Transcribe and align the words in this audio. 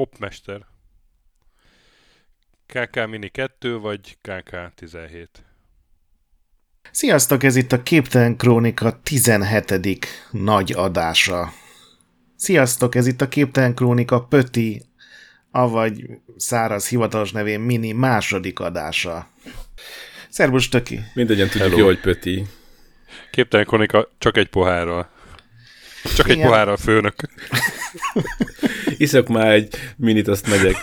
hopmester. 0.00 0.60
KK 2.66 3.08
Mini 3.08 3.28
2 3.28 3.78
vagy 3.78 4.16
KK 4.20 4.74
17? 4.74 5.28
Sziasztok, 6.90 7.42
ez 7.42 7.56
itt 7.56 7.72
a 7.72 7.82
Képtelen 7.82 8.36
Krónika 8.36 9.00
17. 9.02 10.08
nagy 10.30 10.72
adása. 10.72 11.52
Sziasztok, 12.36 12.94
ez 12.94 13.06
itt 13.06 13.20
a 13.20 13.28
Képtelen 13.28 13.74
Krónika 13.74 14.24
Pöti, 14.24 14.82
avagy 15.50 16.04
száraz 16.36 16.88
hivatalos 16.88 17.32
nevén 17.32 17.60
Mini 17.60 17.92
második 17.92 18.60
adása. 18.60 19.28
Szervus, 20.28 20.68
Töki! 20.68 21.00
Mindegyen 21.14 21.48
tudjuk 21.48 21.76
jó, 21.76 21.84
hogy 21.84 22.00
Pöti. 22.00 22.46
Képtelen 23.30 23.66
Krónika 23.66 24.08
csak 24.18 24.36
egy 24.36 24.48
pohárral. 24.48 25.10
Csak 26.16 26.28
egy 26.28 26.36
Igen. 26.36 26.48
pohárral, 26.48 26.76
főnök. 26.76 27.14
Iszok 28.96 29.28
már 29.28 29.52
egy 29.52 29.74
minit, 29.96 30.28
azt 30.28 30.48
megyek. 30.48 30.76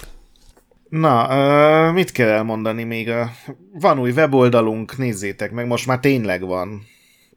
Na, 0.90 1.92
mit 1.92 2.12
kell 2.12 2.30
elmondani 2.30 2.84
még? 2.84 3.10
Van 3.74 4.00
új 4.00 4.12
weboldalunk, 4.12 4.98
nézzétek 4.98 5.52
meg, 5.52 5.68
most 5.68 5.86
már 5.88 6.00
tényleg 6.00 6.42
van. 6.42 6.86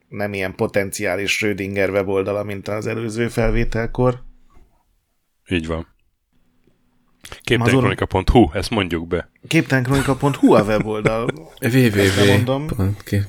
Nem 0.08 0.32
ilyen 0.32 0.54
potenciális 0.54 1.32
Schrödinger 1.32 1.90
weboldala, 1.90 2.42
mint 2.42 2.68
az 2.68 2.86
előző 2.86 3.28
felvételkor. 3.28 4.22
Így 5.48 5.66
van. 5.66 5.86
Képtelenkronika.hu, 7.40 8.50
ezt 8.52 8.70
mondjuk 8.70 9.06
be. 9.06 9.30
Képtelenkronika.hu 9.48 10.52
a 10.54 10.62
weboldal. 10.62 11.30
Ezt 11.58 12.26
mondom. 12.26 12.66
www. 12.78 13.24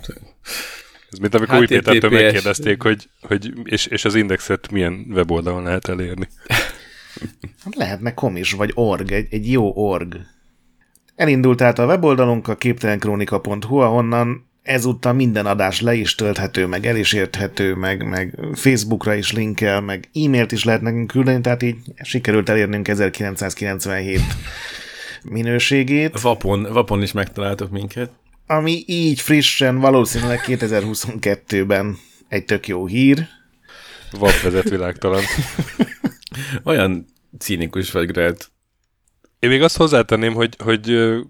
Ez 1.12 1.20
mint 1.20 1.36
amikor 1.36 1.56
HTTPS. 1.56 1.72
új 1.72 1.78
Pétertől 1.78 2.10
megkérdezték, 2.10 2.82
hogy, 2.82 3.10
hogy 3.22 3.54
és, 3.64 3.86
és 3.86 4.06
az 4.06 4.16
indexet 4.16 4.72
milyen 4.72 5.06
weboldalon 5.10 5.64
lehet 5.64 5.88
elérni. 5.88 6.28
Hát 7.64 7.76
Lehetne 7.76 8.14
kom 8.14 8.36
is, 8.36 8.52
vagy 8.52 8.72
org, 8.74 9.12
egy, 9.12 9.28
egy 9.30 9.52
jó 9.52 9.72
org. 9.76 10.16
Elindult 11.16 11.58
tehát 11.58 11.80
a 11.80 11.86
weboldalunk 11.86 12.48
a 12.48 12.56
képtelenkronika.hu, 12.56 13.78
ahonnan 13.78 14.50
ezúttal 14.64 15.14
minden 15.14 15.46
adás 15.46 15.82
le 15.82 15.94
is 15.94 16.16
tölthető, 16.16 16.66
meg 16.66 16.86
el 16.86 16.96
is 16.96 17.14
érthető, 17.14 17.76
meg, 17.76 18.10
meg 18.10 18.40
Facebookra 18.54 19.14
is 19.14 19.32
linkel, 19.32 19.82
meg 19.82 20.10
e-mailt 20.14 20.52
is 20.52 20.64
lehet 20.64 20.82
nekünk 20.82 21.08
küldeni, 21.08 21.42
tehát 21.42 21.64
így 21.64 21.78
sikerült 22.02 22.50
elérnünk 22.50 22.88
1997 22.88 24.22
minőségét, 25.24 26.22
Vapon, 26.22 26.68
Vapon 26.74 27.02
is 27.02 27.12
megtaláltok 27.12 27.70
minket. 27.70 28.12
Ami 28.52 28.84
így 28.86 29.20
frissen, 29.20 29.80
valószínűleg 29.80 30.44
2022-ben 30.46 31.98
egy 32.28 32.46
tök 32.46 32.68
jó 32.68 32.86
hír. 32.86 33.28
VAP 34.12 34.42
vezet 34.42 34.70
világtalan. 34.70 35.24
Olyan 36.64 37.06
cínikus 37.40 37.92
vagy, 37.92 38.12
Gret. 38.12 38.52
Én 39.40 39.50
még 39.50 39.62
azt 39.62 39.78
hozzátenném, 39.78 40.34
hogy, 40.34 40.56
hogy 40.64 40.84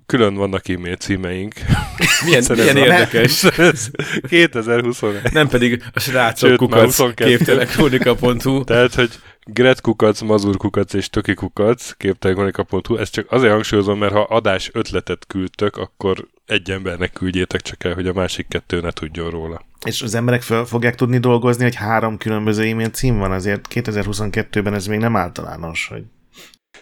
külön 0.05 0.35
vannak 0.35 0.67
e-mail 0.67 0.95
címeink. 0.95 1.53
Milyen, 2.25 2.43
milyen 2.49 2.77
érdekes. 2.77 3.43
Ez 3.57 3.89
2021. 4.27 5.21
Nem 5.31 5.47
pedig 5.47 5.83
a 5.93 5.99
srácok 5.99 6.55
kukac 6.55 6.95
22. 6.95 7.25
képtelekronika.hu. 7.25 8.63
Tehát, 8.63 8.93
hogy 8.93 9.09
Gret 9.43 9.81
kukac, 9.81 10.21
Mazur 10.21 10.57
kukac 10.57 10.93
és 10.93 11.09
Töki 11.09 11.33
kukac, 11.33 11.91
képtelekonika.hu, 11.91 12.97
ezt 12.97 13.11
csak 13.11 13.31
azért 13.31 13.53
hangsúlyozom, 13.53 13.99
mert 13.99 14.13
ha 14.13 14.21
adás 14.21 14.69
ötletet 14.73 15.25
küldtök, 15.27 15.77
akkor 15.77 16.27
egy 16.51 16.71
embernek 16.71 17.11
küldjétek 17.11 17.61
csak 17.61 17.83
el, 17.83 17.93
hogy 17.93 18.07
a 18.07 18.13
másik 18.13 18.47
kettő 18.47 18.79
ne 18.79 18.91
tudjon 18.91 19.29
róla. 19.29 19.65
És 19.85 20.01
az 20.01 20.13
emberek 20.15 20.41
fel 20.41 20.65
fogják 20.65 20.95
tudni 20.95 21.17
dolgozni, 21.17 21.63
hogy 21.63 21.75
három 21.75 22.17
különböző 22.17 22.63
e-mail 22.63 22.89
cím 22.89 23.17
van, 23.17 23.31
azért 23.31 23.67
2022-ben 23.69 24.73
ez 24.73 24.85
még 24.85 24.99
nem 24.99 25.15
általános, 25.15 25.87
hogy 25.87 26.03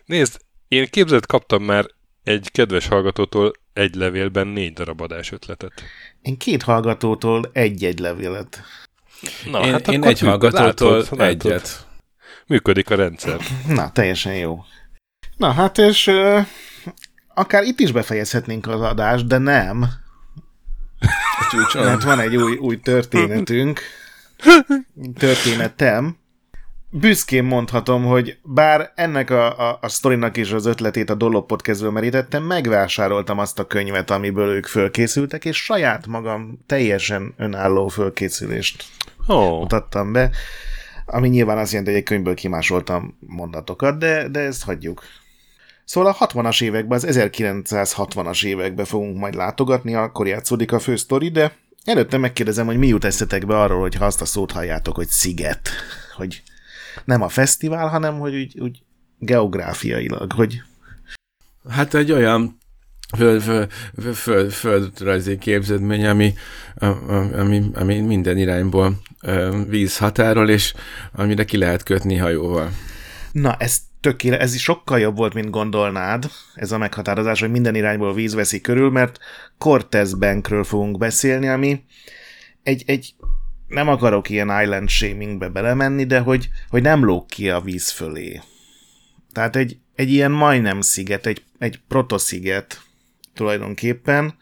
Nézd, 0.06 0.38
én 0.68 0.88
képzelt 0.90 1.26
kaptam 1.26 1.64
már 1.64 1.86
egy 2.24 2.52
kedves 2.52 2.88
hallgatótól 2.88 3.52
egy 3.74 3.96
levélben 3.96 4.48
négy 4.48 4.74
darab 4.74 5.02
adás 5.02 5.32
ötletet. 5.32 5.84
Én 6.22 6.38
két 6.38 6.64
hallgatótól 6.64 7.50
egy-egy 7.54 8.00
levélet. 8.00 8.62
Na, 9.52 9.66
Én, 9.66 9.72
hát 9.72 9.88
én 9.88 10.04
egy 10.04 10.20
hallgatótól 10.20 10.98
látod, 10.98 11.18
látod. 11.18 11.52
egyet. 11.52 11.88
Működik 12.48 12.90
a 12.90 12.96
rendszer. 12.96 13.40
Na, 13.68 13.92
teljesen 13.92 14.36
jó. 14.36 14.64
Na, 15.38 15.52
hát 15.52 15.78
és 15.78 16.12
akár 17.34 17.64
itt 17.64 17.80
is 17.80 17.92
befejezhetnénk 17.92 18.68
az 18.68 18.82
adást, 18.82 19.28
de 19.28 19.38
nem, 19.38 19.86
mert 21.74 22.04
van 22.04 22.20
egy 22.20 22.36
új, 22.36 22.56
új 22.56 22.80
történetünk, 22.80 23.80
történetem. 25.18 26.18
Büszkén 26.92 27.44
mondhatom, 27.44 28.06
hogy 28.06 28.38
bár 28.44 28.92
ennek 28.96 29.30
a, 29.30 29.70
a, 29.70 29.78
a 29.82 29.90
sztorinak 29.90 30.38
is 30.38 30.52
az 30.52 30.66
ötletét 30.66 31.10
a 31.10 31.16
Dollop 31.16 31.48
Podcastből 31.48 31.92
merítettem, 31.92 32.44
megvásároltam 32.44 33.40
azt 33.40 33.60
a 33.60 33.68
könyvet, 33.68 34.12
amiből 34.12 34.50
ők 34.50 34.66
fölkészültek, 34.66 35.46
és 35.46 35.64
saját 35.64 36.08
magam 36.08 36.60
teljesen 36.66 37.34
önálló 37.38 37.88
fölkészülést 37.88 38.86
oh, 39.28 39.60
mutattam 39.60 40.12
be, 40.12 40.30
ami 41.06 41.28
nyilván 41.28 41.58
azt 41.58 41.72
jelenti, 41.72 41.92
hogy 41.92 42.00
egy 42.00 42.08
könyvből 42.08 42.34
kimásoltam 42.34 43.18
mondatokat, 43.20 43.98
de, 43.98 44.28
de 44.28 44.40
ezt 44.40 44.64
hagyjuk. 44.64 45.04
Szóval 45.90 46.16
a 46.20 46.28
60-as 46.28 46.64
években, 46.64 46.98
az 46.98 47.06
1960-as 47.10 48.46
években 48.46 48.86
fogunk 48.86 49.18
majd 49.18 49.34
látogatni, 49.34 49.96
akkor 49.96 50.28
játszódik 50.28 50.72
a 50.72 50.80
fő 50.80 50.96
sztori, 50.96 51.30
de 51.30 51.56
előtte 51.84 52.18
megkérdezem, 52.18 52.66
hogy 52.66 52.78
mi 52.78 52.88
jut 52.88 53.04
eszetekbe 53.04 53.60
arról, 53.60 53.80
hogy 53.80 53.96
ha 53.96 54.06
azt 54.06 54.22
a 54.22 54.26
szót 54.26 54.52
halljátok, 54.52 54.96
hogy 54.96 55.08
sziget, 55.08 55.70
hogy 56.16 56.44
nem 57.06 57.22
a 57.22 57.30
fesztivál, 57.30 57.88
hanem 57.88 58.20
hogy 58.20 58.36
úgy, 58.36 58.60
úgy 58.60 58.84
geográfiailag, 59.18 60.32
hogy 60.32 60.62
Hát 61.70 61.94
egy 61.94 62.12
olyan 62.12 62.58
föld, 63.18 63.42
föld, 63.42 63.72
föld, 64.14 64.52
földrajzi 64.52 65.38
képződmény, 65.38 66.06
ami, 66.06 66.34
ami, 67.34 67.70
ami 67.74 68.00
minden 68.00 68.38
irányból 68.38 69.02
ö, 69.22 69.62
víz 69.68 69.98
határol, 69.98 70.50
és 70.50 70.74
amire 71.12 71.46
ki 71.46 71.58
lehet 71.58 71.84
kötni 71.84 72.16
hajóval. 72.16 72.72
Na, 73.32 73.56
ez 73.56 73.88
tökéle, 74.02 74.40
ez 74.40 74.54
is 74.54 74.62
sokkal 74.62 75.00
jobb 75.00 75.18
volt, 75.18 75.34
mint 75.34 75.50
gondolnád, 75.50 76.32
ez 76.56 76.72
a 76.72 76.78
meghatározás, 76.78 77.40
hogy 77.40 77.52
minden 77.52 77.76
irányból 77.76 78.14
víz 78.14 78.34
veszi 78.34 78.62
körül, 78.62 78.90
mert 78.90 79.20
Cortez 79.58 80.14
Bankről 80.14 80.64
fogunk 80.64 80.98
beszélni, 80.98 81.48
ami 81.48 81.84
egy, 82.64 82.84
egy 82.86 83.14
nem 83.68 83.88
akarok 83.88 84.30
ilyen 84.30 84.62
island 84.62 84.90
shamingbe 84.90 85.50
belemenni, 85.50 86.06
de 86.06 86.20
hogy, 86.20 86.50
hogy 86.70 86.82
nem 86.82 87.06
lóg 87.06 87.26
ki 87.26 87.50
a 87.50 87.62
víz 87.62 87.90
fölé. 87.90 88.42
Tehát 89.32 89.56
egy, 89.56 89.78
egy 89.96 90.12
ilyen 90.12 90.32
majdnem 90.32 90.82
sziget, 90.82 91.26
egy, 91.26 91.44
egy 91.58 91.80
protosziget 91.88 92.82
tulajdonképpen. 93.34 94.38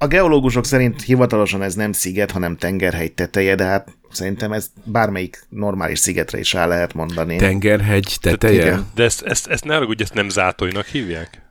A 0.00 0.06
geológusok 0.06 0.64
szerint 0.64 1.02
hivatalosan 1.02 1.62
ez 1.62 1.74
nem 1.74 1.92
sziget, 1.92 2.30
hanem 2.30 2.56
tengerhegy 2.56 3.12
teteje, 3.12 3.54
de 3.54 3.64
hát 3.64 3.88
szerintem 4.10 4.52
ez 4.52 4.70
bármelyik 4.84 5.44
normális 5.48 5.98
szigetre 5.98 6.38
is 6.38 6.52
rá 6.52 6.66
lehet 6.66 6.94
mondani. 6.94 7.36
Tengerhegy 7.36 8.16
teteje? 8.20 8.80
de 8.94 9.04
ezt, 9.04 9.22
ezt, 9.22 9.46
ezt 9.46 9.64
ne 9.64 9.74
haragudj, 9.74 10.02
ezt 10.02 10.14
nem 10.14 10.28
zátolynak 10.28 10.86
hívják? 10.86 11.42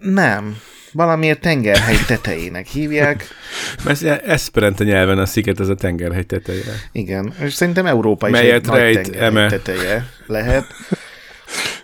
Nem. 0.00 0.56
Valamiért 0.92 1.40
tengerhegy 1.40 2.06
tetejének 2.06 2.66
hívják. 2.66 3.24
Mert 3.84 4.02
Esperanto 4.04 4.84
nyelven 4.84 5.18
a 5.18 5.26
sziget 5.26 5.60
az 5.60 5.68
a 5.68 5.74
tengerhegy 5.74 6.26
teteje. 6.26 6.62
Igen. 6.92 7.32
És 7.40 7.52
szerintem 7.52 7.86
Európa 7.86 8.26
is 8.26 8.32
Melyet 8.32 8.54
egy 8.54 8.66
nagy 8.66 8.78
rejt 8.78 9.02
tengerhegy 9.02 9.36
eme. 9.36 9.48
teteje 9.48 10.06
lehet. 10.26 10.64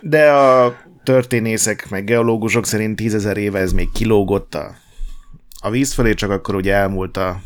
De 0.01 0.31
a 0.31 0.77
történészek 1.03 1.89
meg 1.89 2.03
geológusok 2.03 2.65
szerint 2.65 2.95
tízezer 2.95 3.37
éve 3.37 3.59
ez 3.59 3.73
még 3.73 3.91
kilógott 3.91 4.55
a, 4.55 4.75
a 5.65 5.69
víz 5.69 5.93
felé, 5.93 6.13
csak 6.13 6.29
akkor 6.29 6.55
ugye 6.55 6.73
elmúlt 6.73 7.17
a, 7.17 7.41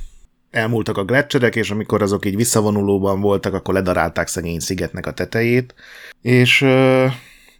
elmúltak 0.51 0.97
a 0.97 1.03
gletszerek, 1.03 1.55
és 1.55 1.71
amikor 1.71 2.01
azok 2.01 2.25
így 2.25 2.35
visszavonulóban 2.35 3.21
voltak, 3.21 3.53
akkor 3.53 3.73
ledarálták 3.73 4.27
szegény 4.27 4.59
szigetnek 4.59 5.05
a 5.05 5.11
tetejét. 5.11 5.73
És 6.21 6.61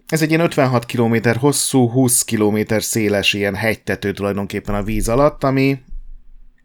ez 0.08 0.22
egy 0.22 0.30
ilyen 0.30 0.42
56 0.42 0.86
km 0.86 1.16
hosszú, 1.40 1.90
20 1.90 2.24
km 2.24 2.58
széles 2.78 3.34
ilyen 3.34 3.56
hegytető 3.56 4.12
tulajdonképpen 4.12 4.76
a 4.76 4.84
víz 4.84 5.10
alatt, 5.10 5.44
ami 5.44 5.80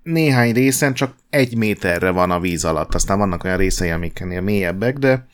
néhány 0.02 0.52
részen 0.52 0.94
csak 0.94 1.14
egy 1.30 1.56
méterre 1.56 2.10
van 2.10 2.30
a 2.30 2.40
víz 2.40 2.64
alatt. 2.64 2.94
Aztán 2.94 3.18
vannak 3.18 3.44
olyan 3.44 3.56
részei, 3.56 3.90
amik 3.90 4.20
ennél 4.20 4.40
mélyebbek, 4.40 4.98
de 4.98 5.26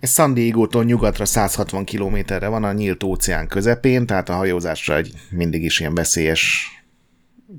ez 0.00 0.12
San 0.12 0.34
Diego-tól 0.34 0.84
nyugatra 0.84 1.24
160 1.24 1.84
kilométerre 1.84 2.48
van 2.48 2.64
a 2.64 2.72
nyílt 2.72 3.02
óceán 3.02 3.46
közepén, 3.46 4.06
tehát 4.06 4.28
a 4.28 4.34
hajózásra 4.34 4.96
egy 4.96 5.12
mindig 5.30 5.64
is 5.64 5.80
ilyen 5.80 5.94
veszélyes 5.94 6.70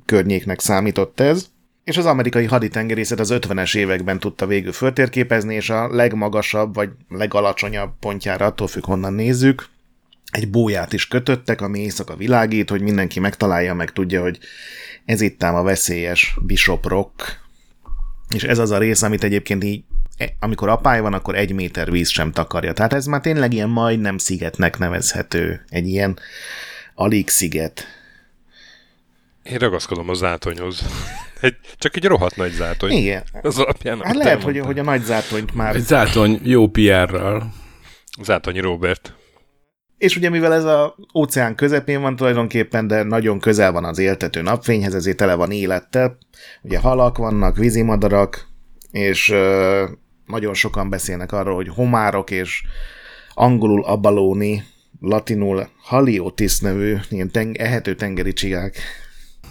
környéknek 0.06 0.60
számított 0.60 1.20
ez. 1.20 1.46
És 1.84 1.98
az 1.98 2.06
amerikai 2.06 2.46
haditengerészet 2.46 3.20
az 3.20 3.34
50-es 3.34 3.78
években 3.78 4.20
tudta 4.20 4.46
végül 4.46 4.72
föltérképezni, 4.72 5.56
és 5.56 5.70
a 5.70 5.96
legmagasabb 5.96 6.74
vagy 6.74 6.90
legalacsonyabb 7.10 7.92
pontjára, 8.00 8.46
attól 8.46 8.68
függ 8.68 8.86
honnan 8.86 9.14
nézzük, 9.14 9.70
egy 10.32 10.50
bóját 10.50 10.94
is 10.94 11.08
kötöttek, 11.08 11.62
ami 11.62 11.80
éjszaka 11.80 12.16
világít, 12.16 12.70
hogy 12.70 12.82
mindenki 12.82 13.20
megtalálja, 13.20 13.74
meg 13.74 13.92
tudja, 13.92 14.22
hogy 14.22 14.40
ez 15.06 15.22
itt 15.22 15.44
ám 15.44 15.56
a 15.56 15.64
veszélyes 15.64 16.36
Bishop 16.42 16.86
Rock, 16.86 17.42
és 18.36 18.44
ez 18.44 18.58
az 18.58 18.72
a 18.72 18.78
rész, 18.78 19.02
amit 19.02 19.24
egyébként 19.24 19.64
így 19.64 19.84
e- 20.18 20.36
amikor 20.40 20.70
apály 20.70 21.02
van, 21.02 21.14
akkor 21.14 21.36
egy 21.36 21.54
méter 21.54 21.92
víz 21.92 22.10
sem 22.10 22.32
takarja. 22.32 22.74
Tehát 22.74 22.94
ez 22.94 23.06
már 23.06 23.22
tényleg 23.22 23.54
ilyen 23.54 23.70
majdnem 23.70 24.18
szigetnek 24.18 24.78
nevezhető. 24.78 25.66
Egy 25.70 25.88
ilyen 25.88 26.20
alig 26.96 27.30
sziget. 27.30 27.86
Én 29.44 29.58
ragaszkodom 29.58 30.10
a 30.10 30.14
zátonyhoz. 30.14 30.82
Egy, 31.42 31.56
csak 31.78 31.96
egy 31.96 32.06
rohadt 32.06 32.36
nagy 32.36 32.52
zátony. 32.52 32.92
Igen. 32.92 33.24
Az 33.42 33.60
alapján, 33.60 34.02
Hát 34.02 34.16
lehet, 34.16 34.44
hogy, 34.44 34.60
hogy 34.60 34.80
a 34.80 34.84
nagy 34.84 35.04
zátonyt 35.04 35.54
már... 35.54 35.76
Egy 35.76 35.82
zátony 35.82 36.40
jó 36.44 36.68
PR-ral. 36.68 37.54
Zátonyi 38.22 38.60
Robert. 38.60 39.14
És 39.98 40.16
ugye 40.16 40.30
mivel 40.30 40.54
ez 40.54 40.64
a 40.64 40.96
óceán 41.16 41.56
közepén 41.56 42.02
van 42.02 42.16
tulajdonképpen, 42.16 42.88
de 42.88 43.04
nagyon 43.04 43.40
közel 43.40 43.72
van 43.72 43.84
az 43.86 43.98
éltető 43.98 44.42
napfényhez, 44.42 44.96
ezért 44.96 45.18
tele 45.18 45.36
van 45.36 45.52
élettel. 45.52 46.18
Ugye 46.62 46.80
halak 46.80 47.18
vannak, 47.18 47.58
vízimadarak, 47.58 48.48
és 48.92 49.30
ö, 49.30 49.86
nagyon 50.26 50.54
sokan 50.54 50.90
beszélnek 50.90 51.32
arról, 51.32 51.56
hogy 51.56 51.68
homárok 51.68 52.32
és 52.32 52.64
angolul 53.34 53.84
abalóni, 53.84 54.64
latinul 55.00 55.70
haliotis 55.82 56.60
nevű 56.60 56.98
ilyen 57.10 57.32
teng- 57.32 57.58
ehető 57.58 57.96
tengeri 57.96 58.34
csigák. 58.34 58.78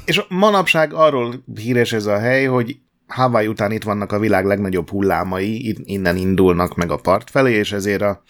És 0.04 0.22
manapság 0.28 0.92
arról 0.92 1.44
híres 1.54 1.92
ez 1.92 2.06
a 2.06 2.18
hely, 2.18 2.44
hogy 2.44 2.76
Hawaii 3.06 3.46
után 3.46 3.72
itt 3.72 3.82
vannak 3.82 4.12
a 4.12 4.18
világ 4.18 4.44
legnagyobb 4.44 4.90
hullámai, 4.90 5.76
innen 5.84 6.16
indulnak 6.16 6.74
meg 6.74 6.90
a 6.90 6.96
part 6.96 7.30
felé, 7.30 7.52
és 7.52 7.72
ezért 7.72 8.02
a 8.02 8.22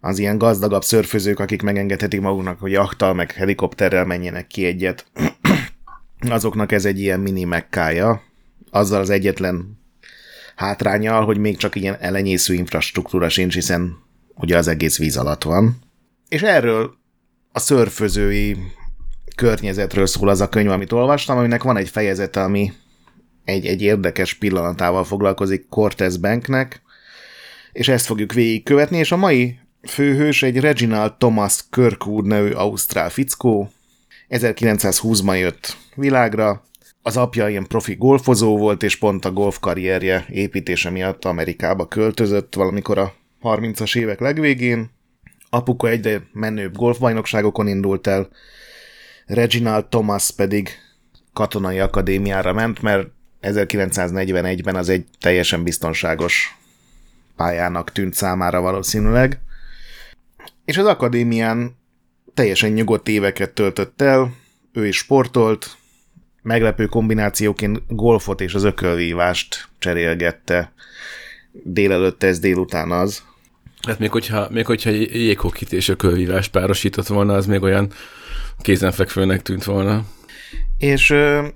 az 0.00 0.18
ilyen 0.18 0.38
gazdagabb 0.38 0.82
szörfözők, 0.82 1.38
akik 1.38 1.62
megengedhetik 1.62 2.20
maguknak, 2.20 2.60
hogy 2.60 2.70
jachtal, 2.70 3.14
meg 3.14 3.32
helikopterrel 3.32 4.04
menjenek 4.04 4.46
ki 4.46 4.64
egyet, 4.64 5.06
azoknak 6.28 6.72
ez 6.72 6.84
egy 6.84 7.00
ilyen 7.00 7.20
mini 7.20 7.44
mekkája, 7.44 8.22
azzal 8.70 9.00
az 9.00 9.10
egyetlen 9.10 9.78
hátrányal, 10.56 11.24
hogy 11.24 11.38
még 11.38 11.56
csak 11.56 11.74
ilyen 11.74 11.96
elenyésző 12.00 12.54
infrastruktúra 12.54 13.28
sincs, 13.28 13.54
hiszen 13.54 13.96
ugye 14.34 14.56
az 14.56 14.68
egész 14.68 14.98
víz 14.98 15.16
alatt 15.16 15.42
van. 15.42 15.78
És 16.28 16.42
erről 16.42 16.94
a 17.52 17.58
szörfözői 17.58 18.56
környezetről 19.36 20.06
szól 20.06 20.28
az 20.28 20.40
a 20.40 20.48
könyv, 20.48 20.70
amit 20.70 20.92
olvastam, 20.92 21.38
aminek 21.38 21.62
van 21.62 21.76
egy 21.76 21.88
fejezete, 21.88 22.42
ami 22.42 22.72
egy, 23.44 23.66
egy 23.66 23.82
érdekes 23.82 24.34
pillanatával 24.34 25.04
foglalkozik 25.04 25.68
Cortez 25.68 26.16
Banknek, 26.16 26.82
és 27.72 27.88
ezt 27.88 28.06
fogjuk 28.06 28.32
végigkövetni, 28.32 28.98
és 28.98 29.12
a 29.12 29.16
mai 29.16 29.58
főhős 29.88 30.42
egy 30.42 30.60
Reginald 30.60 31.12
Thomas 31.14 31.64
Kirkwood 31.70 32.26
nevű 32.26 32.50
ausztrál 32.50 33.10
fickó, 33.10 33.70
1920-ban 34.28 35.38
jött 35.38 35.76
világra, 35.94 36.64
az 37.02 37.16
apja 37.16 37.48
ilyen 37.48 37.66
profi 37.66 37.94
golfozó 37.94 38.58
volt, 38.58 38.82
és 38.82 38.96
pont 38.96 39.24
a 39.24 39.32
golf 39.32 39.58
karrierje 39.60 40.26
építése 40.30 40.90
miatt 40.90 41.24
Amerikába 41.24 41.86
költözött 41.86 42.54
valamikor 42.54 42.98
a 42.98 43.14
30-as 43.42 43.96
évek 43.96 44.20
legvégén. 44.20 44.90
Apuka 45.50 45.88
egyre 45.88 46.22
menőbb 46.32 46.76
golfbajnokságokon 46.76 47.68
indult 47.68 48.06
el, 48.06 48.28
Reginald 49.26 49.86
Thomas 49.86 50.30
pedig 50.30 50.70
katonai 51.32 51.78
akadémiára 51.78 52.52
ment, 52.52 52.82
mert 52.82 53.08
1941-ben 53.42 54.76
az 54.76 54.88
egy 54.88 55.04
teljesen 55.20 55.62
biztonságos 55.62 56.56
pályának 57.36 57.92
tűnt 57.92 58.14
számára 58.14 58.60
valószínűleg. 58.60 59.40
És 60.64 60.78
az 60.78 60.86
akadémián 60.86 61.76
teljesen 62.34 62.70
nyugodt 62.70 63.08
éveket 63.08 63.50
töltött 63.50 64.02
el, 64.02 64.34
ő 64.72 64.86
is 64.86 64.96
sportolt, 64.96 65.76
meglepő 66.42 66.86
kombinációként 66.86 67.82
golfot 67.88 68.40
és 68.40 68.54
az 68.54 68.64
ökölvívást 68.64 69.68
cserélgette. 69.78 70.72
Délelőtt 71.52 72.22
ez, 72.22 72.38
délután 72.38 72.90
az. 72.90 73.22
Hát 73.86 73.98
még 73.98 74.10
hogyha, 74.10 74.48
még 74.50 74.66
hogyha 74.66 74.90
jéghokit 74.90 75.72
és 75.72 75.88
ökölvívást 75.88 76.50
párosított 76.50 77.06
volna, 77.06 77.34
az 77.34 77.46
még 77.46 77.62
olyan 77.62 77.92
kézenfekvőnek 78.62 79.42
tűnt 79.42 79.64
volna. 79.64 80.04
És 80.78 81.10
ö, 81.10 81.46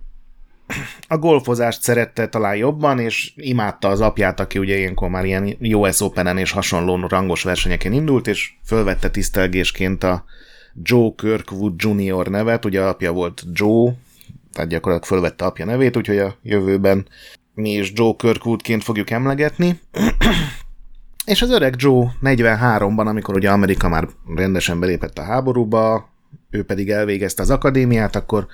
a 1.08 1.18
golfozást 1.18 1.82
szerette 1.82 2.28
talán 2.28 2.56
jobban, 2.56 2.98
és 2.98 3.32
imádta 3.36 3.88
az 3.88 4.00
apját, 4.00 4.40
aki 4.40 4.58
ugye 4.58 4.76
ilyenkor 4.76 5.08
már 5.08 5.24
ilyen 5.24 5.56
US 5.60 6.00
Open-en 6.00 6.38
és 6.38 6.50
hasonló 6.50 7.06
rangos 7.06 7.42
versenyeken 7.42 7.92
indult, 7.92 8.26
és 8.26 8.52
fölvette 8.64 9.10
tisztelgésként 9.10 10.04
a 10.04 10.24
Joe 10.82 11.10
Kirkwood 11.16 11.82
Jr. 11.82 12.28
nevet, 12.28 12.64
ugye 12.64 12.82
apja 12.82 13.12
volt 13.12 13.42
Joe, 13.52 13.92
tehát 14.52 14.70
gyakorlatilag 14.70 15.04
fölvette 15.04 15.44
apja 15.44 15.64
nevét, 15.64 15.96
úgyhogy 15.96 16.18
a 16.18 16.36
jövőben 16.42 17.06
mi 17.54 17.70
is 17.70 17.92
Joe 17.94 18.12
Kirkwoodként 18.16 18.84
fogjuk 18.84 19.10
emlegetni. 19.10 19.80
és 21.24 21.42
az 21.42 21.50
öreg 21.50 21.74
Joe 21.78 22.12
43-ban, 22.22 23.06
amikor 23.06 23.34
ugye 23.34 23.50
Amerika 23.50 23.88
már 23.88 24.08
rendesen 24.34 24.80
belépett 24.80 25.18
a 25.18 25.24
háborúba, 25.24 26.09
ő 26.50 26.64
pedig 26.64 26.90
elvégezte 26.90 27.42
az 27.42 27.50
akadémiát, 27.50 28.16
akkor 28.16 28.46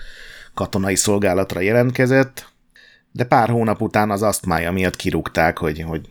katonai 0.54 0.94
szolgálatra 0.94 1.60
jelentkezett, 1.60 2.52
de 3.12 3.24
pár 3.24 3.48
hónap 3.48 3.80
után 3.80 4.10
az 4.10 4.22
asztmája 4.22 4.72
miatt 4.72 4.96
kirúgták, 4.96 5.58
hogy, 5.58 5.80
hogy 5.80 6.08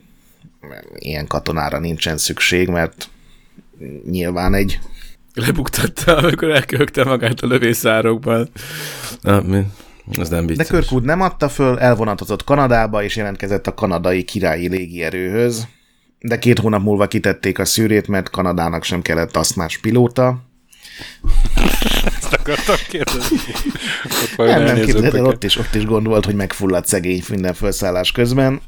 ilyen 0.95 1.27
katonára 1.27 1.79
nincsen 1.79 2.17
szükség, 2.17 2.67
mert 2.67 3.09
nyilván 4.05 4.53
egy 4.53 4.79
Lebuktatta, 5.35 6.17
amikor 6.17 6.49
elköhögte 6.49 7.03
magát 7.03 7.39
a 7.39 7.47
lövészárokban. 7.47 8.49
Na, 9.21 9.41
mi? 9.41 9.63
Ez 10.11 10.29
nem 10.29 10.45
De 10.45 10.53
vicces. 10.53 10.67
Kirkwood 10.67 11.03
nem 11.03 11.21
adta 11.21 11.49
föl, 11.49 11.79
elvonatozott 11.79 12.43
Kanadába, 12.43 13.03
és 13.03 13.15
jelentkezett 13.15 13.67
a 13.67 13.73
kanadai 13.73 14.23
királyi 14.23 14.67
légierőhöz, 14.67 15.67
de 16.19 16.39
két 16.39 16.59
hónap 16.59 16.81
múlva 16.81 17.07
kitették 17.07 17.59
a 17.59 17.65
szűrét, 17.65 18.07
mert 18.07 18.29
Kanadának 18.29 18.83
sem 18.83 19.01
kellett 19.01 19.35
asztmás 19.35 19.77
pilóta. 19.77 20.37
Ezt 22.17 22.33
akartam 22.33 22.75
kérdezni. 22.89 23.37
Ott 24.37 24.47
Nem, 24.47 24.63
nem 24.63 24.75
képzeld 24.75 25.15
el, 25.15 25.25
ott 25.25 25.43
is, 25.43 25.57
ott 25.57 25.75
is 25.75 25.85
gondolt, 25.85 26.25
hogy 26.25 26.35
megfulladt 26.35 26.87
szegény 26.87 27.23
minden 27.29 27.53
felszállás 27.53 28.11
közben. 28.11 28.61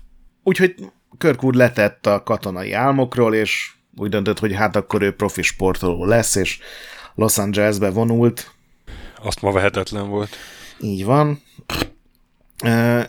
Úgyhogy 0.44 0.76
Kirkwood 1.18 1.56
letett 1.56 2.06
a 2.06 2.24
katonai 2.24 2.74
álmokról, 2.74 3.34
és 3.34 3.72
úgy 3.98 4.10
döntött, 4.10 4.40
hogy 4.40 4.54
hát 4.54 4.76
akkor 4.76 5.02
ő 5.02 5.12
profi 5.12 5.42
sportoló 5.42 6.06
lesz, 6.06 6.36
és 6.36 6.60
Los 7.16 7.38
Angelesbe 7.38 7.90
vonult, 7.90 8.52
Azt 9.24 9.42
ma 9.42 9.52
vehetetlen 9.52 10.10
volt. 10.10 10.38
így 10.80 11.06
van. 11.06 11.42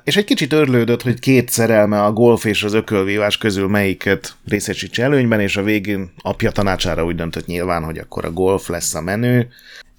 És 0.04 0.16
egy 0.16 0.24
kicsit 0.24 0.52
örlődött, 0.52 1.02
hogy 1.02 1.18
két 1.18 1.50
szerelme 1.50 2.02
a 2.02 2.12
golf 2.12 2.44
és 2.44 2.62
az 2.62 2.72
ökölvívás 2.72 3.38
közül 3.38 3.68
melyiket 3.68 4.36
részesítse 4.44 5.02
előnyben, 5.02 5.40
és 5.40 5.56
a 5.56 5.62
végén 5.62 6.10
apja 6.22 6.50
tanácsára 6.50 7.04
úgy 7.04 7.14
döntött 7.14 7.46
nyilván, 7.46 7.84
hogy 7.84 7.98
akkor 7.98 8.24
a 8.24 8.32
golf 8.32 8.68
lesz 8.68 8.94
a 8.94 9.00
menő. 9.00 9.48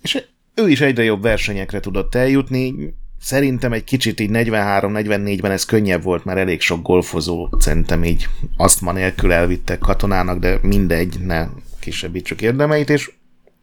És 0.02 0.24
ő 0.56 0.70
is 0.70 0.82
egyre 0.82 1.04
jobb 1.04 1.22
versenyekre 1.22 1.80
tudott 1.80 2.16
eljutni. 2.16 2.94
Szerintem 3.22 3.74
egy 3.74 3.84
kicsit 3.84 4.20
így 4.20 4.30
43-44-ben 4.34 5.52
ez 5.52 5.66
könnyebb 5.66 6.04
volt, 6.04 6.26
mert 6.26 6.40
elég 6.40 6.62
sok 6.62 6.82
golfozó 6.82 7.50
szerintem 7.58 8.04
így 8.04 8.28
asztma 8.58 8.92
nélkül 8.92 9.32
elvittek 9.32 9.80
katonának, 9.80 10.40
de 10.40 10.60
mindegy, 10.62 11.20
ne 11.20 11.48
kisebbítsük 11.80 12.42
érdemeit, 12.42 12.90
és 12.90 13.12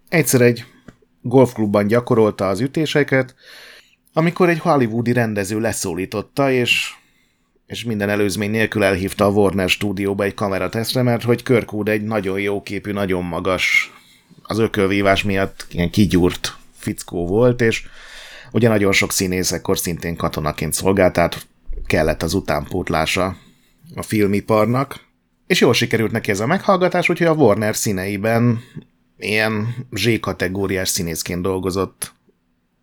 egyszer 0.09 0.40
egy 0.40 0.64
golfklubban 1.21 1.87
gyakorolta 1.87 2.49
az 2.49 2.61
ütéseket, 2.61 3.35
amikor 4.18 4.49
egy 4.49 4.58
hollywoodi 4.58 5.12
rendező 5.12 5.61
leszólította, 5.61 6.50
és, 6.50 6.94
és 7.66 7.85
minden 7.85 8.08
előzmény 8.08 8.50
nélkül 8.50 8.85
elhívta 8.85 9.25
a 9.25 9.30
Warner 9.30 9.68
stúdióba 9.68 10.25
egy 10.25 10.35
kameratesztre, 10.35 11.02
mert 11.02 11.23
hogy 11.23 11.42
Kirkwood 11.42 11.88
egy 11.88 12.02
nagyon 12.02 12.40
jó 12.40 12.62
képű, 12.62 12.92
nagyon 12.92 13.25
magas, 13.25 13.92
az 14.42 14.58
ökölvívás 14.58 15.23
miatt 15.23 15.66
ilyen 15.70 15.90
kigyúrt 15.90 16.56
fickó 16.76 17.26
volt, 17.26 17.61
és 17.61 17.87
ugye 18.52 18.68
nagyon 18.68 18.92
sok 18.92 19.12
színész 19.12 19.52
ekkor 19.52 19.78
szintén 19.78 20.16
katonaként 20.16 20.73
szolgált, 20.73 21.12
tehát 21.12 21.46
kellett 21.87 22.23
az 22.23 22.35
utánpótlása 22.35 23.37
a 23.94 24.02
filmiparnak, 24.02 25.00
és 25.46 25.61
jól 25.61 25.75
sikerült 25.75 26.12
neki 26.12 26.30
ez 26.30 26.40
a 26.40 26.46
meghallgatás, 26.46 27.08
úgyhogy 27.08 27.26
a 27.26 27.35
Warner 27.35 27.76
színeiben 27.76 28.61
ilyen 29.18 29.75
Z-kategóriás 29.90 30.88
színészként 30.88 31.42
dolgozott 31.42 32.14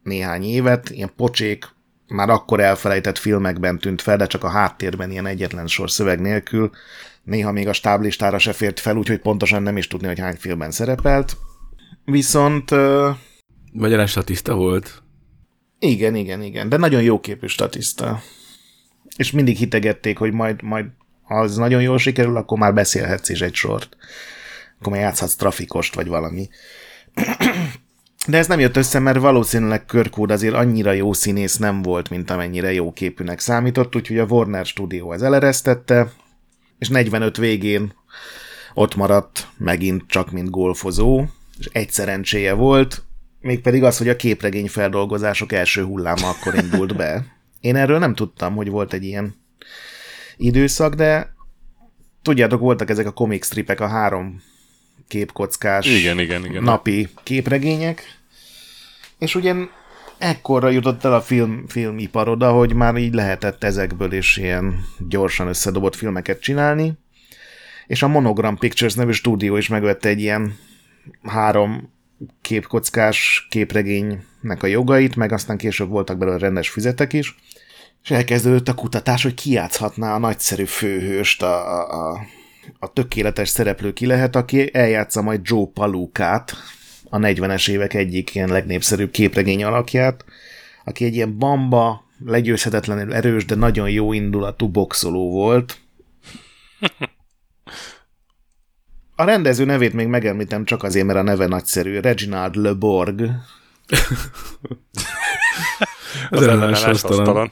néhány 0.03 0.43
évet, 0.43 0.89
ilyen 0.89 1.11
pocsék, 1.15 1.69
már 2.07 2.29
akkor 2.29 2.59
elfelejtett 2.59 3.17
filmekben 3.17 3.79
tűnt 3.79 4.01
fel, 4.01 4.17
de 4.17 4.25
csak 4.25 4.43
a 4.43 4.49
háttérben 4.49 5.11
ilyen 5.11 5.25
egyetlen 5.25 5.67
sor 5.67 5.91
szöveg 5.91 6.21
nélkül. 6.21 6.71
Néha 7.23 7.51
még 7.51 7.67
a 7.67 7.73
stáblistára 7.73 8.39
se 8.39 8.53
fért 8.53 8.79
fel, 8.79 8.97
úgyhogy 8.97 9.19
pontosan 9.19 9.63
nem 9.63 9.77
is 9.77 9.87
tudni, 9.87 10.07
hogy 10.07 10.19
hány 10.19 10.35
filmben 10.35 10.71
szerepelt. 10.71 11.37
Viszont 12.05 12.71
Magyarán 13.71 14.07
statiszta 14.07 14.55
volt. 14.55 15.03
igen, 15.79 16.15
igen, 16.15 16.41
igen, 16.41 16.69
de 16.69 16.77
nagyon 16.77 17.01
jó 17.01 17.19
képű 17.19 17.47
statiszta. 17.47 18.21
És 19.15 19.31
mindig 19.31 19.57
hitegették, 19.57 20.17
hogy 20.17 20.31
majd, 20.31 20.61
majd 20.61 20.85
ha 21.23 21.39
az 21.39 21.55
nagyon 21.55 21.81
jól 21.81 21.97
sikerül, 21.97 22.37
akkor 22.37 22.57
már 22.57 22.73
beszélhetsz 22.73 23.29
is 23.29 23.41
egy 23.41 23.53
sort. 23.53 23.97
Akkor 24.79 24.91
már 24.91 25.01
játszhatsz 25.01 25.35
trafikost, 25.35 25.95
vagy 25.95 26.07
valami. 26.07 26.49
De 28.27 28.37
ez 28.37 28.47
nem 28.47 28.59
jött 28.59 28.77
össze, 28.77 28.99
mert 28.99 29.19
valószínűleg 29.19 29.85
Kirkwood 29.85 30.31
azért 30.31 30.53
annyira 30.53 30.91
jó 30.91 31.13
színész 31.13 31.57
nem 31.57 31.81
volt, 31.81 32.09
mint 32.09 32.29
amennyire 32.29 32.73
jó 32.73 32.91
képűnek 32.93 33.39
számított, 33.39 33.95
úgyhogy 33.95 34.17
a 34.17 34.25
Warner 34.25 34.65
stúdió 34.65 35.11
ez 35.11 35.21
eleresztette, 35.21 36.11
és 36.79 36.89
45 36.89 37.37
végén 37.37 37.93
ott 38.73 38.95
maradt 38.95 39.47
megint 39.57 40.03
csak 40.07 40.31
mint 40.31 40.49
golfozó, 40.49 41.25
és 41.59 41.69
egy 41.71 41.91
szerencséje 41.91 42.53
volt, 42.53 43.03
mégpedig 43.39 43.83
az, 43.83 43.97
hogy 43.97 44.09
a 44.09 44.15
képregény 44.15 44.67
feldolgozások 44.67 45.51
első 45.51 45.83
hulláma 45.83 46.29
akkor 46.29 46.55
indult 46.55 46.95
be. 46.95 47.25
Én 47.59 47.75
erről 47.75 47.99
nem 47.99 48.15
tudtam, 48.15 48.55
hogy 48.55 48.69
volt 48.69 48.93
egy 48.93 49.03
ilyen 49.03 49.35
időszak, 50.37 50.93
de 50.93 51.33
tudjátok, 52.21 52.59
voltak 52.59 52.89
ezek 52.89 53.07
a 53.07 53.11
comic 53.11 53.45
stripek, 53.45 53.79
a 53.79 53.87
három 53.87 54.41
képkockás 55.13 55.85
Igen, 55.85 56.19
igen, 56.19 56.45
igen. 56.45 56.63
napi 56.63 57.09
képregények, 57.23 58.19
és 59.17 59.35
ugye 59.35 59.53
ekkorra 60.17 60.69
jutott 60.69 61.03
el 61.03 61.13
a 61.13 61.21
film, 61.21 61.65
filmipar 61.67 62.27
oda, 62.29 62.51
hogy 62.51 62.73
már 62.73 62.95
így 62.95 63.13
lehetett 63.13 63.63
ezekből 63.63 64.13
is 64.13 64.37
ilyen 64.37 64.85
gyorsan 65.09 65.47
összedobott 65.47 65.95
filmeket 65.95 66.41
csinálni, 66.41 66.93
és 67.87 68.03
a 68.03 68.07
Monogram 68.07 68.57
Pictures 68.57 68.93
nevű 68.93 69.11
stúdió 69.11 69.57
is 69.57 69.67
megvette 69.67 70.09
egy 70.09 70.19
ilyen 70.19 70.57
három 71.23 71.93
képkockás 72.41 73.47
képregénynek 73.49 74.63
a 74.63 74.67
jogait, 74.67 75.15
meg 75.15 75.31
aztán 75.31 75.57
később 75.57 75.89
voltak 75.89 76.17
belőle 76.17 76.37
rendes 76.37 76.69
füzetek 76.69 77.13
is, 77.13 77.35
és 78.03 78.11
elkezdődött 78.11 78.67
a 78.67 78.73
kutatás, 78.73 79.23
hogy 79.23 79.33
kiátszhatná 79.33 80.15
a 80.15 80.19
nagyszerű 80.19 80.65
főhőst, 80.65 81.41
a, 81.41 81.79
a, 81.79 82.11
a, 82.11 82.19
a 82.79 82.93
tökéletes 82.93 83.49
szereplő 83.49 83.93
ki 83.93 84.05
lehet, 84.05 84.35
aki 84.35 84.69
eljátsza 84.73 85.21
majd 85.21 85.39
Joe 85.43 85.65
Palukát, 85.73 86.53
a 87.09 87.17
40-es 87.17 87.69
évek 87.69 87.93
egyik 87.93 88.35
ilyen 88.35 88.49
legnépszerűbb 88.49 89.11
képregény 89.11 89.63
alakját, 89.63 90.25
aki 90.85 91.05
egy 91.05 91.15
ilyen 91.15 91.37
bamba, 91.37 92.03
legyőzhetetlenül 92.25 93.13
erős, 93.13 93.45
de 93.45 93.55
nagyon 93.55 93.89
jó 93.89 94.13
indulatú 94.13 94.67
boxoló 94.69 95.31
volt. 95.31 95.77
A 99.15 99.23
rendező 99.23 99.65
nevét 99.65 99.93
még 99.93 100.07
megemlítem 100.07 100.65
csak 100.65 100.83
azért, 100.83 101.05
mert 101.05 101.19
a 101.19 101.21
neve 101.21 101.47
nagyszerű. 101.47 101.99
Reginald 101.99 102.55
Le 102.55 102.73
Borg. 102.73 103.29
Az 106.29 106.41
ellenállás 106.41 106.83
hasztalan. 106.83 107.51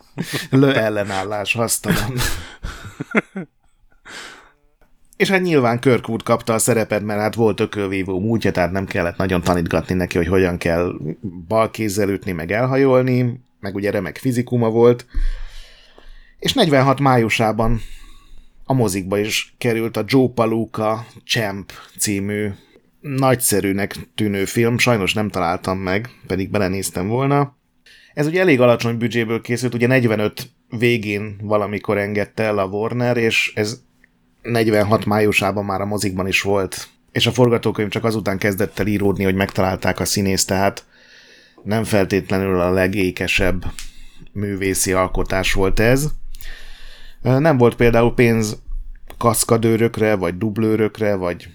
Le 0.50 0.74
ellenállás 0.74 1.52
hasztalan. 1.52 2.12
És 5.16 5.30
hát 5.30 5.42
nyilván 5.42 5.80
Kirkwood 5.80 6.22
kapta 6.22 6.52
a 6.54 6.58
szerepet, 6.58 7.02
mert 7.02 7.20
hát 7.20 7.34
volt 7.34 7.60
ökölvívó 7.60 8.20
múltja, 8.20 8.50
tehát 8.50 8.72
nem 8.72 8.86
kellett 8.86 9.16
nagyon 9.16 9.42
tanítgatni 9.42 9.94
neki, 9.94 10.16
hogy 10.16 10.26
hogyan 10.26 10.58
kell 10.58 10.92
balkézzel 11.48 12.08
ütni, 12.08 12.32
meg 12.32 12.52
elhajolni, 12.52 13.40
meg 13.60 13.74
ugye 13.74 13.90
remek 13.90 14.16
fizikuma 14.16 14.70
volt. 14.70 15.06
És 16.38 16.52
46 16.52 17.00
májusában 17.00 17.80
a 18.64 18.72
mozikba 18.72 19.18
is 19.18 19.54
került 19.58 19.96
a 19.96 20.04
Joe 20.06 20.28
Palooka 20.34 21.06
Champ 21.24 21.72
című 21.98 22.48
nagyszerűnek 23.00 23.94
tűnő 24.14 24.44
film, 24.44 24.78
sajnos 24.78 25.14
nem 25.14 25.28
találtam 25.28 25.78
meg, 25.78 26.10
pedig 26.26 26.50
belenéztem 26.50 27.08
volna. 27.08 27.56
Ez 28.14 28.26
ugye 28.26 28.40
elég 28.40 28.60
alacsony 28.60 28.98
büdzséből 28.98 29.40
készült, 29.40 29.74
ugye 29.74 29.86
45 29.86 30.50
végén 30.78 31.36
valamikor 31.42 31.98
engedte 31.98 32.42
el 32.42 32.58
a 32.58 32.66
Warner, 32.66 33.16
és 33.16 33.52
ez 33.54 33.82
46 34.44 35.04
májusában 35.04 35.64
már 35.64 35.80
a 35.80 35.86
mozikban 35.86 36.26
is 36.26 36.42
volt. 36.42 36.88
És 37.12 37.26
a 37.26 37.32
forgatókönyv 37.32 37.88
csak 37.88 38.04
azután 38.04 38.38
kezdett 38.38 38.78
el 38.78 38.86
íródni, 38.86 39.24
hogy 39.24 39.34
megtalálták 39.34 40.00
a 40.00 40.04
színészt, 40.04 40.46
tehát 40.48 40.84
nem 41.62 41.84
feltétlenül 41.84 42.60
a 42.60 42.70
legékesebb 42.70 43.64
művészi 44.32 44.92
alkotás 44.92 45.52
volt 45.52 45.80
ez. 45.80 46.06
Nem 47.22 47.56
volt 47.56 47.76
például 47.76 48.14
pénz 48.14 48.62
kaszkadőrökre, 49.18 50.14
vagy 50.14 50.38
dublőrökre, 50.38 51.14
vagy 51.14 51.48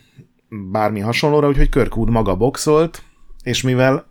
bármi 0.50 1.00
hasonlóra, 1.00 1.48
úgyhogy 1.48 1.69
Kirkwood 1.69 2.10
maga 2.10 2.36
boxolt, 2.36 3.03
és 3.43 3.62
mivel 3.62 4.08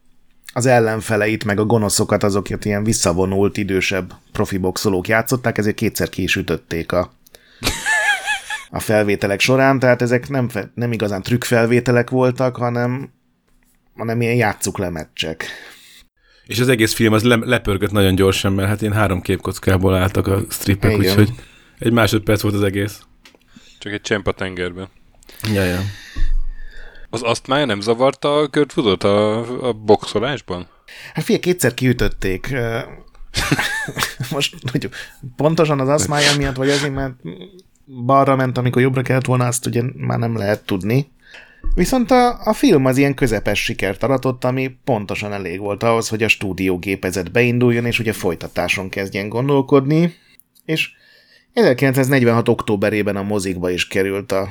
az 0.53 0.67
ellenfeleit, 0.67 1.45
meg 1.45 1.59
a 1.59 1.65
gonoszokat 1.65 2.23
azokat 2.23 2.65
ilyen 2.65 2.85
visszavonult, 2.85 3.57
idősebb 3.57 4.15
profi 4.33 4.59
boxolók 4.59 5.09
játszották, 5.09 5.59
ezért 5.59 5.77
kétszer 5.77 6.09
ki 6.09 6.23
is 6.23 6.37
ütötték 6.37 6.93
a, 6.93 7.13
a 8.71 8.81
felvételek 8.81 9.41
során, 9.41 9.79
tehát 9.79 10.03
ezek 10.03 10.29
nem, 10.29 10.49
nem 10.75 10.93
igazán 10.93 11.23
trükkfelvételek 11.23 12.11
voltak, 12.11 12.57
hanem, 12.57 13.13
hanem 13.97 14.21
ilyen 14.21 14.35
játsszuk 14.35 14.79
le 14.79 14.91
meccsek. 14.91 15.45
És 16.47 16.61
az 16.61 16.69
egész 16.69 16.93
film 16.93 17.13
az 17.13 17.23
le, 17.23 17.37
lepörgött 17.37 17.91
nagyon 17.91 18.15
gyorsan, 18.15 18.53
mert 18.53 18.69
hát 18.69 18.83
én 18.83 18.93
három 18.93 19.21
képkockából 19.21 19.97
álltak 19.97 20.27
a 20.27 20.41
stripek, 20.49 20.93
Igen. 20.93 21.01
úgyhogy 21.01 21.31
egy 21.79 21.93
másodperc 21.93 22.41
volt 22.41 22.55
az 22.55 22.63
egész. 22.63 23.01
Csak 23.79 23.93
egy 23.93 24.01
csemp 24.01 24.27
a 24.27 24.33
tengerben. 24.33 24.89
Ja, 25.53 25.65
ja. 25.65 25.81
Az 27.11 27.21
azt 27.25 27.47
már 27.47 27.67
nem 27.67 27.81
zavarta 27.81 28.37
a 28.37 28.49
Kirkwoodot 28.49 29.05
a, 29.05 29.69
a 29.69 29.73
boxolásban? 29.73 30.69
Hát 31.15 31.25
figyelj, 31.25 31.43
kétszer 31.43 31.75
kiütötték. 31.75 32.55
Most 34.31 34.55
hogy 34.71 34.89
pontosan 35.37 35.81
az 35.81 35.89
aszmája 35.89 36.37
miatt, 36.37 36.57
vagy 36.57 36.71
azért, 36.71 36.95
mert 36.95 37.15
balra 38.05 38.37
ment, 38.37 38.59
amikor 38.59 38.83
jobbra 38.83 39.03
kellett 39.03 39.27
volna, 39.27 39.47
azt 39.47 39.67
ugye 39.67 39.83
már 39.97 40.19
nem 40.19 40.37
lehet 40.37 40.65
tudni. 40.65 41.11
Viszont 41.75 42.11
a, 42.11 42.43
a 42.45 42.53
film 42.53 42.85
az 42.85 42.97
ilyen 42.97 43.15
közepes 43.15 43.65
sikert 43.65 44.03
aratott, 44.03 44.45
ami 44.45 44.79
pontosan 44.85 45.33
elég 45.33 45.59
volt 45.59 45.83
ahhoz, 45.83 46.09
hogy 46.09 46.23
a 46.23 46.29
stúdiógépezet 46.29 47.33
beinduljon, 47.33 47.85
és 47.85 47.99
ugye 47.99 48.13
folytatáson 48.13 48.89
kezdjen 48.89 49.29
gondolkodni, 49.29 50.15
és 50.65 50.91
1946. 51.53 52.49
októberében 52.49 53.17
a 53.17 53.23
mozikba 53.23 53.71
is 53.71 53.89
került 53.89 54.33
a 54.33 54.49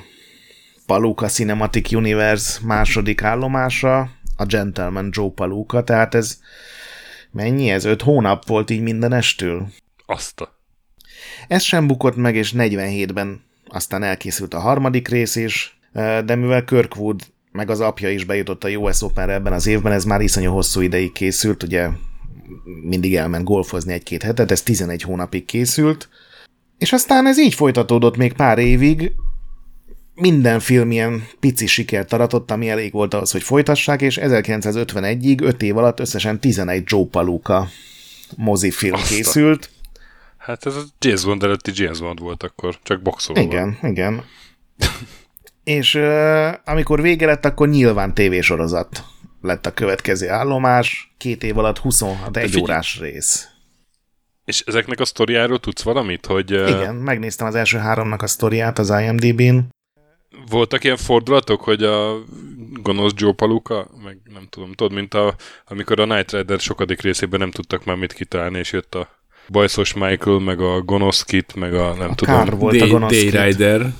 Paluca 0.85 1.27
Cinematic 1.27 1.91
Universe 1.91 2.59
második 2.65 3.23
állomása, 3.23 4.09
a 4.37 4.45
Gentleman 4.45 5.09
Joe 5.11 5.29
Paluca, 5.29 5.83
tehát 5.83 6.15
ez 6.15 6.39
mennyi 7.31 7.69
ez? 7.69 7.85
Öt 7.85 8.01
hónap 8.01 8.47
volt 8.47 8.69
így 8.69 8.81
minden 8.81 9.13
estül? 9.13 9.67
Azt 10.05 10.41
a... 10.41 10.56
Ez 11.47 11.61
sem 11.61 11.87
bukott 11.87 12.15
meg, 12.15 12.35
és 12.35 12.53
47-ben 12.57 13.41
aztán 13.67 14.03
elkészült 14.03 14.53
a 14.53 14.59
harmadik 14.59 15.07
rész 15.07 15.35
is, 15.35 15.79
de 16.25 16.35
mivel 16.35 16.63
Kirkwood 16.63 17.21
meg 17.51 17.69
az 17.69 17.79
apja 17.79 18.09
is 18.09 18.23
bejutott 18.23 18.63
a 18.63 18.69
US 18.69 19.01
Openre 19.01 19.33
ebben 19.33 19.53
az 19.53 19.67
évben, 19.67 19.91
ez 19.91 20.05
már 20.05 20.21
iszonyú 20.21 20.51
hosszú 20.51 20.81
ideig 20.81 21.11
készült, 21.11 21.63
ugye 21.63 21.89
mindig 22.81 23.15
elment 23.15 23.43
golfozni 23.43 23.93
egy-két 23.93 24.23
hetet, 24.23 24.51
ez 24.51 24.63
11 24.63 25.01
hónapig 25.01 25.45
készült, 25.45 26.09
és 26.77 26.93
aztán 26.93 27.27
ez 27.27 27.39
így 27.39 27.53
folytatódott 27.53 28.17
még 28.17 28.33
pár 28.33 28.57
évig, 28.57 29.11
minden 30.15 30.59
film 30.59 30.91
ilyen 30.91 31.27
pici 31.39 31.67
sikert 31.67 32.13
aratott, 32.13 32.51
ami 32.51 32.69
elég 32.69 32.91
volt 32.91 33.13
ahhoz, 33.13 33.31
hogy 33.31 33.43
folytassák, 33.43 34.01
és 34.01 34.19
1951-ig, 34.21 35.41
5 35.41 35.61
év 35.61 35.77
alatt 35.77 35.99
összesen 35.99 36.39
11 36.39 36.83
Joe 36.85 37.05
Palooka 37.05 37.67
mozifilm 38.35 38.93
Azt 38.93 39.11
a- 39.11 39.15
készült. 39.15 39.69
Hát 40.47 40.65
ez 40.65 40.75
a 40.75 40.81
James 40.99 41.23
Bond 41.23 41.43
előtti 41.43 41.71
James 41.73 41.99
Bond 41.99 42.19
volt 42.19 42.43
akkor, 42.43 42.79
csak 42.83 43.01
boxoló. 43.01 43.41
Igen, 43.41 43.77
igen. 43.81 44.23
és 45.63 45.95
uh, 45.95 46.53
amikor 46.65 47.01
vége 47.01 47.25
lett, 47.25 47.45
akkor 47.45 47.69
nyilván 47.69 48.13
tévésorozat 48.13 49.03
lett 49.41 49.65
a 49.65 49.73
következő 49.73 50.29
állomás, 50.29 51.13
két 51.17 51.43
év 51.43 51.57
alatt 51.57 51.77
26 51.77 52.37
egy 52.37 52.43
figyelj- 52.43 52.63
órás 52.63 52.99
rész. 52.99 53.47
És 54.45 54.61
ezeknek 54.61 54.99
a 54.99 55.05
sztoriáról 55.05 55.59
tudsz 55.59 55.81
valamit, 55.81 56.25
hogy 56.25 56.53
uh, 56.53 56.69
Igen, 56.69 56.95
megnéztem 56.95 57.47
az 57.47 57.55
első 57.55 57.77
háromnak 57.77 58.21
a 58.21 58.27
sztoriát 58.27 58.79
az 58.79 58.89
IMDb-n. 58.89 59.59
voltak 60.49 60.83
ilyen 60.83 60.97
fordulatok, 60.97 61.61
hogy 61.61 61.83
a 61.83 62.23
gonosz 62.81 63.13
Joe 63.15 63.33
Paluka, 63.33 63.89
meg 64.03 64.17
nem 64.33 64.47
tudom, 64.49 64.73
tudod, 64.73 64.93
mint 64.93 65.13
a, 65.13 65.35
amikor 65.65 65.99
a 65.99 66.05
Night 66.05 66.31
Rider 66.31 66.59
sokadik 66.59 67.01
részében 67.01 67.39
nem 67.39 67.51
tudtak 67.51 67.85
már 67.85 67.95
mit 67.95 68.13
kitalálni, 68.13 68.57
és 68.57 68.71
jött 68.71 68.95
a 68.95 69.16
bajszos 69.49 69.93
Michael, 69.93 70.39
meg 70.39 70.59
a 70.59 70.81
gonosz 70.81 71.23
Kit, 71.23 71.55
meg 71.55 71.73
a 71.73 71.93
nem 71.93 72.09
A 72.09 72.15
tudom. 72.15 72.35
Kár 72.35 72.55
volt 72.55 72.75
a 72.75 72.77
Day, 72.77 72.89
gonosz 72.89 73.11
Day. 73.11 73.45
Rider. 73.45 73.93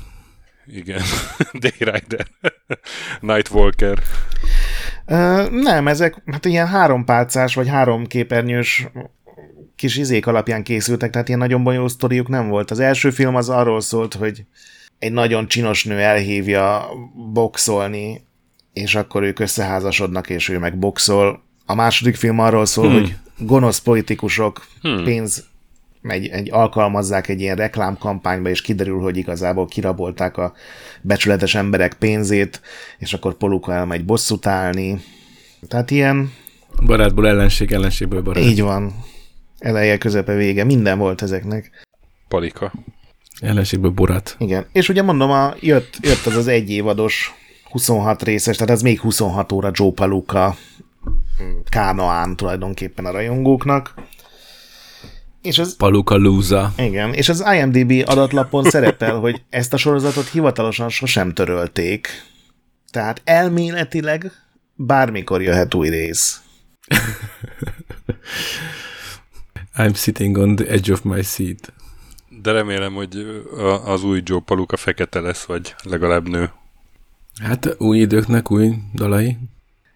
Igen. 0.66 1.02
Day 1.62 1.78
Rider. 1.78 2.28
Night 3.20 3.50
Walker. 3.50 4.00
Ö, 5.06 5.48
nem, 5.50 5.88
ezek 5.88 6.22
hát 6.26 6.46
ilyen 6.46 6.68
hárompálcás 6.68 7.56
vagy 7.56 7.68
három 7.68 8.06
képernyős 8.06 8.88
kis 9.76 9.98
izék 9.98 10.28
alapján 10.28 10.64
készültek, 10.64 11.12
tehát 11.12 11.28
ilyen 11.28 11.40
nagyon 11.40 11.64
bonyolult 11.64 11.92
sztoriuk 11.92 12.28
nem 12.28 12.48
volt. 12.48 12.72
Az 12.72 12.80
első 12.80 13.10
film 13.10 13.36
az 13.36 13.50
arról 13.50 13.82
szólt, 13.82 14.14
hogy 14.14 14.44
egy 15.00 15.12
nagyon 15.12 15.48
csinos 15.48 15.84
nő 15.84 16.00
elhívja 16.00 16.90
boxolni, 17.34 18.22
és 18.74 18.96
akkor 18.96 19.24
ők 19.24 19.40
összeházasodnak, 19.40 20.30
és 20.30 20.50
ő 20.50 20.60
meg 20.60 20.78
boxol. 20.78 21.44
A 21.66 21.76
második 21.76 22.16
film 22.16 22.40
arról 22.40 22.66
szól, 22.66 22.86
hmm. 22.86 22.94
hogy 22.94 23.16
gonosz 23.38 23.80
politikusok 23.80 24.66
hmm. 24.82 25.04
pénz 25.04 25.46
egy, 26.02 26.28
egy 26.28 26.52
alkalmazzák 26.52 27.28
egy 27.28 27.42
ilyen 27.42 27.56
reklámkampányba, 27.56 28.50
és 28.50 28.62
kiderül, 28.62 29.00
hogy 29.00 29.18
igazából 29.18 29.66
kirabolták 29.66 30.38
a 30.38 30.54
becsületes 31.02 31.56
emberek 31.56 31.94
pénzét, 31.94 32.62
és 32.98 33.14
akkor 33.14 33.34
Poluka 33.34 33.74
elmegy 33.74 34.06
bosszút 34.06 34.46
állni. 34.46 35.02
Tehát 35.68 35.92
ilyen, 35.92 36.32
Barátból 36.86 37.28
ellenség, 37.28 37.72
ellenségből 37.72 38.22
barát. 38.22 38.44
így 38.44 38.62
van, 38.62 39.04
eleje, 39.60 39.98
közepe, 39.98 40.34
vége, 40.34 40.64
minden 40.64 40.98
volt 40.98 41.22
ezeknek. 41.22 41.86
Palika. 42.28 42.74
Ellenségből 43.40 43.92
Borat. 43.92 44.36
Igen. 44.40 44.66
És 44.72 44.90
ugye 44.90 45.02
mondom, 45.02 45.32
a, 45.32 45.54
jött, 45.60 45.98
jött 46.02 46.26
az 46.26 46.36
az 46.36 46.48
egy 46.48 46.70
évados 46.70 47.34
26 47.70 48.24
részes, 48.24 48.58
tehát 48.58 48.74
ez 48.74 48.82
még 48.82 49.00
26 49.00 49.52
óra 49.52 49.72
Joe 49.74 49.92
Paluca 49.92 50.56
Kánoán 51.70 52.36
tulajdonképpen 52.36 53.06
a 53.06 53.12
rajongóknak. 53.12 53.94
És 55.42 55.60
az, 55.60 55.76
Paluca 55.76 56.16
Lusa. 56.16 56.74
igen, 56.78 57.14
és 57.14 57.30
az 57.30 57.44
IMDb 57.54 58.10
adatlapon 58.10 58.64
szerepel, 58.72 59.20
hogy 59.20 59.42
ezt 59.50 59.74
a 59.74 59.78
sorozatot 59.78 60.28
hivatalosan 60.28 60.90
sosem 60.90 61.34
törölték. 61.34 62.08
Tehát 62.92 63.22
elméletileg 63.24 64.32
bármikor 64.76 65.42
jöhet 65.42 65.74
új 65.74 65.90
rész. 65.90 66.42
I'm 69.78 69.96
sitting 69.96 70.38
on 70.38 70.56
the 70.56 70.68
edge 70.68 70.92
of 70.92 71.02
my 71.02 71.22
seat. 71.22 71.74
De 72.42 72.52
remélem, 72.52 72.94
hogy 72.94 73.44
az 73.86 74.04
új 74.04 74.22
Joe 74.24 74.42
Paluca 74.46 74.78
fekete 74.78 75.20
lesz, 75.20 75.44
vagy 75.44 75.76
legalább 75.84 76.28
nő. 76.30 76.52
Hát 77.44 77.76
új 77.78 78.00
időknek 78.00 78.52
új 78.52 78.74
dalai. 78.94 79.38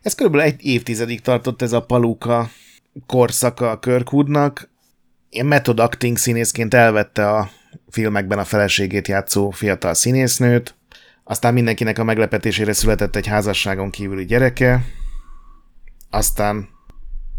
Ez 0.01 0.15
körülbelül 0.15 0.45
egy 0.45 0.65
évtizedig 0.65 1.21
tartott 1.21 1.61
ez 1.61 1.71
a 1.71 1.85
paluka 1.85 2.49
korszaka 3.05 3.69
a 3.69 3.79
Kirkwoodnak. 3.79 4.69
Ilyen 5.29 5.45
method 5.45 5.79
acting 5.79 6.17
színészként 6.17 6.73
elvette 6.73 7.29
a 7.29 7.49
filmekben 7.89 8.39
a 8.39 8.43
feleségét 8.43 9.07
játszó 9.07 9.49
fiatal 9.49 9.93
színésznőt, 9.93 10.75
aztán 11.23 11.53
mindenkinek 11.53 11.99
a 11.99 12.03
meglepetésére 12.03 12.73
született 12.73 13.15
egy 13.15 13.27
házasságon 13.27 13.89
kívüli 13.89 14.25
gyereke, 14.25 14.85
aztán 16.09 16.69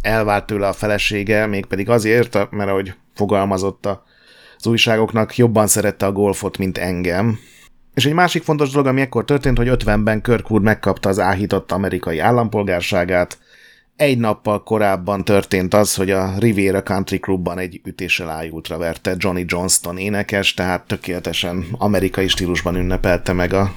elvált 0.01 0.47
tőle 0.47 0.69
a 0.69 0.73
felesége, 0.73 1.47
mégpedig 1.47 1.89
azért, 1.89 2.51
mert 2.51 2.71
ahogy 2.71 2.95
fogalmazott 3.15 3.87
az 3.87 4.67
újságoknak, 4.67 5.37
jobban 5.37 5.67
szerette 5.67 6.07
a 6.07 6.13
golfot, 6.13 6.59
mint 6.59 6.79
engem, 6.79 7.39
és 7.95 8.07
egy 8.07 8.13
másik 8.13 8.43
fontos 8.43 8.71
dolog, 8.71 8.87
ami 8.87 9.01
ekkor 9.01 9.25
történt, 9.25 9.57
hogy 9.57 9.69
50-ben 9.71 10.23
Kirkwood 10.23 10.63
megkapta 10.63 11.09
az 11.09 11.19
áhított 11.19 11.73
amerikai 11.73 12.19
állampolgárságát. 12.19 13.39
Egy 13.97 14.19
nappal 14.19 14.63
korábban 14.63 15.25
történt 15.25 15.75
az, 15.75 15.95
hogy 15.95 16.11
a 16.11 16.35
Riviera 16.39 16.83
Country 16.83 17.19
Clubban 17.19 17.59
egy 17.59 17.81
ütéssel 17.85 18.31
ájultra 18.31 18.79
verte 18.79 19.15
Johnny 19.19 19.45
Johnston 19.47 19.99
énekes, 19.99 20.55
tehát 20.55 20.87
tökéletesen 20.87 21.67
amerikai 21.73 22.29
stílusban 22.29 22.77
ünnepelte 22.77 23.33
meg 23.33 23.53
a, 23.53 23.73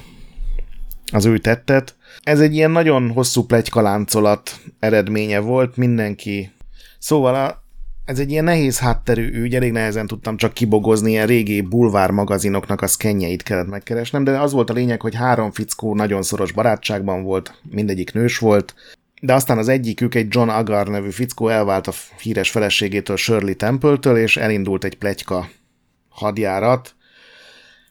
az 1.12 1.26
ő 1.26 1.38
tettet. 1.38 1.96
Ez 2.24 2.40
egy 2.40 2.54
ilyen 2.54 2.72
nagyon 2.72 3.12
hosszú 3.12 3.44
plegykaláncolat 3.46 4.60
eredménye 4.80 5.40
volt, 5.40 5.78
mindenki. 5.78 6.52
Szóval 7.00 7.36
a, 7.36 7.65
ez 8.06 8.20
egy 8.20 8.32
ilyen 8.32 8.44
nehéz 8.44 8.80
hátterű 8.80 9.30
ügy, 9.32 9.56
elég 9.56 9.72
nehezen 9.72 10.08
tudtam 10.08 10.38
csak 10.38 10.54
kibogozni, 10.54 11.12
ilyen 11.12 11.28
régi 11.28 11.62
bulvár 11.62 12.12
magazinoknak 12.12 12.82
a 12.82 12.88
szkenjeit 12.88 13.44
kellett 13.44 13.68
megkeresnem, 13.68 14.24
de 14.24 14.40
az 14.40 14.52
volt 14.52 14.70
a 14.70 14.74
lényeg, 14.74 15.02
hogy 15.02 15.16
három 15.16 15.52
fickó 15.52 15.96
nagyon 15.96 16.24
szoros 16.24 16.52
barátságban 16.52 17.24
volt, 17.24 17.62
mindegyik 17.70 18.14
nős 18.14 18.38
volt, 18.38 18.76
de 19.22 19.34
aztán 19.34 19.58
az 19.58 19.68
egyikük, 19.68 20.16
egy 20.16 20.28
John 20.30 20.50
Agar 20.50 20.88
nevű 20.88 21.10
fickó 21.10 21.48
elvált 21.48 21.88
a 21.88 21.94
híres 22.22 22.50
feleségétől 22.50 23.18
Shirley 23.18 23.56
Temple-től, 23.56 24.18
és 24.18 24.38
elindult 24.38 24.84
egy 24.84 24.98
plegyka 24.98 25.50
hadjárat. 26.10 26.96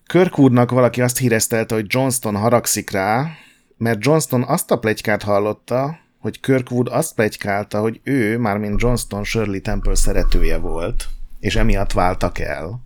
Kirkwoodnak 0.06 0.70
valaki 0.70 1.00
azt 1.00 1.18
híreztelte, 1.18 1.74
hogy 1.74 1.86
Johnston 1.88 2.36
haragszik 2.36 2.90
rá, 2.90 3.30
mert 3.76 4.04
Johnston 4.04 4.42
azt 4.42 4.70
a 4.70 4.78
plegykát 4.78 5.22
hallotta, 5.22 5.98
hogy 6.24 6.40
Kirkwood 6.40 6.88
azt 6.88 7.14
plegykálta, 7.14 7.80
hogy 7.80 8.00
ő, 8.02 8.38
mármint 8.38 8.80
Johnston 8.80 9.24
Shirley 9.24 9.60
Temple 9.60 9.94
szeretője 9.94 10.56
volt, 10.56 11.08
és 11.40 11.56
emiatt 11.56 11.92
váltak 11.92 12.38
el. 12.38 12.80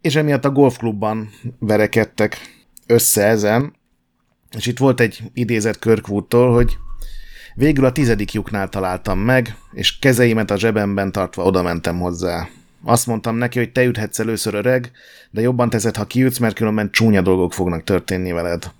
És 0.00 0.16
emiatt 0.16 0.44
a 0.44 0.50
golfklubban 0.50 1.30
verekedtek 1.58 2.36
össze 2.86 3.26
ezen, 3.26 3.74
és 4.56 4.66
itt 4.66 4.78
volt 4.78 5.00
egy 5.00 5.22
idézet 5.34 5.78
Kirkwoodtól, 5.78 6.52
hogy 6.52 6.76
végül 7.54 7.84
a 7.84 7.92
tizedik 7.92 8.32
lyuknál 8.32 8.68
találtam 8.68 9.18
meg, 9.18 9.56
és 9.72 9.98
kezeimet 9.98 10.50
a 10.50 10.58
zsebemben 10.58 11.12
tartva 11.12 11.42
oda 11.42 11.62
mentem 11.62 11.98
hozzá. 11.98 12.48
Azt 12.82 13.06
mondtam 13.06 13.36
neki, 13.36 13.58
hogy 13.58 13.72
te 13.72 13.84
üthetsz 13.84 14.18
először 14.18 14.54
öreg, 14.54 14.90
de 15.30 15.40
jobban 15.40 15.70
teszed, 15.70 15.96
ha 15.96 16.04
kiütsz, 16.04 16.38
mert 16.38 16.54
különben 16.54 16.90
csúnya 16.90 17.22
dolgok 17.22 17.52
fognak 17.52 17.84
történni 17.84 18.32
veled. 18.32 18.72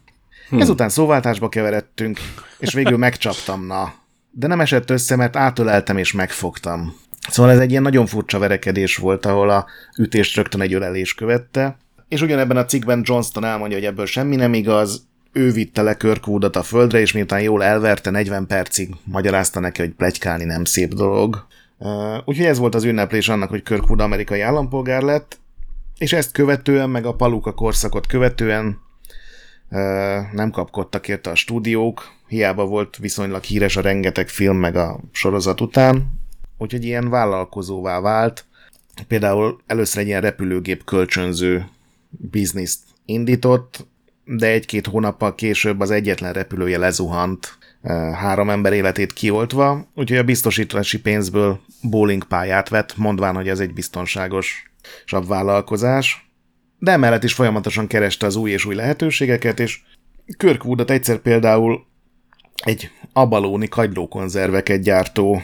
Hmm. 0.49 0.61
Ezután 0.61 0.89
szóváltásba 0.89 1.49
keveredtünk, 1.49 2.19
és 2.59 2.73
végül 2.73 2.99
megcsaptam, 2.99 3.67
na. 3.67 3.95
De 4.31 4.47
nem 4.47 4.61
esett 4.61 4.91
össze, 4.91 5.17
mert 5.17 5.37
átöleltem 5.37 5.97
és 5.97 6.13
megfogtam. 6.13 6.97
Szóval 7.31 7.53
ez 7.53 7.59
egy 7.59 7.71
ilyen 7.71 7.83
nagyon 7.83 8.07
furcsa 8.07 8.39
verekedés 8.39 8.97
volt, 8.97 9.27
ahol 9.27 9.51
a 9.51 9.67
ütést 9.99 10.37
rögtön 10.37 10.61
egy 10.61 10.75
ölelés 10.75 11.15
követte. 11.15 11.77
És 12.09 12.21
ugyanebben 12.21 12.57
a 12.57 12.65
cikkben 12.65 13.03
Johnston 13.05 13.45
elmondja, 13.45 13.77
hogy 13.77 13.87
ebből 13.87 14.07
semmi 14.07 14.37
nem 14.37 14.55
igaz, 14.55 15.07
ő 15.33 15.51
vitte 15.51 15.83
le 15.83 15.97
Kirkwoodot 15.97 16.57
a 16.57 16.63
földre, 16.63 17.01
és 17.01 17.13
miután 17.13 17.41
jól 17.41 17.63
elverte, 17.65 18.11
40 18.11 18.47
percig 18.47 18.95
magyarázta 19.05 19.61
neki, 19.61 19.81
hogy 19.81 19.91
plegykálni 19.91 20.45
nem 20.45 20.65
szép 20.65 20.95
dolog. 20.95 21.47
Úgyhogy 22.25 22.47
ez 22.47 22.59
volt 22.59 22.75
az 22.75 22.85
ünneplés 22.85 23.29
annak, 23.29 23.49
hogy 23.49 23.63
Kirkwood 23.63 24.01
amerikai 24.01 24.41
állampolgár 24.41 25.03
lett, 25.03 25.39
és 25.99 26.13
ezt 26.13 26.33
követően, 26.33 26.91
meg 26.91 27.07
a 27.07 27.15
Paluka 27.15 27.53
korszakot 27.53 28.07
követően 28.07 28.79
nem 30.33 30.51
kapkodtak 30.51 31.09
érte 31.09 31.31
a 31.31 31.35
stúdiók, 31.35 32.13
hiába 32.29 32.67
volt 32.67 32.97
viszonylag 32.97 33.43
híres 33.43 33.77
a 33.77 33.81
rengeteg 33.81 34.29
film 34.29 34.57
meg 34.57 34.77
a 34.77 35.01
sorozat 35.13 35.61
után, 35.61 36.07
úgyhogy 36.59 36.85
ilyen 36.85 37.11
vállalkozóvá 37.11 38.01
vált. 38.01 38.45
Például 39.09 39.61
először 39.67 40.03
egy 40.03 40.07
ilyen 40.07 40.21
repülőgép 40.21 40.85
kölcsönző 40.85 41.69
bizniszt 42.11 42.81
indított, 43.05 43.87
de 44.25 44.47
egy-két 44.47 44.87
hónappal 44.87 45.35
később 45.35 45.81
az 45.81 45.91
egyetlen 45.91 46.33
repülője 46.33 46.79
lezuhant, 46.79 47.59
három 48.15 48.51
ember 48.51 48.73
életét 48.73 49.13
kioltva, 49.13 49.87
úgyhogy 49.95 50.19
a 50.19 50.25
biztosítási 50.25 51.01
pénzből 51.01 51.61
bowling 51.83 52.25
pályát 52.25 52.69
vett, 52.69 52.97
mondván, 52.97 53.35
hogy 53.35 53.49
ez 53.49 53.61
egy 53.61 53.73
biztonságos 53.73 54.73
vállalkozás 55.27 56.31
de 56.85 56.90
emellett 56.90 57.25
is 57.25 57.33
folyamatosan 57.33 57.87
kereste 57.87 58.27
az 58.27 58.37
új 58.37 58.51
és 58.51 58.64
új 58.64 58.75
lehetőségeket, 58.75 59.61
és 59.61 59.81
Kirkwoodot 60.37 60.90
egyszer 60.90 61.18
például 61.18 61.87
egy 62.64 62.90
abalóni 63.12 63.68
kagylókonzerveket 63.68 64.83
gyártó 64.83 65.42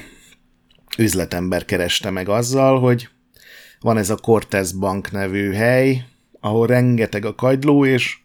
üzletember 0.99 1.65
kereste 1.65 2.11
meg 2.11 2.29
azzal, 2.29 2.81
hogy 2.81 3.09
van 3.81 3.97
ez 3.97 4.11
a 4.11 4.17
Cortez 4.17 4.73
Bank 4.73 5.11
nevű 5.11 5.53
hely, 5.53 6.05
ahol 6.41 6.67
rengeteg 6.67 7.25
a 7.25 7.35
kagyló, 7.35 7.85
és 7.85 8.19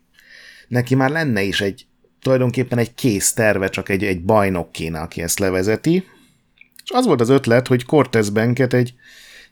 neki 0.68 0.96
már 0.96 1.10
lenne 1.10 1.42
is 1.42 1.62
egy 1.62 1.86
tulajdonképpen 2.22 2.78
egy 2.78 2.96
kész 2.96 3.34
terve, 3.34 3.70
csak 3.70 3.90
egy, 3.90 4.04
egy 4.04 4.24
bajnok 4.24 4.72
kéne, 4.72 5.00
aki 5.00 5.22
ezt 5.22 5.40
levezeti. 5.40 6.04
És 6.84 6.92
az 6.92 7.06
volt 7.06 7.22
az 7.22 7.30
ötlet, 7.30 7.68
hogy 7.68 7.86
Cortez 7.86 8.30
Banket 8.30 8.74
egy 8.74 8.94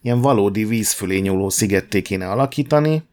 ilyen 0.01 0.21
valódi 0.21 0.65
víz 0.65 0.91
fölé 0.91 1.19
nyúló 1.19 1.49
szigetté 1.49 2.01
kéne 2.01 2.29
alakítani, 2.29 3.03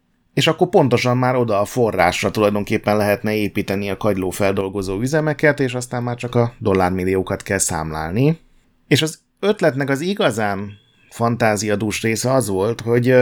és 0.40 0.46
akkor 0.46 0.68
pontosan 0.68 1.16
már 1.16 1.36
oda 1.36 1.60
a 1.60 1.64
forrásra 1.64 2.30
tulajdonképpen 2.30 2.96
lehetne 2.96 3.34
építeni 3.34 3.90
a 3.90 3.96
kagylófeldolgozó 3.96 5.00
üzemeket, 5.00 5.60
és 5.60 5.74
aztán 5.74 6.02
már 6.02 6.16
csak 6.16 6.34
a 6.34 6.54
dollármilliókat 6.58 7.42
kell 7.42 7.58
számlálni. 7.58 8.40
És 8.88 9.02
az 9.02 9.18
ötletnek 9.40 9.88
az 9.88 10.00
igazán 10.00 10.70
fantáziadús 11.10 12.02
része 12.02 12.32
az 12.32 12.48
volt, 12.48 12.80
hogy, 12.80 13.14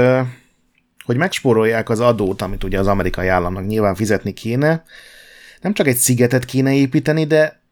hogy 1.04 1.16
megspórolják 1.16 1.88
az 1.88 2.00
adót, 2.00 2.42
amit 2.42 2.64
ugye 2.64 2.78
az 2.78 2.86
amerikai 2.86 3.28
államnak 3.28 3.66
nyilván 3.66 3.94
fizetni 3.94 4.32
kéne, 4.32 4.84
nem 5.60 5.72
csak 5.72 5.86
egy 5.86 5.96
szigetet 5.96 6.44
kéne 6.44 6.74
építeni, 6.74 7.24
de 7.24 7.62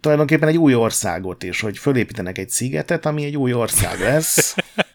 tulajdonképpen 0.00 0.48
egy 0.48 0.58
új 0.58 0.74
országot 0.74 1.42
is, 1.42 1.60
hogy 1.60 1.78
fölépítenek 1.78 2.38
egy 2.38 2.50
szigetet, 2.50 3.06
ami 3.06 3.24
egy 3.24 3.36
új 3.36 3.52
ország 3.52 4.00
lesz, 4.00 4.54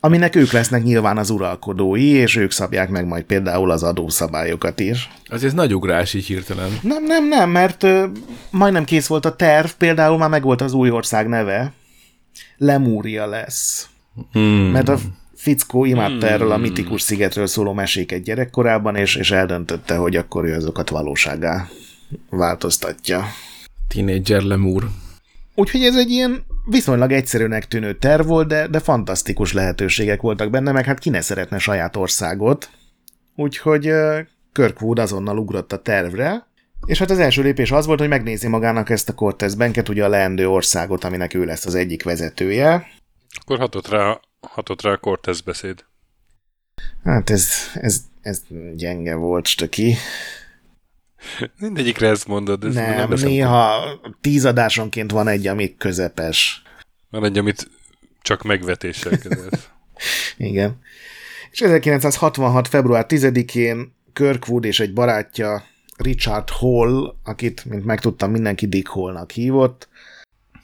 aminek 0.00 0.34
ők 0.34 0.52
lesznek 0.52 0.82
nyilván 0.82 1.18
az 1.18 1.30
uralkodói, 1.30 2.08
és 2.08 2.36
ők 2.36 2.50
szabják 2.50 2.88
meg 2.88 3.06
majd 3.06 3.24
például 3.24 3.70
az 3.70 3.82
adószabályokat 3.82 4.80
is. 4.80 5.10
Azért 5.24 5.54
nagy 5.54 5.74
ugrás 5.74 6.14
így 6.14 6.26
hirtelen. 6.26 6.78
Nem, 6.82 7.04
nem, 7.04 7.28
nem, 7.28 7.50
mert 7.50 7.82
ö, 7.82 8.06
majdnem 8.50 8.84
kész 8.84 9.06
volt 9.06 9.24
a 9.24 9.36
terv, 9.36 9.68
például 9.78 10.18
már 10.18 10.28
megvolt 10.28 10.60
az 10.60 10.72
új 10.72 10.90
ország 10.90 11.28
neve. 11.28 11.72
Lemúria 12.56 13.26
lesz. 13.26 13.88
Hmm. 14.32 14.70
Mert 14.70 14.88
a 14.88 14.98
fickó 15.34 15.84
imádta 15.84 16.26
erről 16.26 16.52
a 16.52 16.56
mitikus 16.56 17.02
szigetről 17.02 17.46
szóló 17.46 17.72
meséket 17.72 18.22
gyerekkorában, 18.22 18.96
és, 18.96 19.16
és 19.16 19.30
eldöntötte, 19.30 19.96
hogy 19.96 20.16
akkor 20.16 20.44
ő 20.44 20.54
azokat 20.54 20.90
valóságá 20.90 21.68
változtatja. 22.30 23.24
Teenager 23.88 24.42
lemúr. 24.42 24.88
Úgyhogy 25.54 25.82
ez 25.82 25.96
egy 25.96 26.10
ilyen 26.10 26.44
viszonylag 26.64 27.12
egyszerűnek 27.12 27.68
tűnő 27.68 27.94
terv 27.94 28.26
volt, 28.26 28.48
de, 28.48 28.66
de 28.66 28.80
fantasztikus 28.80 29.52
lehetőségek 29.52 30.20
voltak 30.20 30.50
benne, 30.50 30.72
meg 30.72 30.84
hát 30.84 30.98
ki 30.98 31.10
ne 31.10 31.20
szeretne 31.20 31.58
saját 31.58 31.96
országot. 31.96 32.70
Úgyhogy 33.36 33.92
Kirkwood 34.52 34.98
azonnal 34.98 35.38
ugrott 35.38 35.72
a 35.72 35.82
tervre, 35.82 36.46
és 36.86 36.98
hát 36.98 37.10
az 37.10 37.18
első 37.18 37.42
lépés 37.42 37.70
az 37.70 37.86
volt, 37.86 37.98
hogy 37.98 38.08
megnézi 38.08 38.48
magának 38.48 38.90
ezt 38.90 39.08
a 39.08 39.14
Cortez 39.14 39.54
Banket, 39.54 39.88
ugye 39.88 40.04
a 40.04 40.08
leendő 40.08 40.48
országot, 40.48 41.04
aminek 41.04 41.34
ő 41.34 41.44
lesz 41.44 41.66
az 41.66 41.74
egyik 41.74 42.04
vezetője. 42.04 42.86
Akkor 43.40 43.58
hatott 43.58 43.88
rá, 43.88 44.20
hatott 44.40 44.82
rá 44.82 44.90
a 44.90 44.96
Cortez 44.96 45.40
beszéd. 45.40 45.84
Hát 47.04 47.30
ez, 47.30 47.48
ez, 47.74 48.00
ez 48.20 48.42
gyenge 48.74 49.14
volt, 49.14 49.46
stöki. 49.46 49.96
Mindegyikre 51.58 52.08
ezt 52.08 52.26
mondod. 52.26 52.64
Ez 52.64 52.74
Nem, 52.74 53.08
nem 53.08 53.18
néha 53.20 53.84
tíz 54.20 54.44
adásonként 54.44 55.10
van 55.10 55.28
egy, 55.28 55.46
ami 55.46 55.74
közepes. 55.76 56.62
Van 57.10 57.24
egy, 57.24 57.38
amit 57.38 57.70
csak 58.22 58.42
megvetéssel 58.42 59.18
kezelsz. 59.18 59.68
Igen. 60.36 60.78
És 61.50 61.60
1966. 61.60 62.68
február 62.68 63.06
10-én 63.08 63.94
Kirkwood 64.12 64.64
és 64.64 64.80
egy 64.80 64.92
barátja 64.92 65.64
Richard 65.96 66.50
Hall, 66.50 67.14
akit, 67.24 67.64
mint 67.64 67.84
megtudtam, 67.84 68.30
mindenki 68.30 68.66
Dick 68.66 68.88
Hallnak 68.88 69.30
hívott, 69.30 69.88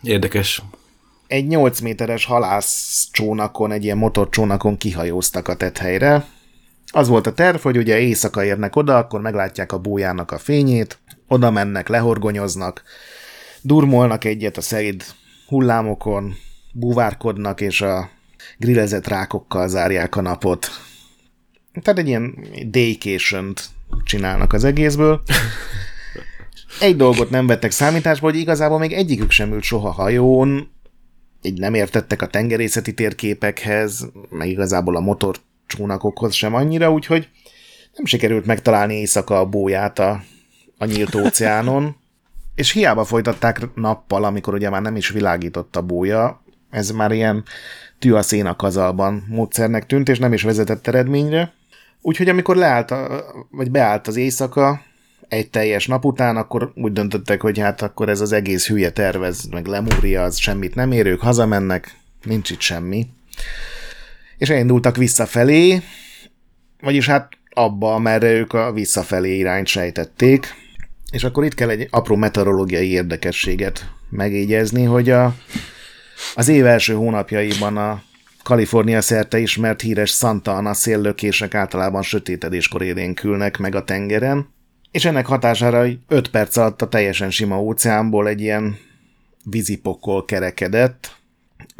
Érdekes. 0.03 0.63
egy 1.27 1.47
8 1.47 1.81
méteres 1.81 2.25
halászcsónakon, 2.25 3.73
egy 3.73 3.85
ilyen 3.85 3.97
motorcsónakon 3.97 4.77
kihajóztak 4.77 5.49
a 5.49 5.57
tethelyre. 5.57 6.27
Az 6.93 7.09
volt 7.09 7.27
a 7.27 7.33
terv, 7.33 7.61
hogy 7.61 7.77
ugye 7.77 7.99
éjszaka 7.99 8.45
érnek 8.45 8.77
oda, 8.77 8.97
akkor 8.97 9.21
meglátják 9.21 9.73
a 9.73 9.79
bójának 9.79 10.31
a 10.31 10.39
fényét, 10.39 10.99
oda 11.29 11.51
mennek, 11.51 11.89
lehorgonyoznak, 11.89 12.83
durmolnak 13.63 14.25
egyet 14.25 14.57
a 14.57 14.61
szerid 14.61 15.05
hullámokon, 15.47 16.35
búvárkodnak, 16.73 17.61
és 17.61 17.81
a 17.81 18.11
grillezett 18.59 19.09
rákokkal 19.09 19.69
zárják 19.69 20.17
a 20.17 20.21
napot. 20.21 20.69
Tehát 21.83 21.99
egy 21.99 22.09
ilyen 22.09 22.47
daycation 22.67 23.53
csinálnak 24.05 24.53
az 24.53 24.65
egészből. 24.65 25.23
Egy 26.81 26.97
dolgot 26.97 27.31
nem 27.31 27.47
vettek 27.47 27.71
számításba, 27.71 28.31
hogy 28.31 28.39
igazából 28.39 28.79
még 28.79 28.93
egyikük 28.93 29.31
sem 29.31 29.53
ült 29.53 29.63
soha 29.63 29.91
hajón, 29.91 30.71
így 31.43 31.59
nem 31.59 31.75
értettek 31.75 32.23
a 32.23 32.27
tengerészeti 32.27 32.95
térképekhez, 32.95 34.11
meg 34.29 34.49
igazából 34.49 34.97
a 34.97 35.01
motorcsónakokhoz 35.71 36.35
sem 36.35 36.55
annyira, 36.55 36.93
úgyhogy 36.93 37.29
nem 37.97 38.05
sikerült 38.05 38.47
megtalálni 38.47 38.95
éjszaka 38.95 39.39
a 39.39 39.47
bóját 39.47 39.99
a, 39.99 40.23
a 40.79 40.85
nyílt 40.85 41.15
óceánon, 41.15 41.97
és 42.55 42.73
hiába 42.73 43.05
folytatták 43.05 43.75
nappal, 43.75 44.25
amikor 44.25 44.55
ugye 44.55 44.71
már 44.71 44.83
nem 44.83 44.97
is 44.97 45.09
világított 45.09 45.77
a 45.77 45.83
bója, 45.83 46.43
ez 46.71 46.91
már 46.91 47.13
ilyen 47.13 47.45
tű 47.99 48.13
a 48.13 48.23
szén 48.23 48.47
a 48.47 48.57
kazalban 48.57 49.25
módszernek 49.29 49.87
tűnt, 49.87 50.09
és 50.09 50.19
nem 50.19 50.33
is 50.33 50.43
vezetett 50.43 50.87
eredményre. 50.87 51.53
Úgyhogy 52.03 52.29
amikor 52.29 52.57
leállt, 52.57 52.91
a, 52.91 53.25
vagy 53.51 53.71
beállt 53.71 54.07
az 54.07 54.17
éjszaka, 54.17 54.83
egy 55.29 55.51
teljes 55.51 55.87
nap 55.87 56.05
után, 56.05 56.37
akkor 56.37 56.73
úgy 56.75 56.93
döntöttek, 56.93 57.41
hogy 57.41 57.59
hát 57.59 57.83
akkor 57.83 58.09
ez 58.09 58.21
az 58.21 58.33
egész 58.33 58.67
hülye 58.67 58.91
tervez, 58.91 59.47
meg 59.51 59.67
lemúria, 59.67 60.23
az 60.23 60.37
semmit 60.37 60.75
nem 60.75 60.93
ér, 60.93 61.07
ők 61.07 61.21
hazamennek, 61.21 61.97
nincs 62.23 62.51
itt 62.51 62.61
semmi. 62.61 63.07
És 64.41 64.51
elindultak 64.51 64.97
visszafelé, 64.97 65.83
vagyis 66.81 67.07
hát 67.07 67.29
abba, 67.51 67.99
merre 67.99 68.33
ők 68.33 68.53
a 68.53 68.73
visszafelé 68.73 69.37
irányt 69.37 69.67
sejtették. 69.67 70.55
És 71.11 71.25
akkor 71.25 71.45
itt 71.45 71.55
kell 71.55 71.69
egy 71.69 71.89
apró 71.91 72.17
meteorológiai 72.17 72.91
érdekességet 72.91 73.91
megjegyezni, 74.11 74.85
hogy 74.85 75.11
a, 75.11 75.35
az 76.35 76.49
év 76.49 76.67
első 76.67 76.95
hónapjaiban 76.95 77.77
a 77.77 78.03
Kalifornia 78.43 79.01
szerte 79.01 79.39
ismert 79.39 79.81
híres 79.81 80.11
Santa 80.11 80.57
Ana 80.57 80.75
széllökések 80.75 81.55
általában 81.55 82.03
sötétedéskor 82.03 82.83
élénkülnek 82.83 83.59
meg 83.59 83.75
a 83.75 83.85
tengeren, 83.85 84.49
és 84.91 85.05
ennek 85.05 85.27
hatására 85.27 85.87
5 86.09 86.31
perc 86.31 86.57
alatt 86.57 86.83
a 86.83 86.89
teljesen 86.89 87.31
sima 87.31 87.61
óceánból 87.61 88.29
egy 88.29 88.41
ilyen 88.41 88.79
vízipokol 89.45 90.25
kerekedett, 90.25 91.20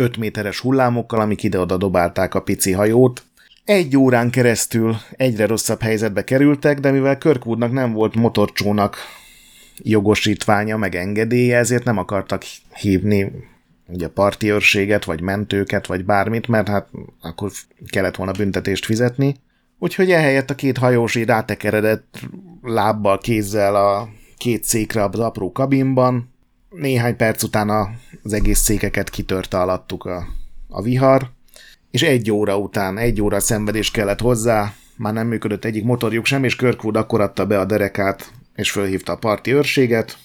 5 0.01 0.17
méteres 0.17 0.61
hullámokkal, 0.61 1.21
amik 1.21 1.43
ide-oda 1.43 1.77
dobálták 1.77 2.35
a 2.35 2.43
pici 2.43 2.73
hajót. 2.73 3.23
Egy 3.65 3.97
órán 3.97 4.31
keresztül 4.31 4.97
egyre 5.17 5.47
rosszabb 5.47 5.81
helyzetbe 5.81 6.25
kerültek, 6.25 6.81
de 6.81 6.91
mivel 6.91 7.19
Kirkwoodnak 7.19 7.73
nem 7.73 7.93
volt 7.93 8.15
motorcsónak 8.15 8.97
jogosítványa, 9.77 10.77
meg 10.77 10.95
engedélye, 10.95 11.57
ezért 11.57 11.85
nem 11.85 11.99
akartak 11.99 12.43
hívni 12.75 13.33
ugye 13.87 14.09
parti 14.09 14.51
őrséget, 14.51 15.05
vagy 15.05 15.21
mentőket, 15.21 15.87
vagy 15.87 16.05
bármit, 16.05 16.49
mert 16.49 16.69
hát 16.69 16.89
akkor 17.21 17.51
kellett 17.87 18.17
volna 18.17 18.33
büntetést 18.33 18.85
fizetni. 18.85 19.35
Úgyhogy 19.79 20.11
ehelyett 20.11 20.51
a 20.51 20.55
két 20.55 20.79
hajós 20.79 21.15
így 21.15 21.27
rátekeredett 21.27 22.21
lábbal, 22.63 23.19
kézzel 23.19 23.75
a 23.75 24.09
két 24.37 24.65
székre 24.65 25.05
az 25.05 25.19
apró 25.19 25.53
kabinban. 25.53 26.33
Néhány 26.71 27.17
perc 27.17 27.43
után 27.43 27.99
az 28.23 28.33
egész 28.33 28.59
székeket 28.59 29.11
kitörte 29.11 29.61
alattuk 29.61 30.05
a, 30.05 30.27
a 30.69 30.83
vihar, 30.83 31.31
és 31.91 32.03
egy 32.03 32.31
óra 32.31 32.59
után, 32.59 32.99
egy 32.99 33.23
óra 33.23 33.41
szenvedés 33.41 33.91
kellett 33.91 34.21
hozzá, 34.21 34.75
már 34.97 35.13
nem 35.13 35.27
működött 35.27 35.65
egyik 35.65 35.85
motorjuk 35.85 36.25
sem, 36.25 36.45
és 36.45 36.57
Kirkwood 36.57 36.97
akkor 36.97 37.21
adta 37.21 37.47
be 37.47 37.59
a 37.59 37.65
derekát, 37.65 38.33
és 38.55 38.71
fölhívta 38.71 39.13
a 39.13 39.17
parti 39.17 39.53
őrséget, 39.53 40.19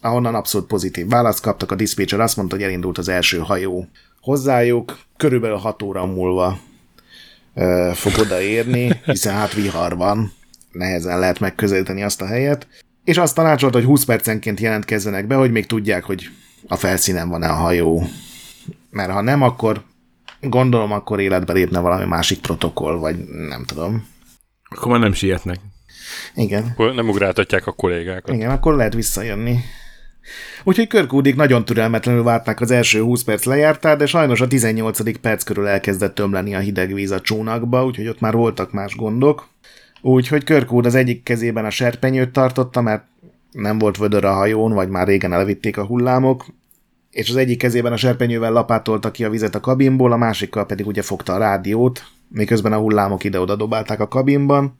ahonnan 0.00 0.34
abszolút 0.34 0.66
pozitív 0.66 1.08
választ 1.08 1.42
kaptak, 1.42 1.70
a 1.70 1.74
diszpécser 1.74 2.20
azt 2.20 2.36
mondta, 2.36 2.54
hogy 2.54 2.64
elindult 2.64 2.98
az 2.98 3.08
első 3.08 3.38
hajó 3.38 3.88
hozzájuk, 4.20 4.98
körülbelül 5.16 5.56
6 5.56 5.82
óra 5.82 6.06
múlva 6.06 6.58
ö, 7.54 7.90
fog 7.94 8.18
odaérni, 8.18 9.00
hiszen 9.04 9.34
hát 9.34 9.54
vihar 9.54 9.96
van, 9.96 10.32
nehezen 10.72 11.18
lehet 11.18 11.40
megközelíteni 11.40 12.02
azt 12.02 12.22
a 12.22 12.26
helyet, 12.26 12.66
és 13.04 13.18
azt 13.18 13.34
tanácsolt, 13.34 13.74
hogy 13.74 13.84
20 13.84 14.04
percenként 14.04 14.60
jelentkezzenek 14.60 15.26
be, 15.26 15.34
hogy 15.34 15.50
még 15.50 15.66
tudják, 15.66 16.04
hogy 16.04 16.30
a 16.68 16.76
felszínen 16.76 17.28
van-e 17.28 17.48
a 17.48 17.54
hajó. 17.54 18.02
Mert 18.90 19.10
ha 19.10 19.20
nem, 19.20 19.42
akkor 19.42 19.82
gondolom, 20.40 20.92
akkor 20.92 21.20
életbe 21.20 21.52
lépne 21.52 21.78
valami 21.78 22.04
másik 22.04 22.40
protokoll, 22.40 22.96
vagy 22.96 23.16
nem 23.48 23.64
tudom. 23.64 24.08
Akkor 24.70 24.90
már 24.92 25.00
nem 25.00 25.12
sietnek. 25.12 25.60
Igen. 26.34 26.64
Akkor 26.64 26.94
nem 26.94 27.08
ugráltatják 27.08 27.66
a 27.66 27.72
kollégákat. 27.72 28.34
Igen, 28.34 28.50
akkor 28.50 28.74
lehet 28.74 28.94
visszajönni. 28.94 29.58
Úgyhogy 30.64 30.86
Körkúdik 30.86 31.36
nagyon 31.36 31.64
türelmetlenül 31.64 32.22
várták 32.22 32.60
az 32.60 32.70
első 32.70 33.00
20 33.00 33.22
perc 33.22 33.44
lejártát, 33.44 33.98
de 33.98 34.06
sajnos 34.06 34.40
a 34.40 34.46
18. 34.46 35.20
perc 35.20 35.42
körül 35.42 35.66
elkezdett 35.66 36.14
tömleni 36.14 36.54
a 36.54 36.58
hideg 36.58 36.94
víz 36.94 37.10
a 37.10 37.20
csónakba, 37.20 37.84
úgyhogy 37.84 38.08
ott 38.08 38.20
már 38.20 38.34
voltak 38.34 38.72
más 38.72 38.96
gondok. 38.96 39.48
Úgyhogy 40.02 40.44
Körkúd 40.44 40.86
az 40.86 40.94
egyik 40.94 41.22
kezében 41.22 41.64
a 41.64 41.70
serpenyőt 41.70 42.32
tartotta, 42.32 42.80
mert 42.80 43.04
nem 43.52 43.78
volt 43.78 43.96
vödör 43.96 44.24
a 44.24 44.32
hajón, 44.32 44.72
vagy 44.72 44.88
már 44.88 45.06
régen 45.06 45.32
elvitték 45.32 45.76
a 45.76 45.84
hullámok, 45.84 46.46
és 47.10 47.30
az 47.30 47.36
egyik 47.36 47.58
kezében 47.58 47.92
a 47.92 47.96
serpenyővel 47.96 48.52
lapátolta 48.52 49.10
ki 49.10 49.24
a 49.24 49.30
vizet 49.30 49.54
a 49.54 49.60
kabinból, 49.60 50.12
a 50.12 50.16
másikkal 50.16 50.66
pedig 50.66 50.86
ugye 50.86 51.02
fogta 51.02 51.32
a 51.32 51.38
rádiót, 51.38 52.04
miközben 52.28 52.72
a 52.72 52.78
hullámok 52.78 53.24
ide-oda 53.24 53.56
dobálták 53.56 54.00
a 54.00 54.08
kabinban, 54.08 54.78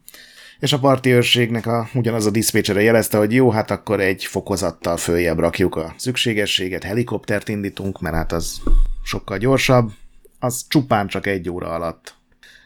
és 0.59 0.73
a 0.73 0.79
parti 0.79 1.11
őrségnek 1.11 1.67
a, 1.67 1.89
ugyanaz 1.95 2.27
a 2.27 2.31
diszpécsere 2.31 2.83
jelezte, 2.83 3.19
hogy 3.19 3.35
jó, 3.35 3.51
hát 3.51 3.71
akkor 3.71 4.01
egy 4.01 4.25
fokozattal 4.25 4.97
följebb 4.97 5.39
rakjuk 5.39 5.77
a 5.77 5.95
szükségességet, 5.97 6.83
helikoptert 6.83 7.49
indítunk, 7.49 8.01
mert 8.01 8.15
hát 8.15 8.33
az 8.33 8.61
sokkal 9.03 9.39
gyorsabb, 9.39 9.91
az 10.39 10.65
csupán 10.69 11.07
csak 11.07 11.27
egy 11.27 11.51
óra 11.51 11.69
alatt 11.69 12.15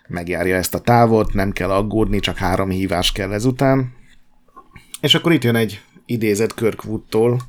megjárja 0.08 0.56
ezt 0.56 0.74
a 0.74 0.80
távot, 0.80 1.32
nem 1.32 1.52
kell 1.52 1.70
aggódni, 1.70 2.20
csak 2.20 2.36
három 2.36 2.70
hívás 2.70 3.12
kell 3.12 3.32
ezután. 3.32 3.92
És 5.00 5.14
akkor 5.14 5.32
itt 5.32 5.44
jön 5.44 5.56
egy 5.56 5.80
idézet 6.06 6.54
Kirkwoodtól. 6.54 7.40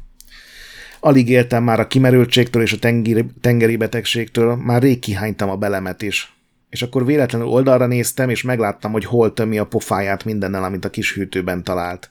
Alig 1.00 1.30
éltem 1.30 1.64
már 1.64 1.80
a 1.80 1.88
kimerültségtől 1.88 2.62
és 2.62 2.74
a 2.74 2.80
tengeri, 2.80 3.26
tengeri 3.42 3.76
betegségtől, 3.76 4.56
már 4.56 4.82
rég 4.82 5.00
kihánytam 5.00 5.50
a 5.50 5.56
belemet 5.56 6.02
is 6.02 6.36
és 6.76 6.82
akkor 6.82 7.06
véletlenül 7.06 7.48
oldalra 7.48 7.86
néztem, 7.86 8.30
és 8.30 8.42
megláttam, 8.42 8.92
hogy 8.92 9.06
hol 9.06 9.34
tömi 9.34 9.58
a 9.58 9.66
pofáját 9.66 10.24
mindennel, 10.24 10.64
amit 10.64 10.86
a 10.86 10.90
kis 10.90 11.14
hűtőben 11.14 11.64
talált. 11.64 12.10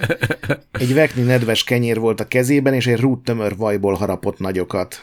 Egy 0.72 0.94
vekni 0.94 1.22
nedves 1.22 1.64
kenyér 1.64 1.98
volt 1.98 2.20
a 2.20 2.28
kezében, 2.28 2.74
és 2.74 2.86
egy 2.86 3.00
rúttömör 3.00 3.56
vajból 3.56 3.94
harapott 3.94 4.38
nagyokat. 4.38 5.00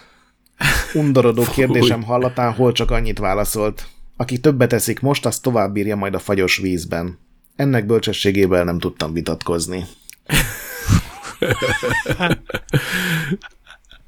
Undorodó 0.93 1.43
kérdésem 1.43 2.03
hallatán 2.03 2.53
hol 2.53 2.71
csak 2.71 2.91
annyit 2.91 3.19
válaszolt. 3.19 3.87
Aki 4.17 4.37
többet 4.39 4.73
eszik 4.73 4.99
most, 4.99 5.25
az 5.25 5.39
tovább 5.39 5.73
bírja 5.73 5.95
majd 5.95 6.13
a 6.13 6.19
fagyos 6.19 6.57
vízben. 6.57 7.19
Ennek 7.55 7.85
bölcsességével 7.85 8.63
nem 8.63 8.79
tudtam 8.79 9.13
vitatkozni. 9.13 9.85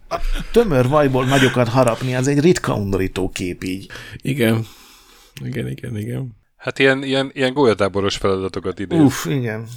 A 0.09 0.17
tömör 0.51 0.87
vajból 0.87 1.25
nagyokat 1.25 1.67
harapni, 1.67 2.15
az 2.15 2.27
egy 2.27 2.39
ritka 2.39 2.75
undorító 2.75 3.29
kép 3.29 3.63
így. 3.63 3.89
Igen. 4.21 4.65
Igen, 5.43 5.67
igen, 5.67 5.97
igen. 5.97 6.35
Hát 6.57 6.79
ilyen, 6.79 7.03
ilyen, 7.03 7.31
ilyen 7.33 7.53
golyatáboros 7.53 8.17
feladatokat 8.17 8.79
idéz. 8.79 8.99
Uff, 8.99 9.25
igen. 9.25 9.67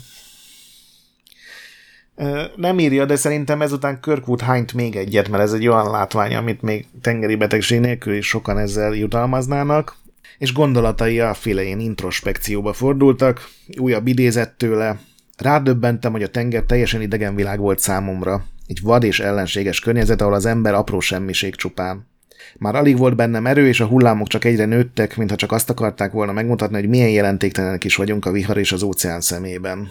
Nem 2.56 2.78
írja, 2.78 3.04
de 3.04 3.16
szerintem 3.16 3.62
ezután 3.62 4.00
Kirkwood 4.00 4.40
hányt 4.40 4.72
még 4.72 4.96
egyet, 4.96 5.28
mert 5.28 5.42
ez 5.42 5.52
egy 5.52 5.68
olyan 5.68 5.90
látvány, 5.90 6.34
amit 6.34 6.62
még 6.62 6.86
tengeri 7.00 7.36
betegség 7.36 7.80
nélkül 7.80 8.14
is 8.14 8.26
sokan 8.26 8.58
ezzel 8.58 8.94
jutalmaznának, 8.94 9.96
és 10.38 10.52
gondolatai 10.52 11.20
a 11.20 11.36
ilyen 11.44 11.80
introspekcióba 11.80 12.72
fordultak, 12.72 13.48
újabb 13.76 14.06
idézett 14.06 14.58
tőle. 14.58 15.00
Rádöbbentem, 15.36 16.12
hogy 16.12 16.22
a 16.22 16.28
tenger 16.28 16.62
teljesen 16.62 17.02
idegen 17.02 17.34
világ 17.34 17.58
volt 17.58 17.78
számomra. 17.78 18.44
Egy 18.66 18.80
vad 18.82 19.02
és 19.02 19.20
ellenséges 19.20 19.80
környezet, 19.80 20.20
ahol 20.20 20.34
az 20.34 20.46
ember 20.46 20.74
apró 20.74 21.00
semmiség 21.00 21.54
csupán. 21.54 22.06
Már 22.58 22.74
alig 22.74 22.98
volt 22.98 23.16
bennem 23.16 23.46
erő, 23.46 23.66
és 23.66 23.80
a 23.80 23.86
hullámok 23.86 24.28
csak 24.28 24.44
egyre 24.44 24.64
nőttek, 24.64 25.16
mintha 25.16 25.36
csak 25.36 25.52
azt 25.52 25.70
akarták 25.70 26.12
volna 26.12 26.32
megmutatni, 26.32 26.76
hogy 26.76 26.88
milyen 26.88 27.08
jelentéktelenek 27.08 27.84
is 27.84 27.96
vagyunk 27.96 28.24
a 28.26 28.30
vihar 28.30 28.56
és 28.56 28.72
az 28.72 28.82
óceán 28.82 29.20
szemében. 29.20 29.90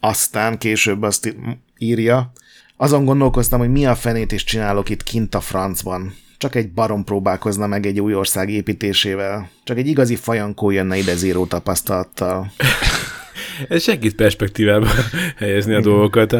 Aztán 0.00 0.58
később 0.58 1.02
azt 1.02 1.36
írja, 1.78 2.32
azon 2.76 3.04
gondolkoztam, 3.04 3.58
hogy 3.58 3.70
mi 3.70 3.86
a 3.86 3.94
fenét 3.94 4.32
is 4.32 4.44
csinálok 4.44 4.88
itt 4.88 5.02
kint 5.02 5.34
a 5.34 5.40
francban. 5.40 6.14
Csak 6.38 6.54
egy 6.54 6.72
barom 6.72 7.04
próbálkozna 7.04 7.66
meg 7.66 7.86
egy 7.86 8.00
új 8.00 8.14
ország 8.14 8.50
építésével. 8.50 9.50
Csak 9.64 9.78
egy 9.78 9.86
igazi 9.86 10.16
fajankó 10.16 10.70
jönne 10.70 10.96
ide 10.96 11.14
zéró 11.14 11.46
tapasztalattal. 11.46 12.50
Ez 13.68 13.82
segít 13.82 14.14
perspektívába 14.14 14.86
helyezni 15.36 15.74
a 15.74 15.80
dolgokat, 15.80 16.36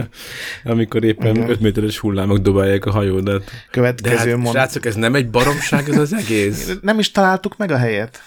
amikor 0.64 1.04
éppen 1.04 1.34
Igen. 1.34 1.50
5 1.50 1.60
méteres 1.60 1.98
hullámok 1.98 2.38
dobálják 2.38 2.84
a 2.86 2.90
hajódat. 2.90 3.50
Következő 3.70 4.24
De 4.24 4.30
hát, 4.30 4.36
mond... 4.36 4.54
srácok, 4.54 4.86
ez 4.86 4.94
nem 4.94 5.14
egy 5.14 5.30
baromság 5.30 5.88
ez 5.88 5.98
az 5.98 6.14
egész? 6.14 6.72
Nem 6.80 6.98
is 6.98 7.10
találtuk 7.10 7.56
meg 7.56 7.70
a 7.70 7.76
helyet. 7.76 8.20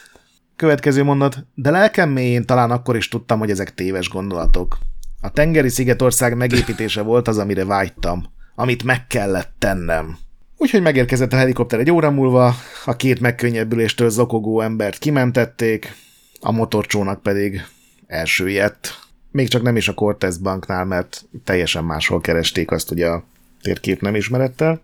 Következő 0.56 1.04
mondat, 1.04 1.46
de 1.56 1.70
lelkem 1.70 2.10
mélyén 2.10 2.46
talán 2.46 2.72
akkor 2.72 2.96
is 2.96 3.08
tudtam, 3.08 3.40
hogy 3.40 3.50
ezek 3.50 3.74
téves 3.74 4.10
gondolatok. 4.10 4.78
A 5.22 5.32
tengeri 5.32 5.70
szigetország 5.70 6.38
megépítése 6.38 7.02
volt 7.02 7.28
az, 7.28 7.38
amire 7.38 7.66
vágytam, 7.66 8.24
amit 8.56 8.84
meg 8.84 9.08
kellett 9.08 9.54
tennem. 9.58 10.18
Úgyhogy 10.62 10.82
megérkezett 10.82 11.34
a 11.34 11.36
helikopter 11.36 11.80
egy 11.80 11.92
óra 11.92 12.12
múlva, 12.12 12.56
a 12.86 12.96
két 12.96 13.20
megkönnyebbüléstől 13.20 14.10
zokogó 14.10 14.62
embert 14.62 14.98
kimentették, 14.98 15.96
a 16.40 16.52
motorcsónak 16.52 17.22
pedig 17.22 17.66
elsüllyedt. 18.08 19.00
Még 19.32 19.48
csak 19.48 19.62
nem 19.62 19.76
is 19.76 19.88
a 19.88 19.94
Cortez 19.94 20.38
banknál, 20.38 20.86
mert 20.86 21.26
teljesen 21.44 21.84
máshol 21.84 22.22
keresték 22.22 22.72
azt 22.72 22.92
ugye 22.92 23.08
a 23.08 23.24
térkép 23.62 24.02
nem 24.02 24.16
ismerettel. 24.16 24.82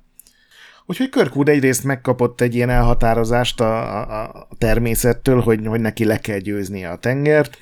Úgyhogy 0.86 1.10
Kirkwood 1.10 1.50
egyrészt 1.50 1.84
megkapott 1.84 2.42
egy 2.42 2.56
ilyen 2.56 2.70
elhatározást 2.70 3.62
a, 3.62 4.00
a, 4.02 4.24
a 4.24 4.48
természettől, 4.58 5.42
hogy, 5.42 5.66
hogy 5.66 5.82
neki 5.82 6.06
le 6.06 6.20
kell 6.20 6.40
győznie 6.40 6.90
a 6.90 6.98
tengert, 6.98 7.58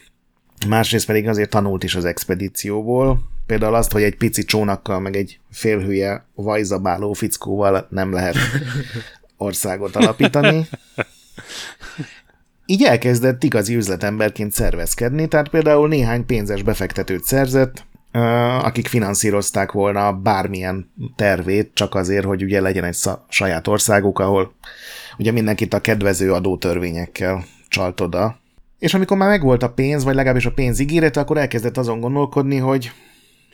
másrészt 0.67 1.05
pedig 1.05 1.27
azért 1.27 1.49
tanult 1.49 1.83
is 1.83 1.95
az 1.95 2.05
expedícióból, 2.05 3.19
például 3.45 3.75
azt, 3.75 3.91
hogy 3.91 4.03
egy 4.03 4.17
pici 4.17 4.43
csónakkal, 4.43 4.99
meg 4.99 5.15
egy 5.15 5.39
félhülye 5.51 6.25
vajzabáló 6.35 7.13
fickóval 7.13 7.87
nem 7.89 8.11
lehet 8.11 8.35
országot 9.37 9.95
alapítani. 9.95 10.67
Így 12.65 12.83
elkezdett 12.83 13.43
igazi 13.43 13.75
üzletemberként 13.75 14.51
szervezkedni, 14.51 15.27
tehát 15.27 15.49
például 15.49 15.87
néhány 15.87 16.25
pénzes 16.25 16.63
befektetőt 16.63 17.23
szerzett, 17.23 17.85
akik 18.61 18.87
finanszírozták 18.87 19.71
volna 19.71 20.13
bármilyen 20.13 20.91
tervét, 21.15 21.71
csak 21.73 21.95
azért, 21.95 22.25
hogy 22.25 22.43
ugye 22.43 22.61
legyen 22.61 22.83
egy 22.83 22.97
saját 23.29 23.67
országuk, 23.67 24.19
ahol 24.19 24.53
ugye 25.17 25.31
mindenkit 25.31 25.73
a 25.73 25.81
kedvező 25.81 26.33
adótörvényekkel 26.33 27.45
csalt 27.67 28.01
oda. 28.01 28.39
És 28.79 28.93
amikor 28.93 29.17
már 29.17 29.29
megvolt 29.29 29.63
a 29.63 29.73
pénz, 29.73 30.03
vagy 30.03 30.15
legalábbis 30.15 30.45
a 30.45 30.51
pénz 30.51 30.79
ígérete, 30.79 31.19
akkor 31.19 31.37
elkezdett 31.37 31.77
azon 31.77 31.99
gondolkodni, 31.99 32.57
hogy 32.57 32.91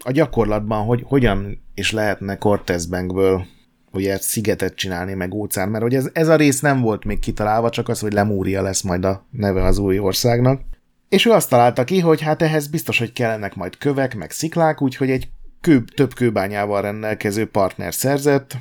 a 0.03 0.11
gyakorlatban, 0.11 0.85
hogy 0.85 1.03
hogyan 1.05 1.63
is 1.73 1.91
lehetne 1.91 2.37
Cortez 2.37 2.85
Bankből 2.85 3.45
ugye 3.91 4.17
szigetet 4.17 4.75
csinálni, 4.75 5.13
meg 5.13 5.33
óceán, 5.33 5.69
mert 5.69 5.83
hogy 5.83 5.95
ez, 5.95 6.09
ez 6.13 6.27
a 6.27 6.35
rész 6.35 6.59
nem 6.59 6.81
volt 6.81 7.05
még 7.05 7.19
kitalálva, 7.19 7.69
csak 7.69 7.89
az, 7.89 7.99
hogy 7.99 8.13
Lemúria 8.13 8.61
lesz 8.61 8.81
majd 8.81 9.05
a 9.05 9.27
neve 9.31 9.63
az 9.63 9.77
új 9.77 9.99
országnak. 9.99 10.61
És 11.09 11.25
ő 11.25 11.31
azt 11.31 11.49
találta 11.49 11.83
ki, 11.83 11.99
hogy 11.99 12.21
hát 12.21 12.41
ehhez 12.41 12.67
biztos, 12.67 12.99
hogy 12.99 13.13
kellenek 13.13 13.55
majd 13.55 13.77
kövek, 13.77 14.15
meg 14.15 14.31
sziklák, 14.31 14.81
úgyhogy 14.81 15.09
egy 15.09 15.29
kő, 15.61 15.83
több 15.95 16.13
kőbányával 16.13 16.81
rendelkező 16.81 17.47
partner 17.47 17.93
szerzett, 17.93 18.57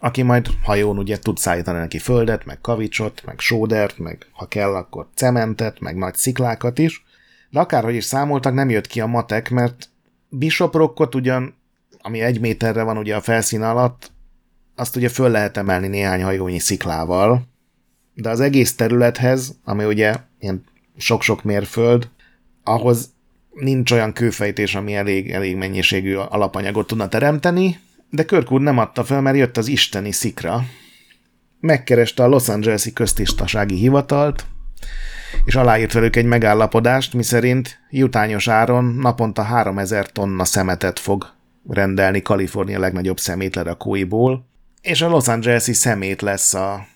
aki 0.00 0.22
majd 0.22 0.46
hajón 0.62 0.98
ugye 0.98 1.18
tud 1.18 1.38
szállítani 1.38 1.78
neki 1.78 1.98
földet, 1.98 2.44
meg 2.44 2.60
kavicsot, 2.60 3.22
meg 3.24 3.38
sódert, 3.38 3.98
meg 3.98 4.26
ha 4.32 4.46
kell, 4.46 4.74
akkor 4.74 5.08
cementet, 5.14 5.80
meg 5.80 5.96
nagy 5.96 6.14
sziklákat 6.14 6.78
is. 6.78 7.04
De 7.50 7.60
akárhogy 7.60 7.94
is 7.94 8.04
számoltak, 8.04 8.54
nem 8.54 8.70
jött 8.70 8.86
ki 8.86 9.00
a 9.00 9.06
matek, 9.06 9.50
mert 9.50 9.88
Bishop 10.38 10.98
ugyan, 11.14 11.54
ami 12.00 12.20
egy 12.20 12.40
méterre 12.40 12.82
van 12.82 12.96
ugye 12.96 13.16
a 13.16 13.20
felszín 13.20 13.62
alatt, 13.62 14.12
azt 14.74 14.96
ugye 14.96 15.08
föl 15.08 15.30
lehet 15.30 15.56
emelni 15.56 15.86
néhány 15.86 16.22
hajónyi 16.22 16.58
sziklával, 16.58 17.42
de 18.14 18.28
az 18.30 18.40
egész 18.40 18.74
területhez, 18.74 19.58
ami 19.64 19.84
ugye 19.84 20.16
ilyen 20.38 20.64
sok-sok 20.96 21.42
mérföld, 21.42 22.08
ahhoz 22.62 23.12
nincs 23.52 23.92
olyan 23.92 24.12
kőfejtés, 24.12 24.74
ami 24.74 24.94
elég, 24.94 25.30
elég 25.30 25.56
mennyiségű 25.56 26.14
alapanyagot 26.14 26.86
tudna 26.86 27.08
teremteni, 27.08 27.78
de 28.10 28.24
Kirkwood 28.24 28.62
nem 28.62 28.78
adta 28.78 29.04
fel, 29.04 29.20
mert 29.20 29.36
jött 29.36 29.56
az 29.56 29.68
isteni 29.68 30.12
szikra. 30.12 30.64
Megkereste 31.60 32.22
a 32.22 32.28
Los 32.28 32.48
Angeles-i 32.48 32.92
köztisztasági 32.92 33.76
hivatalt, 33.76 34.44
és 35.44 35.54
aláírt 35.54 35.92
velük 35.92 36.16
egy 36.16 36.24
megállapodást, 36.24 37.14
miszerint 37.14 37.80
jutányos 37.90 38.48
áron 38.48 38.84
naponta 38.84 39.42
3000 39.42 40.10
tonna 40.12 40.44
szemetet 40.44 40.98
fog 40.98 41.32
rendelni 41.68 42.22
Kalifornia 42.22 42.78
legnagyobb 42.78 43.18
szemétlerakóiból, 43.18 44.46
és 44.80 45.02
a 45.02 45.08
Los 45.08 45.28
Angeles-i 45.28 45.72
szemét 45.72 46.22
lesz 46.22 46.54
a 46.54 46.86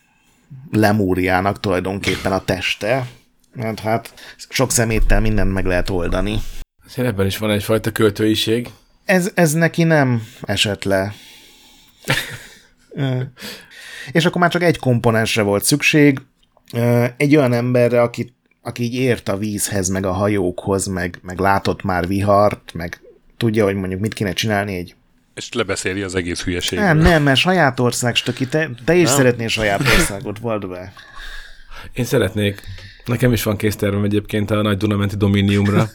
lemúriának 0.70 1.60
tulajdonképpen 1.60 2.32
a 2.32 2.44
teste, 2.44 3.06
mert 3.52 3.80
hát 3.80 4.14
sok 4.48 4.70
szeméttel 4.70 5.20
mindent 5.20 5.52
meg 5.52 5.64
lehet 5.64 5.90
oldani. 5.90 6.38
Azért 6.86 7.08
ebben 7.08 7.26
is 7.26 7.38
van 7.38 7.50
egyfajta 7.50 7.92
költőiség. 7.92 8.68
Ez, 9.04 9.30
ez 9.34 9.52
neki 9.52 9.82
nem 9.82 10.22
esett 10.42 10.84
le. 10.84 11.14
és 14.12 14.24
akkor 14.24 14.40
már 14.40 14.50
csak 14.50 14.62
egy 14.62 14.78
komponensre 14.78 15.42
volt 15.42 15.64
szükség, 15.64 16.20
egy 17.16 17.36
olyan 17.36 17.52
emberre, 17.52 18.02
aki, 18.02 18.34
aki 18.62 18.82
így 18.82 18.94
ért 18.94 19.28
a 19.28 19.36
vízhez, 19.36 19.88
meg 19.88 20.06
a 20.06 20.12
hajókhoz, 20.12 20.86
meg, 20.86 21.18
meg 21.22 21.38
látott 21.38 21.82
már 21.82 22.06
vihart, 22.06 22.72
meg 22.74 23.00
tudja, 23.36 23.64
hogy 23.64 23.74
mondjuk 23.74 24.00
mit 24.00 24.14
kéne 24.14 24.32
csinálni 24.32 24.76
egy 24.76 24.94
és 25.38 25.52
lebeszéli 25.52 26.02
az 26.02 26.14
egész 26.14 26.42
hülyeséget. 26.42 26.84
Nem, 26.84 26.98
nem, 26.98 27.22
mert 27.22 27.38
saját 27.38 27.80
ország, 27.80 28.14
Stöki, 28.14 28.46
te, 28.46 28.70
te 28.84 28.94
is 28.94 29.06
nem? 29.06 29.16
szeretnél 29.16 29.48
saját 29.48 29.80
országot, 29.80 30.38
vald 30.38 30.68
be. 30.68 30.92
Én 31.92 32.04
szeretnék. 32.04 32.62
Nekem 33.04 33.32
is 33.32 33.42
van 33.42 33.56
késztervem 33.56 34.04
egyébként 34.04 34.50
a 34.50 34.62
nagy 34.62 34.76
Dunamenti 34.76 35.16
Dominiumra, 35.16 35.88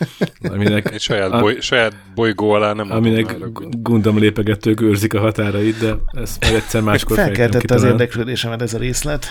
aminek... 0.54 0.92
Egy 0.92 1.02
saját, 1.02 1.32
a, 1.32 1.40
boly, 1.40 1.58
saját 1.60 1.96
bolygó 2.16 2.52
alá 2.52 2.74
nem 2.74 2.92
Aminek 2.92 3.36
Gundam 3.82 4.20
lépegetők 4.20 4.82
őrzik 4.82 5.14
a 5.14 5.20
határait, 5.20 5.78
de 5.78 5.96
ezt 6.12 6.44
majd 6.44 6.56
egyszer 6.56 6.82
máskor 6.82 7.18
Felkeltette 7.18 7.74
az 7.74 7.84
érdeklődésemet 7.84 8.62
ez 8.62 8.74
a 8.74 8.78
részlet. 8.78 9.26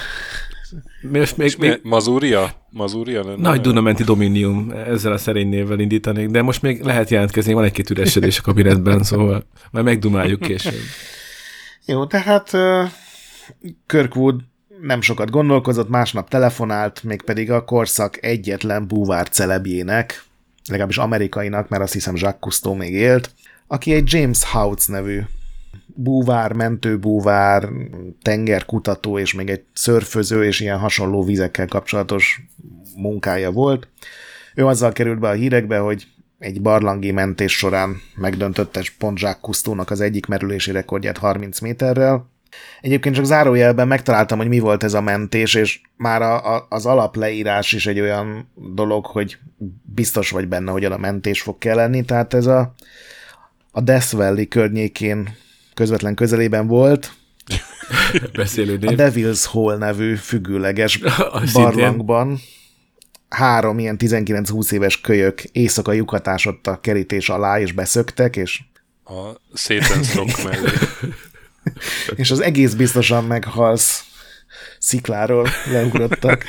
Most 1.13 1.37
még, 1.37 1.55
még... 1.59 1.81
Mazúria? 1.83 2.51
Mazúria 2.71 3.25
lenne? 3.25 3.49
Nagy 3.49 3.61
Dunamenti 3.61 4.03
Dominium, 4.03 4.71
ezzel 4.71 5.13
a 5.13 5.19
szerény 5.19 5.49
névvel 5.49 5.81
indítanék, 5.81 6.29
de 6.29 6.43
most 6.43 6.63
még 6.63 6.83
lehet 6.83 7.11
jelentkezni, 7.11 7.53
van 7.53 7.65
egy-két 7.65 7.91
üresedés 7.91 8.39
a 8.39 8.43
kabinetben, 8.43 9.03
szóval 9.13 9.47
majd 9.71 9.85
megdumáljuk 9.85 10.41
később. 10.41 10.81
Jó, 11.87 12.07
tehát 12.07 12.53
uh, 12.53 12.91
Kirkwood 13.87 14.41
nem 14.81 15.01
sokat 15.01 15.31
gondolkozott, 15.31 15.89
másnap 15.89 16.29
telefonált, 16.29 17.03
mégpedig 17.03 17.51
a 17.51 17.65
korszak 17.65 18.25
egyetlen 18.25 18.87
búvár 18.87 19.29
celebjének, 19.29 20.25
legalábbis 20.69 20.99
amerikainak, 20.99 21.69
mert 21.69 21.83
azt 21.83 21.93
hiszem 21.93 22.15
Jacques 22.17 22.41
Cousteau 22.41 22.75
még 22.75 22.93
élt, 22.93 23.35
aki 23.67 23.93
egy 23.93 24.13
James 24.13 24.45
Houts 24.45 24.89
nevű 24.89 25.21
búvár, 25.87 26.53
mentőbúvár, 26.53 27.69
tengerkutató 28.23 29.19
és 29.19 29.35
még 29.35 29.51
egy 29.51 29.65
szörföző 29.73 30.45
és 30.45 30.61
ilyen 30.61 30.79
hasonló 30.79 31.25
vizekkel 31.25 31.67
kapcsolatos 31.67 32.47
munkája 32.97 33.51
volt. 33.51 33.89
Ő 34.55 34.67
azzal 34.67 34.93
került 34.93 35.19
be 35.19 35.29
a 35.29 35.33
hírekbe, 35.33 35.79
hogy 35.79 36.07
egy 36.39 36.63
barlangi 36.63 37.11
mentés 37.11 37.57
során 37.57 37.97
megdöntötte 38.15 38.83
pont 38.99 39.21
Jacques 39.21 39.91
az 39.91 40.01
egyik 40.01 40.27
merülési 40.27 40.71
rekordját 40.73 41.19
30 41.19 41.61
méterrel, 41.61 42.31
Egyébként 42.81 43.15
csak 43.15 43.25
zárójelben 43.25 43.89
megtaláltam, 43.89 44.39
hogy 44.39 44.49
mi 44.49 44.59
volt 44.59 44.83
ez 44.83 44.95
a 44.95 45.01
mentés, 45.01 45.55
és 45.55 45.81
már 45.97 46.23
a, 46.23 46.55
a, 46.55 46.67
az 46.69 46.87
alapleírás 46.87 47.73
is 47.73 47.87
egy 47.87 48.01
olyan 48.01 48.51
dolog, 48.55 49.07
hogy 49.07 49.39
biztos 49.83 50.31
vagy 50.31 50.49
benne, 50.49 50.71
hogy 50.71 50.85
a 50.85 50.99
mentés 50.99 51.43
fog 51.43 51.59
kell 51.59 51.91
tehát 52.05 52.35
ez 52.35 52.47
a, 52.47 52.75
a 53.71 53.81
Death 53.81 54.13
Valley 54.13 54.49
környékén 54.49 55.37
közvetlen 55.75 56.15
közelében 56.15 56.67
volt. 56.67 57.13
Beszélő 58.33 58.75
A 58.75 58.93
Devil's 58.93 59.45
Hole 59.45 59.77
nevű 59.77 60.15
függőleges 60.15 61.01
barlangban. 61.55 62.39
Három 63.29 63.79
ilyen 63.79 63.97
19-20 63.99 64.73
éves 64.73 65.01
kölyök 65.01 65.43
éjszaka 65.43 65.93
lyukatásott 65.93 66.67
a 66.67 66.81
kerítés 66.81 67.29
alá, 67.29 67.61
és 67.61 67.73
beszöktek, 67.73 68.37
és 68.37 68.61
a 69.05 69.41
Satan 69.55 70.29
mellé. 70.45 70.69
és 72.15 72.31
az 72.31 72.41
egész 72.41 72.75
biztosan 72.75 73.25
meghalsz 73.25 74.05
szikláról 74.79 75.49
leugrottak. 75.71 76.45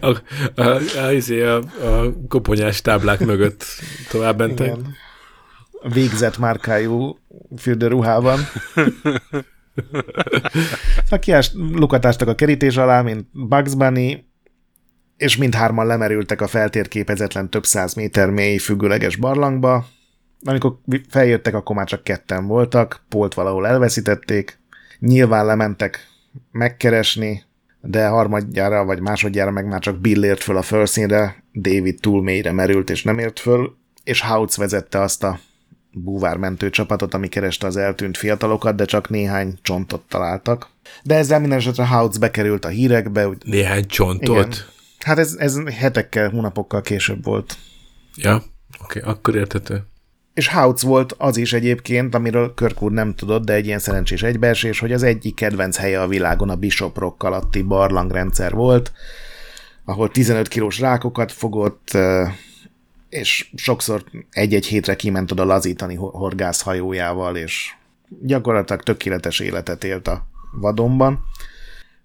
a, 0.00 0.06
a, 0.06 0.80
a, 0.96 1.10
a, 1.30 1.86
a 1.86 2.12
koponyás 2.28 2.80
táblák 2.80 3.20
mögött 3.20 3.64
tovább 4.08 4.38
mentek. 4.38 4.66
Igen. 4.66 4.96
Végzett 5.92 6.38
márkájú 6.38 7.18
fürdőruhában. 7.58 8.38
Szóval 11.02 11.18
kiást, 11.20 11.52
lukatástak 11.54 12.28
a 12.28 12.34
kerítés 12.34 12.76
alá, 12.76 13.02
mint 13.02 13.26
Bugs 13.32 13.74
Bunny, 13.74 14.24
és 15.16 15.36
mindhárman 15.36 15.86
lemerültek 15.86 16.40
a 16.40 16.46
feltérképezetlen 16.46 17.50
több 17.50 17.64
száz 17.64 17.94
méter 17.94 18.30
mély 18.30 18.58
függőleges 18.58 19.16
barlangba. 19.16 19.86
Amikor 20.44 20.78
feljöttek, 21.08 21.54
akkor 21.54 21.76
már 21.76 21.86
csak 21.86 22.04
ketten 22.04 22.46
voltak, 22.46 23.04
Polt 23.08 23.34
valahol 23.34 23.66
elveszítették, 23.66 24.58
nyilván 24.98 25.46
lementek 25.46 25.98
megkeresni, 26.50 27.42
de 27.80 28.06
harmadjára 28.06 28.84
vagy 28.84 29.00
másodjára 29.00 29.50
meg 29.50 29.66
már 29.66 29.80
csak 29.80 30.00
Bill 30.00 30.24
ért 30.24 30.42
föl 30.42 30.56
a 30.56 30.62
felszínre, 30.62 31.44
David 31.54 32.00
túl 32.00 32.22
mélyre 32.22 32.52
merült 32.52 32.90
és 32.90 33.02
nem 33.02 33.18
ért 33.18 33.40
föl, 33.40 33.76
és 34.04 34.20
Houts 34.20 34.56
vezette 34.56 35.00
azt 35.00 35.24
a 35.24 35.38
búvármentő 35.94 36.70
csapatot, 36.70 37.14
ami 37.14 37.28
kereste 37.28 37.66
az 37.66 37.76
eltűnt 37.76 38.16
fiatalokat, 38.16 38.76
de 38.76 38.84
csak 38.84 39.08
néhány 39.08 39.58
csontot 39.62 40.02
találtak. 40.08 40.68
De 41.02 41.14
ezzel 41.14 41.40
minden 41.40 41.58
esetre 41.58 41.86
Houts 41.86 42.18
bekerült 42.18 42.64
a 42.64 42.68
hírekbe. 42.68 43.28
Úgy... 43.28 43.42
Néhány 43.44 43.86
csontot? 43.86 44.36
Igen. 44.36 44.52
Hát 44.98 45.18
ez, 45.18 45.34
ez 45.38 45.58
hetekkel, 45.70 46.30
hónapokkal 46.30 46.80
később 46.80 47.24
volt. 47.24 47.56
Ja, 48.16 48.42
oké, 48.82 48.98
okay, 48.98 49.12
akkor 49.12 49.36
értető. 49.36 49.84
És 50.34 50.48
Houts 50.48 50.80
volt 50.80 51.14
az 51.18 51.36
is 51.36 51.52
egyébként, 51.52 52.14
amiről 52.14 52.54
Kirkwood 52.54 52.92
nem 52.92 53.14
tudott, 53.14 53.44
de 53.44 53.52
egy 53.52 53.66
ilyen 53.66 53.78
szerencsés 53.78 54.22
egybeesés, 54.22 54.78
hogy 54.78 54.92
az 54.92 55.02
egyik 55.02 55.34
kedvenc 55.34 55.76
helye 55.76 56.02
a 56.02 56.08
világon 56.08 56.50
a 56.50 56.56
Bishop 56.56 57.14
alatti 57.18 57.62
barlangrendszer 57.62 58.52
volt, 58.52 58.92
ahol 59.84 60.10
15 60.10 60.48
kilós 60.48 60.78
rákokat 60.78 61.32
fogott, 61.32 61.90
és 63.14 63.50
sokszor 63.54 64.04
egy-egy 64.30 64.66
hétre 64.66 64.96
kiment 64.96 65.30
oda 65.30 65.44
lazítani 65.44 65.94
horgászhajójával, 65.94 67.36
és 67.36 67.74
gyakorlatilag 68.22 68.82
tökéletes 68.82 69.40
életet 69.40 69.84
élt 69.84 70.08
a 70.08 70.26
vadonban. 70.52 71.24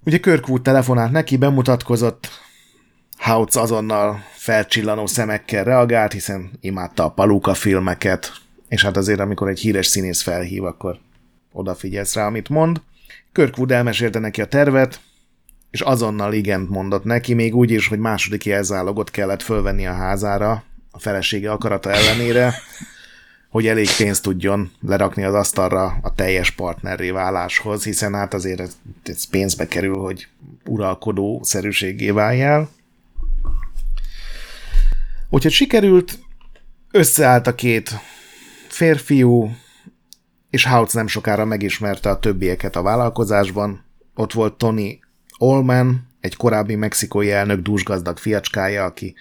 Ugye 0.05 0.17
Kirkwood 0.17 0.61
telefonált 0.61 1.11
neki, 1.11 1.37
bemutatkozott, 1.37 2.29
Houts 3.17 3.55
azonnal 3.55 4.23
felcsillanó 4.35 5.05
szemekkel 5.05 5.63
reagált, 5.63 6.11
hiszen 6.11 6.51
imádta 6.61 7.03
a 7.03 7.11
Paluka 7.11 7.53
filmeket, 7.53 8.31
és 8.67 8.83
hát 8.83 8.97
azért, 8.97 9.19
amikor 9.19 9.47
egy 9.49 9.59
híres 9.59 9.87
színész 9.87 10.21
felhív, 10.21 10.63
akkor 10.63 10.99
odafigyelsz 11.51 12.15
rá, 12.15 12.25
amit 12.25 12.49
mond. 12.49 12.81
Kirkwood 13.31 13.71
elmesélte 13.71 14.19
neki 14.19 14.41
a 14.41 14.45
tervet, 14.45 14.99
és 15.71 15.81
azonnal 15.81 16.33
igent 16.33 16.69
mondott 16.69 17.03
neki, 17.03 17.33
még 17.33 17.55
úgy 17.55 17.71
is, 17.71 17.87
hogy 17.87 17.99
második 17.99 18.45
jelzálogot 18.45 19.11
kellett 19.11 19.41
fölvenni 19.41 19.87
a 19.87 19.93
házára, 19.93 20.63
a 20.91 20.99
felesége 20.99 21.51
akarata 21.51 21.91
ellenére, 21.91 22.53
hogy 23.49 23.67
elég 23.67 23.89
pénzt 23.97 24.23
tudjon 24.23 24.71
lerakni 24.81 25.23
az 25.23 25.33
asztalra 25.33 25.99
a 26.01 26.13
teljes 26.13 26.51
partnerré 26.51 27.09
váláshoz, 27.11 27.83
hiszen 27.83 28.13
hát 28.13 28.33
azért 28.33 28.59
ez, 29.03 29.29
pénzbe 29.29 29.67
kerül, 29.67 29.97
hogy 29.97 30.27
uralkodó 30.65 31.41
szerűségé 31.43 32.09
váljál. 32.09 32.69
Úgyhogy 35.29 35.51
sikerült, 35.51 36.19
összeállt 36.91 37.47
a 37.47 37.55
két 37.55 37.91
férfiú, 38.67 39.55
és 40.49 40.65
Houts 40.65 40.93
nem 40.93 41.07
sokára 41.07 41.45
megismerte 41.45 42.09
a 42.09 42.19
többieket 42.19 42.75
a 42.75 42.81
vállalkozásban. 42.81 43.85
Ott 44.15 44.33
volt 44.33 44.57
Tony 44.57 44.99
Olman, 45.37 46.07
egy 46.19 46.35
korábbi 46.35 46.75
mexikói 46.75 47.31
elnök 47.31 47.61
dúsgazdag 47.61 48.17
fiacskája, 48.17 48.83
aki 48.83 49.15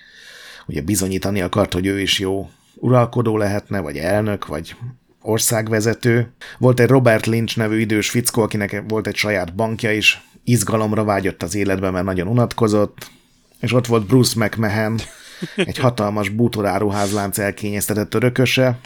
ugye 0.69 0.81
bizonyítani 0.81 1.41
akart, 1.41 1.73
hogy 1.73 1.87
ő 1.87 2.01
is 2.01 2.19
jó 2.19 2.51
uralkodó 2.75 3.37
lehetne, 3.37 3.81
vagy 3.81 3.97
elnök, 3.97 4.47
vagy 4.47 4.77
országvezető. 5.23 6.33
Volt 6.59 6.81
egy 6.81 6.89
Robert 6.89 7.27
Lynch 7.27 7.57
nevű 7.57 7.79
idős 7.79 8.11
fickó, 8.11 8.43
akinek 8.43 8.83
volt 8.89 9.07
egy 9.07 9.17
saját 9.17 9.55
bankja 9.55 9.93
is, 9.93 10.23
izgalomra 10.45 11.05
vágyott 11.05 11.43
az 11.43 11.55
életbe, 11.55 11.91
mert 11.91 12.05
nagyon 12.05 12.27
unatkozott, 12.27 13.11
és 13.61 13.73
ott 13.73 13.87
volt 13.87 14.07
Bruce 14.07 14.45
McMahon, 14.45 14.99
egy 15.57 15.79
hatalmas 15.79 16.29
bútoráruházlánc 16.29 17.39
elkényeztetett 17.39 18.15
örököse, 18.15 18.79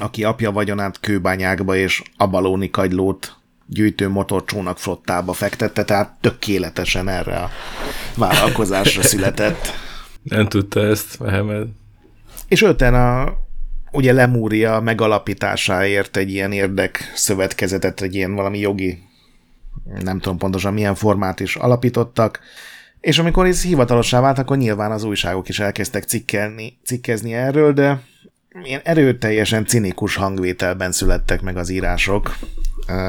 aki 0.00 0.24
apja 0.24 0.50
vagyonát 0.50 1.00
kőbányákba 1.00 1.76
és 1.76 2.02
abalóni 2.16 2.70
kagylót 2.70 3.36
gyűjtő 3.66 4.08
motorcsónak 4.08 4.78
flottába 4.78 5.32
fektette, 5.32 5.84
tehát 5.84 6.16
tökéletesen 6.20 7.08
erre 7.08 7.36
a 7.36 7.50
vállalkozásra 8.16 9.02
született. 9.02 9.85
Nem 10.28 10.48
tudta 10.48 10.80
ezt, 10.80 11.20
Mehmed. 11.20 11.68
És 12.48 12.62
öten 12.62 12.94
a 12.94 13.32
ugye 13.92 14.12
Lemúria 14.12 14.80
megalapításáért 14.80 16.16
egy 16.16 16.30
ilyen 16.30 16.52
érdek 16.52 17.12
szövetkezetet, 17.14 18.00
egy 18.00 18.14
ilyen 18.14 18.34
valami 18.34 18.58
jogi, 18.58 19.02
nem 20.02 20.18
tudom 20.18 20.38
pontosan 20.38 20.72
milyen 20.74 20.94
formát 20.94 21.40
is 21.40 21.56
alapítottak, 21.56 22.40
és 23.00 23.18
amikor 23.18 23.46
ez 23.46 23.62
hivatalossá 23.62 24.20
vált, 24.20 24.38
akkor 24.38 24.56
nyilván 24.56 24.90
az 24.90 25.04
újságok 25.04 25.48
is 25.48 25.58
elkezdtek 25.58 26.04
cikkelni, 26.04 26.78
cikkezni 26.84 27.34
erről, 27.34 27.72
de 27.72 28.02
ilyen 28.62 28.80
erőteljesen 28.84 29.66
cinikus 29.66 30.14
hangvételben 30.14 30.92
születtek 30.92 31.42
meg 31.42 31.56
az 31.56 31.68
írások. 31.68 32.36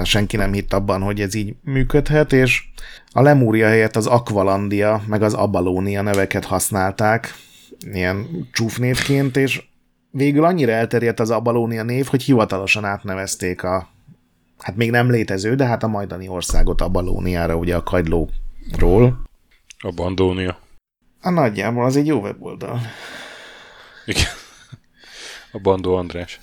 Senki 0.03 0.35
nem 0.35 0.53
hitt 0.53 0.73
abban, 0.73 1.01
hogy 1.01 1.21
ez 1.21 1.33
így 1.33 1.55
működhet, 1.61 2.33
és 2.33 2.63
a 3.11 3.21
Lemúria 3.21 3.67
helyett 3.67 3.95
az 3.95 4.05
Aqualandia, 4.05 5.01
meg 5.07 5.21
az 5.21 5.33
Abalónia 5.33 6.01
neveket 6.01 6.45
használták, 6.45 7.33
ilyen 7.79 8.47
csúfnévként, 8.51 9.37
és 9.37 9.63
végül 10.11 10.43
annyira 10.43 10.71
elterjedt 10.71 11.19
az 11.19 11.29
Abalónia 11.29 11.83
név, 11.83 12.05
hogy 12.05 12.23
hivatalosan 12.23 12.85
átnevezték 12.85 13.63
a, 13.63 13.89
hát 14.59 14.75
még 14.75 14.91
nem 14.91 15.09
létező, 15.09 15.55
de 15.55 15.65
hát 15.65 15.83
a 15.83 15.87
majdani 15.87 16.27
országot 16.27 16.81
Abalóniára, 16.81 17.55
ugye 17.55 17.75
a 17.75 17.83
kagylóról. 17.83 19.21
A 19.79 19.91
Bandónia. 19.95 20.59
A 21.21 21.29
nagyjából, 21.29 21.85
az 21.85 21.95
egy 21.95 22.07
jó 22.07 22.19
weboldal. 22.19 22.81
Igen. 24.05 24.31
A 25.51 25.59
Bandó 25.59 25.95
András. 25.95 26.39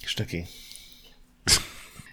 És 0.00 0.14
töké. 0.14 0.46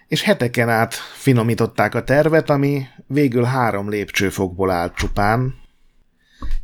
És 0.08 0.22
heteken 0.22 0.68
át 0.68 0.94
finomították 0.94 1.94
a 1.94 2.04
tervet, 2.04 2.50
ami 2.50 2.86
végül 3.06 3.44
három 3.44 3.88
lépcsőfokból 3.88 4.70
állt 4.70 4.94
csupán. 4.94 5.54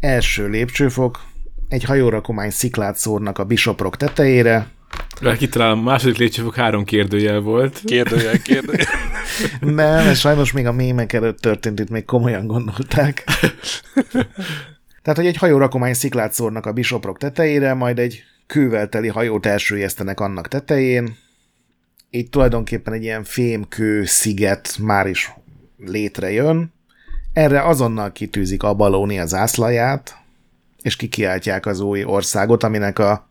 Első 0.01 0.49
lépcsőfok, 0.49 1.25
egy 1.69 1.85
hajórakomány 1.85 2.51
sziklát 2.51 2.97
szórnak 2.97 3.39
a 3.39 3.45
Bishop 3.45 3.97
tetejére, 3.97 4.69
talán 5.51 5.71
a 5.71 5.83
második 5.83 6.17
lépcsőfok 6.17 6.55
három 6.55 6.85
kérdőjel 6.85 7.41
volt. 7.41 7.81
Kérdőjel, 7.85 8.39
kérdőjel. 8.39 8.87
Nem, 9.61 10.07
ez 10.07 10.19
sajnos 10.19 10.53
még 10.53 10.67
a 10.67 10.73
mémek 10.73 11.13
előtt 11.13 11.39
történt, 11.39 11.81
itt 11.81 11.91
még 11.91 12.05
komolyan 12.05 12.47
gondolták. 12.47 13.25
Tehát, 15.03 15.19
hogy 15.19 15.27
egy 15.27 15.37
hajórakomány 15.37 15.95
sziklát 15.95 16.33
szórnak 16.33 16.67
a 16.67 16.73
Bishop 16.73 17.19
tetejére, 17.19 17.75
majd 17.75 17.99
egy 17.99 18.23
kővel 18.47 18.89
teli 18.89 19.09
hajót 19.09 19.47
elsőjeztenek 19.47 20.21
annak 20.21 20.49
tetején. 20.49 21.17
Így 22.15 22.31
tulajdonképpen 22.31 22.93
egy 22.93 23.03
ilyen 23.03 23.25
fémkő 23.25 24.05
sziget 24.05 24.77
már 24.81 25.07
is 25.07 25.33
létrejön. 25.79 26.73
Erre 27.33 27.63
azonnal 27.63 28.13
kitűzik 28.13 28.63
a 28.63 28.75
balóni 28.75 29.19
az 29.19 29.35
ászlaját, 29.35 30.17
és 30.83 30.97
kikiáltják 30.97 31.67
az 31.67 31.81
új 31.81 32.05
országot, 32.05 32.63
aminek 32.63 32.99
a 32.99 33.29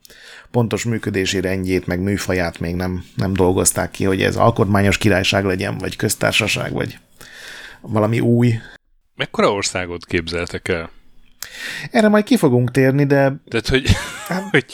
pontos 0.52 0.84
működési 0.84 1.40
rendjét, 1.40 1.88
meg 1.88 2.00
műfaját 2.00 2.60
még 2.60 2.76
nem, 2.76 3.04
nem 3.16 3.34
dolgozták 3.34 3.92
ki, 3.92 4.04
hogy 4.04 4.22
ez 4.22 4.36
alkotmányos 4.36 4.98
királyság 4.98 5.46
legyen, 5.46 5.78
vagy 5.78 5.96
köztársaság, 5.96 6.72
vagy 6.72 6.98
valami 7.82 8.20
új. 8.20 8.54
Mekkora 9.16 9.52
országot 9.52 10.06
képzeltek 10.06 10.68
el? 10.68 10.92
Erre 11.92 12.08
majd 12.08 12.24
ki 12.24 12.38
fogunk 12.38 12.72
térni, 12.72 13.06
de... 13.06 13.34
Tehát, 13.48 13.68
hogy, 13.68 13.90
hát- 14.28 14.50
hogy 14.52 14.66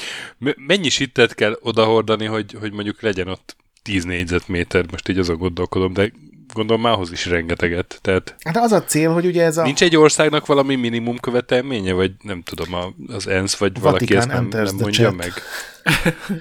mennyi 0.55 0.89
sittet 0.89 1.35
kell 1.35 1.57
odahordani, 1.61 2.25
hogy, 2.25 2.55
hogy 2.59 2.73
mondjuk 2.73 3.01
legyen 3.01 3.27
ott 3.27 3.57
10 3.81 4.03
négyzetméter, 4.03 4.85
most 4.91 5.09
így 5.09 5.17
azon 5.17 5.37
gondolkodom, 5.37 5.93
de 5.93 6.11
gondolom 6.53 6.81
mához 6.81 7.11
is 7.11 7.25
rengeteget. 7.25 7.99
Tehát 8.01 8.35
hát 8.39 8.57
az 8.57 8.71
a 8.71 8.83
cél, 8.83 9.13
hogy 9.13 9.25
ugye 9.25 9.43
ez 9.43 9.57
a... 9.57 9.63
Nincs 9.63 9.81
egy 9.81 9.95
országnak 9.95 10.45
valami 10.45 10.75
minimum 10.75 11.17
követelménye, 11.17 11.93
vagy 11.93 12.11
nem 12.21 12.41
tudom, 12.41 12.95
az 13.07 13.27
ENSZ, 13.27 13.55
vagy 13.55 13.79
valaki 13.79 14.15
ezt 14.15 14.27
nem, 14.27 14.47
nem 14.47 14.75
mondja 14.79 15.03
chat. 15.03 15.15
meg? 15.15 15.31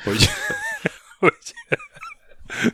hogy, 0.05 0.29
hogy, 1.19 1.55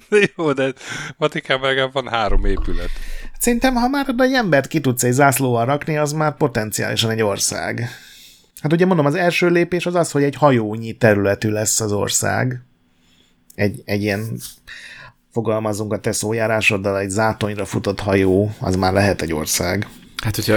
de 0.09 0.19
jó, 0.37 0.53
de 0.53 0.73
Vatikán 1.19 1.61
legalább 1.61 1.93
van 1.93 2.09
három 2.09 2.45
épület. 2.45 2.91
Szerintem, 3.39 3.75
ha 3.75 3.89
már 3.89 4.15
egy 4.19 4.33
embert 4.33 4.67
ki 4.67 4.81
tudsz 4.81 5.03
egy 5.03 5.13
zászlóval 5.13 5.65
rakni, 5.65 5.97
az 5.97 6.13
már 6.13 6.37
potenciálisan 6.37 7.11
egy 7.11 7.23
ország. 7.23 7.89
Hát 8.61 8.73
ugye 8.73 8.87
mondom, 8.87 9.07
az 9.07 9.15
első 9.15 9.49
lépés 9.49 9.87
az 9.87 9.95
az, 9.95 10.11
hogy 10.11 10.23
egy 10.23 10.35
hajónyi 10.35 10.93
területű 10.93 11.49
lesz 11.49 11.81
az 11.81 11.93
ország. 11.93 12.63
Egy, 13.55 13.83
egy 13.85 14.03
ilyen 14.03 14.39
fogalmazunk 15.33 15.93
a 15.93 16.01
te 16.01 16.13
szójárásoddal, 16.13 16.99
egy 16.99 17.11
zátonyra 17.11 17.65
futott 17.65 18.01
hajó, 18.01 18.55
az 18.61 18.77
már 18.77 18.93
lehet 18.93 19.23
egy 19.23 19.33
ország. 19.33 19.89
Hát, 20.23 20.35
hogyha 20.35 20.57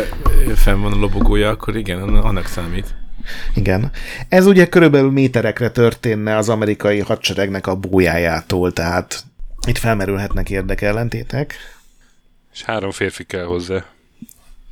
fenn 0.55 0.81
van 0.81 0.93
a 0.93 0.95
lobogója, 0.95 1.49
akkor 1.49 1.77
igen, 1.77 2.01
annak 2.01 2.47
számít. 2.47 2.95
Igen. 3.55 3.91
Ez 4.29 4.45
ugye 4.45 4.67
körülbelül 4.67 5.11
méterekre 5.11 5.69
történne 5.69 6.37
az 6.37 6.49
amerikai 6.49 6.99
hadseregnek 6.99 7.67
a 7.67 7.75
bójájától, 7.75 8.73
tehát 8.73 9.23
Itt 9.67 9.77
felmerülhetnek 9.77 10.49
érdekellentétek. 10.49 11.55
És 12.53 12.63
három 12.63 12.91
férfi 12.91 13.23
kell 13.23 13.45
hozzá. 13.45 13.85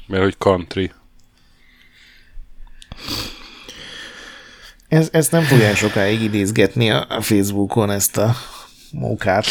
Mert 0.08 0.24
hogy 0.24 0.38
country. 0.38 0.92
Ez, 4.96 5.10
ezt 5.12 5.32
nem 5.32 5.44
fogja 5.44 5.76
sokáig 5.76 6.22
idézgetni 6.22 6.90
a 6.90 7.22
Facebookon 7.22 7.92
ezt 7.92 8.18
a 8.18 8.36
mókát. 8.92 9.46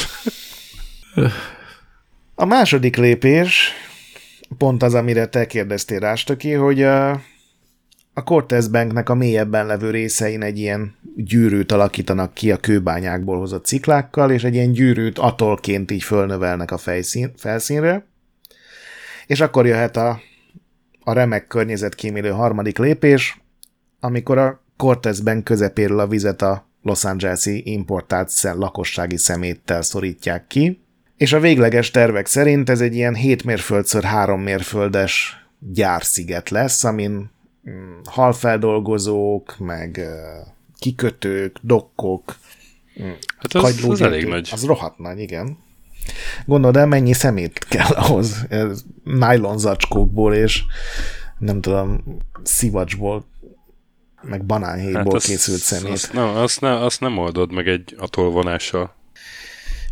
A 2.34 2.44
második 2.44 2.96
lépés 2.96 3.72
pont 4.58 4.82
az, 4.82 4.94
amire 4.94 5.26
te 5.26 5.46
kérdeztél 5.46 5.98
Rástöki, 5.98 6.52
hogy 6.52 6.82
a, 6.82 7.10
a 8.12 8.22
Cortez 8.24 8.68
Banknek 8.68 9.08
a 9.08 9.14
mélyebben 9.14 9.66
levő 9.66 9.90
részein 9.90 10.42
egy 10.42 10.58
ilyen 10.58 10.96
gyűrűt 11.16 11.72
alakítanak 11.72 12.34
ki 12.34 12.52
a 12.52 12.56
kőbányákból 12.56 13.38
hozott 13.38 13.64
ciklákkal, 13.64 14.30
és 14.30 14.44
egy 14.44 14.54
ilyen 14.54 14.72
gyűrűt 14.72 15.18
atolként 15.18 15.90
így 15.90 16.02
fölnövelnek 16.02 16.70
a 16.70 16.78
fejszín, 16.78 17.32
felszínre. 17.36 18.06
És 19.26 19.40
akkor 19.40 19.66
jöhet 19.66 19.96
a, 19.96 20.20
a 21.00 21.12
remek 21.12 21.46
környezetkímélő 21.46 22.30
harmadik 22.30 22.78
lépés, 22.78 23.40
amikor 24.00 24.38
a 24.38 24.63
Cortez 24.76 25.20
Bank 25.20 25.44
közepéről 25.44 25.98
a 25.98 26.06
vizet 26.06 26.42
a 26.42 26.66
Los 26.82 27.04
Angeles-i 27.04 27.62
importált 27.64 28.42
lakossági 28.42 29.16
szeméttel 29.16 29.82
szorítják 29.82 30.46
ki, 30.46 30.82
és 31.16 31.32
a 31.32 31.40
végleges 31.40 31.90
tervek 31.90 32.26
szerint 32.26 32.70
ez 32.70 32.80
egy 32.80 32.94
ilyen 32.94 33.14
7 33.14 33.44
mérföldször 33.44 34.02
3 34.02 34.40
mérföldes 34.40 35.46
gyársziget 35.58 36.50
lesz, 36.50 36.84
amin 36.84 37.30
mm, 37.70 37.98
halfeldolgozók, 38.04 39.58
meg 39.58 40.00
kikötők, 40.78 41.56
dokkok, 41.60 42.36
mm, 43.02 43.10
hát 43.38 43.54
az, 43.54 43.84
az 43.88 44.00
elég 44.00 44.26
nagy. 44.26 44.48
Az 44.52 44.64
rohadt 44.64 44.98
nagy, 44.98 45.18
igen. 45.18 45.58
Gondolod 46.46 46.76
el, 46.76 46.86
mennyi 46.86 47.12
szemét 47.12 47.58
kell 47.68 47.90
ahhoz, 47.90 48.46
nylon 49.04 49.58
zacskókból 49.58 50.34
és 50.34 50.62
nem 51.38 51.60
tudom, 51.60 52.04
szivacsból 52.42 53.26
meg 54.28 54.44
banánhéjból 54.44 55.02
hát 55.02 55.12
azt, 55.12 55.26
készült 55.26 55.58
szemét. 55.58 55.92
Azt, 55.92 56.12
nem, 56.12 56.28
azt, 56.28 56.60
ne, 56.60 56.84
azt 56.84 57.00
nem 57.00 57.18
oldod 57.18 57.52
meg 57.52 57.68
egy 57.68 57.94
atolvonással. 57.98 58.94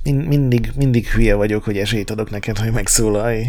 Mind, 0.03 0.27
mindig, 0.27 0.71
mindig 0.77 1.09
hülye 1.09 1.35
vagyok, 1.35 1.65
hogy 1.65 1.79
esélyt 1.79 2.11
adok 2.11 2.31
neked, 2.31 2.59
hogy 2.59 2.73
megszólalj. 2.73 3.45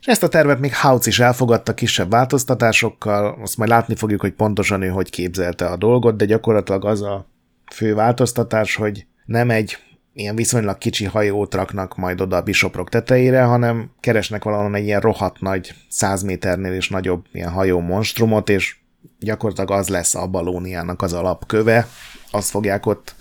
És 0.00 0.06
ezt 0.06 0.22
a 0.22 0.28
tervet 0.28 0.60
még 0.60 0.76
Hautz 0.76 1.06
is 1.06 1.18
elfogadta 1.18 1.74
kisebb 1.74 2.10
változtatásokkal, 2.10 3.38
azt 3.42 3.56
majd 3.56 3.70
látni 3.70 3.94
fogjuk, 3.94 4.20
hogy 4.20 4.32
pontosan 4.32 4.82
ő 4.82 4.88
hogy 4.88 5.10
képzelte 5.10 5.66
a 5.66 5.76
dolgot, 5.76 6.16
de 6.16 6.24
gyakorlatilag 6.24 6.84
az 6.84 7.02
a 7.02 7.26
fő 7.72 7.94
változtatás, 7.94 8.74
hogy 8.74 9.06
nem 9.24 9.50
egy 9.50 9.78
ilyen 10.12 10.36
viszonylag 10.36 10.78
kicsi 10.78 11.04
hajót 11.04 11.54
raknak 11.54 11.96
majd 11.96 12.20
oda 12.20 12.36
a 12.36 12.42
bisoprok 12.42 12.88
tetejére, 12.88 13.42
hanem 13.42 13.90
keresnek 14.00 14.44
valahol 14.44 14.74
egy 14.74 14.84
ilyen 14.84 15.00
rohadt 15.00 15.40
nagy, 15.40 15.74
100 15.88 16.22
méternél 16.22 16.74
is 16.74 16.88
nagyobb 16.88 17.24
ilyen 17.32 17.50
hajó 17.50 17.80
monstrumot, 17.80 18.48
és 18.48 18.76
gyakorlatilag 19.18 19.70
az 19.70 19.88
lesz 19.88 20.14
a 20.14 20.26
balóniának 20.26 21.02
az 21.02 21.12
alapköve, 21.12 21.88
azt 22.30 22.50
fogják 22.50 22.86
ott 22.86 23.14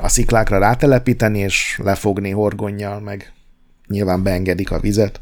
a 0.00 0.08
sziklákra 0.08 0.58
rátelepíteni, 0.58 1.38
és 1.38 1.80
lefogni 1.82 2.30
horgonnyal, 2.30 3.00
meg 3.00 3.32
nyilván 3.86 4.22
beengedik 4.22 4.70
a 4.70 4.80
vizet. 4.80 5.20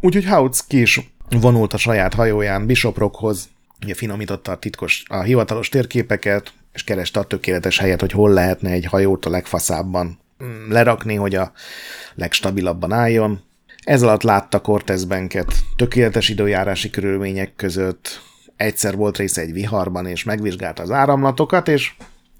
Úgyhogy 0.00 0.24
Hautz 0.24 0.66
ki 0.66 0.80
is 0.80 1.12
vonult 1.40 1.72
a 1.72 1.76
saját 1.76 2.14
hajóján 2.14 2.66
Bishoprockhoz, 2.66 3.48
ugye 3.82 3.94
finomította 3.94 4.52
a 4.52 4.58
titkos, 4.58 5.02
a 5.08 5.22
hivatalos 5.22 5.68
térképeket, 5.68 6.52
és 6.72 6.84
kereste 6.84 7.20
a 7.20 7.24
tökéletes 7.24 7.78
helyet, 7.78 8.00
hogy 8.00 8.12
hol 8.12 8.30
lehetne 8.30 8.70
egy 8.70 8.84
hajót 8.84 9.24
a 9.24 9.30
legfaszábban 9.30 10.18
mm, 10.44 10.70
lerakni, 10.70 11.14
hogy 11.14 11.34
a 11.34 11.52
legstabilabban 12.14 12.92
álljon. 12.92 13.40
Ez 13.84 14.02
alatt 14.02 14.22
látta 14.22 14.60
Cortez 14.60 15.04
Banket 15.04 15.54
tökéletes 15.76 16.28
időjárási 16.28 16.90
körülmények 16.90 17.52
között, 17.56 18.20
egyszer 18.60 18.96
volt 18.96 19.16
része 19.16 19.40
egy 19.40 19.52
viharban, 19.52 20.06
és 20.06 20.24
megvizsgálta 20.24 20.82
az 20.82 20.90
áramlatokat, 20.90 21.68
és 21.68 21.92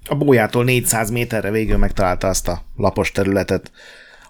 a 0.09 0.15
bójától 0.15 0.63
400 0.63 1.09
méterre 1.09 1.51
végül 1.51 1.77
megtalálta 1.77 2.27
azt 2.27 2.47
a 2.47 2.61
lapos 2.75 3.11
területet, 3.11 3.71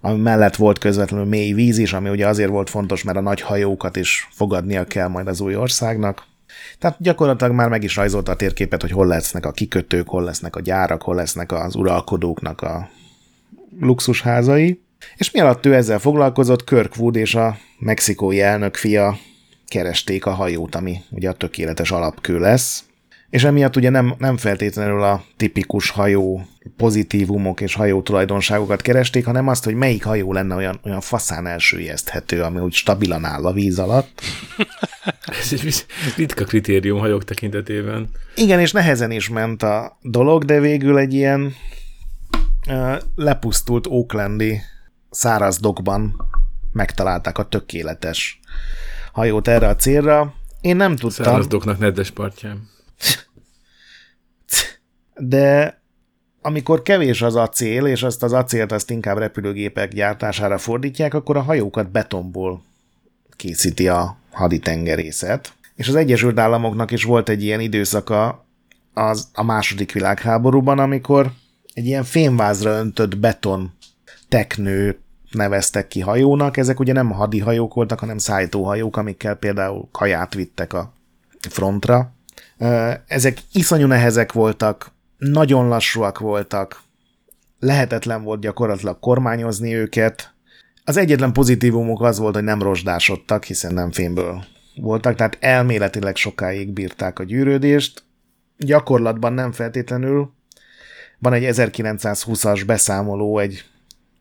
ami 0.01 0.19
mellett 0.19 0.55
volt 0.55 0.77
közvetlenül 0.77 1.25
mély 1.25 1.53
víz 1.53 1.77
is, 1.77 1.93
ami 1.93 2.09
ugye 2.09 2.27
azért 2.27 2.49
volt 2.49 2.69
fontos, 2.69 3.03
mert 3.03 3.17
a 3.17 3.21
nagy 3.21 3.41
hajókat 3.41 3.95
is 3.95 4.27
fogadnia 4.31 4.85
kell 4.85 5.07
majd 5.07 5.27
az 5.27 5.41
új 5.41 5.55
országnak. 5.55 6.23
Tehát 6.79 6.97
gyakorlatilag 6.99 7.53
már 7.53 7.69
meg 7.69 7.83
is 7.83 7.95
rajzolta 7.95 8.31
a 8.31 8.35
térképet, 8.35 8.81
hogy 8.81 8.91
hol 8.91 9.07
lesznek 9.07 9.45
a 9.45 9.51
kikötők, 9.51 10.07
hol 10.07 10.23
lesznek 10.23 10.55
a 10.55 10.61
gyárak, 10.61 11.01
hol 11.01 11.15
lesznek 11.15 11.51
az 11.51 11.75
uralkodóknak 11.75 12.61
a 12.61 12.89
luxusházai. 13.79 14.81
És 15.15 15.31
mi 15.31 15.39
alatt 15.39 15.65
ő 15.65 15.75
ezzel 15.75 15.99
foglalkozott, 15.99 16.63
Kirkwood 16.63 17.15
és 17.15 17.35
a 17.35 17.57
mexikói 17.79 18.41
elnök 18.41 18.75
fia 18.75 19.17
keresték 19.71 20.25
a 20.25 20.31
hajót, 20.31 20.75
ami 20.75 20.97
ugye 21.09 21.29
a 21.29 21.33
tökéletes 21.33 21.91
alapkő 21.91 22.39
lesz, 22.39 22.83
és 23.31 23.43
emiatt 23.43 23.75
ugye 23.75 23.89
nem, 23.89 24.15
nem 24.17 24.37
feltétlenül 24.37 25.03
a 25.03 25.23
tipikus 25.37 25.89
hajó 25.89 26.45
pozitívumok 26.77 27.61
és 27.61 27.73
hajó 27.73 28.01
tulajdonságokat 28.01 28.81
keresték, 28.81 29.25
hanem 29.25 29.47
azt, 29.47 29.63
hogy 29.63 29.73
melyik 29.73 30.03
hajó 30.03 30.33
lenne 30.33 30.55
olyan, 30.55 30.79
olyan 30.83 31.01
faszán 31.01 31.47
elsőjezthető, 31.47 32.41
ami 32.41 32.59
úgy 32.59 32.73
stabilan 32.73 33.25
áll 33.25 33.45
a 33.45 33.51
víz 33.51 33.79
alatt. 33.79 34.21
Ez 35.41 35.51
egy 35.51 35.85
ritka 36.17 36.43
kritérium 36.43 36.99
hajók 36.99 37.23
tekintetében. 37.23 38.09
Igen, 38.35 38.59
és 38.59 38.71
nehezen 38.71 39.11
is 39.11 39.29
ment 39.29 39.63
a 39.63 39.97
dolog, 40.01 40.45
de 40.45 40.59
végül 40.59 40.97
egy 40.97 41.13
ilyen 41.13 41.53
uh, 42.67 42.97
lepusztult 43.15 43.87
Oaklandi 43.87 44.59
száraz 45.09 45.59
dokban 45.59 46.29
megtalálták 46.71 47.37
a 47.37 47.47
tökéletes 47.47 48.39
hajót 49.11 49.47
erre 49.47 49.67
a 49.67 49.75
célra. 49.75 50.33
Én 50.61 50.75
nem 50.75 50.95
tudtam. 50.95 51.25
Szárazdoknak 51.25 51.79
nedves 51.79 52.11
partján. 52.11 52.69
De 55.15 55.79
amikor 56.41 56.81
kevés 56.81 57.21
az 57.21 57.35
acél, 57.35 57.85
és 57.85 58.03
azt 58.03 58.23
az 58.23 58.33
acélt 58.33 58.71
azt 58.71 58.89
inkább 58.89 59.17
repülőgépek 59.17 59.93
gyártására 59.93 60.57
fordítják, 60.57 61.13
akkor 61.13 61.37
a 61.37 61.41
hajókat 61.41 61.91
betonból 61.91 62.63
készíti 63.35 63.87
a 63.87 64.17
haditengerészet. 64.31 65.53
És 65.75 65.87
az 65.87 65.95
Egyesült 65.95 66.39
Államoknak 66.39 66.91
is 66.91 67.03
volt 67.03 67.29
egy 67.29 67.43
ilyen 67.43 67.59
időszaka 67.59 68.45
az 68.93 69.29
a 69.33 69.43
második 69.43 69.91
világháborúban, 69.91 70.79
amikor 70.79 71.31
egy 71.73 71.85
ilyen 71.85 72.03
fémvázra 72.03 72.71
öntött 72.71 73.17
beton 73.17 73.73
teknő 74.29 74.99
neveztek 75.31 75.87
ki 75.87 75.99
hajónak. 75.99 76.57
Ezek 76.57 76.79
ugye 76.79 76.93
nem 76.93 77.09
hadihajók 77.09 77.73
voltak, 77.73 77.99
hanem 77.99 78.17
szállítóhajók, 78.17 78.97
amikkel 78.97 79.35
például 79.35 79.87
kaját 79.91 80.33
vittek 80.33 80.73
a 80.73 80.93
frontra. 81.49 82.13
Ezek 83.07 83.37
iszonyú 83.51 83.87
nehezek 83.87 84.31
voltak, 84.31 84.91
nagyon 85.17 85.67
lassúak 85.67 86.19
voltak, 86.19 86.81
lehetetlen 87.59 88.23
volt 88.23 88.41
gyakorlatilag 88.41 88.99
kormányozni 88.99 89.75
őket. 89.75 90.33
Az 90.83 90.97
egyetlen 90.97 91.33
pozitívumuk 91.33 92.01
az 92.01 92.19
volt, 92.19 92.33
hogy 92.33 92.43
nem 92.43 92.61
rozsdásodtak, 92.61 93.43
hiszen 93.43 93.73
nem 93.73 93.91
fémből 93.91 94.43
voltak, 94.75 95.15
tehát 95.15 95.37
elméletileg 95.39 96.15
sokáig 96.15 96.73
bírták 96.73 97.19
a 97.19 97.23
gyűrődést, 97.23 98.03
gyakorlatban 98.57 99.33
nem 99.33 99.51
feltétlenül. 99.51 100.33
Van 101.19 101.33
egy 101.33 101.43
1920-as 101.47 102.63
beszámoló 102.65 103.39
egy 103.39 103.63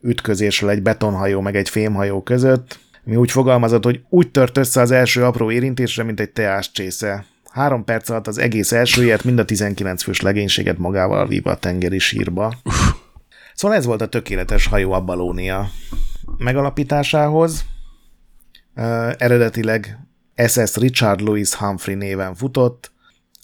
ütközésről 0.02 0.70
egy 0.70 0.82
betonhajó 0.82 1.40
meg 1.40 1.56
egy 1.56 1.68
fémhajó 1.68 2.22
között, 2.22 2.78
mi 3.04 3.16
úgy 3.16 3.30
fogalmazott, 3.30 3.84
hogy 3.84 4.00
úgy 4.08 4.30
tört 4.30 4.56
össze 4.56 4.80
az 4.80 4.90
első 4.90 5.24
apró 5.24 5.50
érintésre, 5.50 6.02
mint 6.02 6.20
egy 6.20 6.30
teás 6.30 6.72
csésze. 6.72 7.24
Három 7.50 7.84
perc 7.84 8.08
alatt 8.08 8.26
az 8.26 8.38
egész 8.38 8.72
elsőjét, 8.72 9.24
mind 9.24 9.38
a 9.38 9.44
19 9.44 10.02
fős 10.02 10.20
legénységet 10.20 10.78
magával 10.78 11.26
víva 11.26 11.50
a 11.50 11.56
tengeri 11.56 11.98
sírba. 11.98 12.54
Szóval 13.54 13.76
ez 13.76 13.84
volt 13.84 14.00
a 14.00 14.08
tökéletes 14.08 14.66
hajó 14.66 14.92
a 14.92 15.00
Balónia 15.00 15.70
megalapításához. 16.38 17.64
Uh, 18.76 19.12
eredetileg 19.18 19.98
SS 20.46 20.76
Richard 20.76 21.20
Louis 21.20 21.54
Humphrey 21.54 21.94
néven 21.94 22.34
futott. 22.34 22.92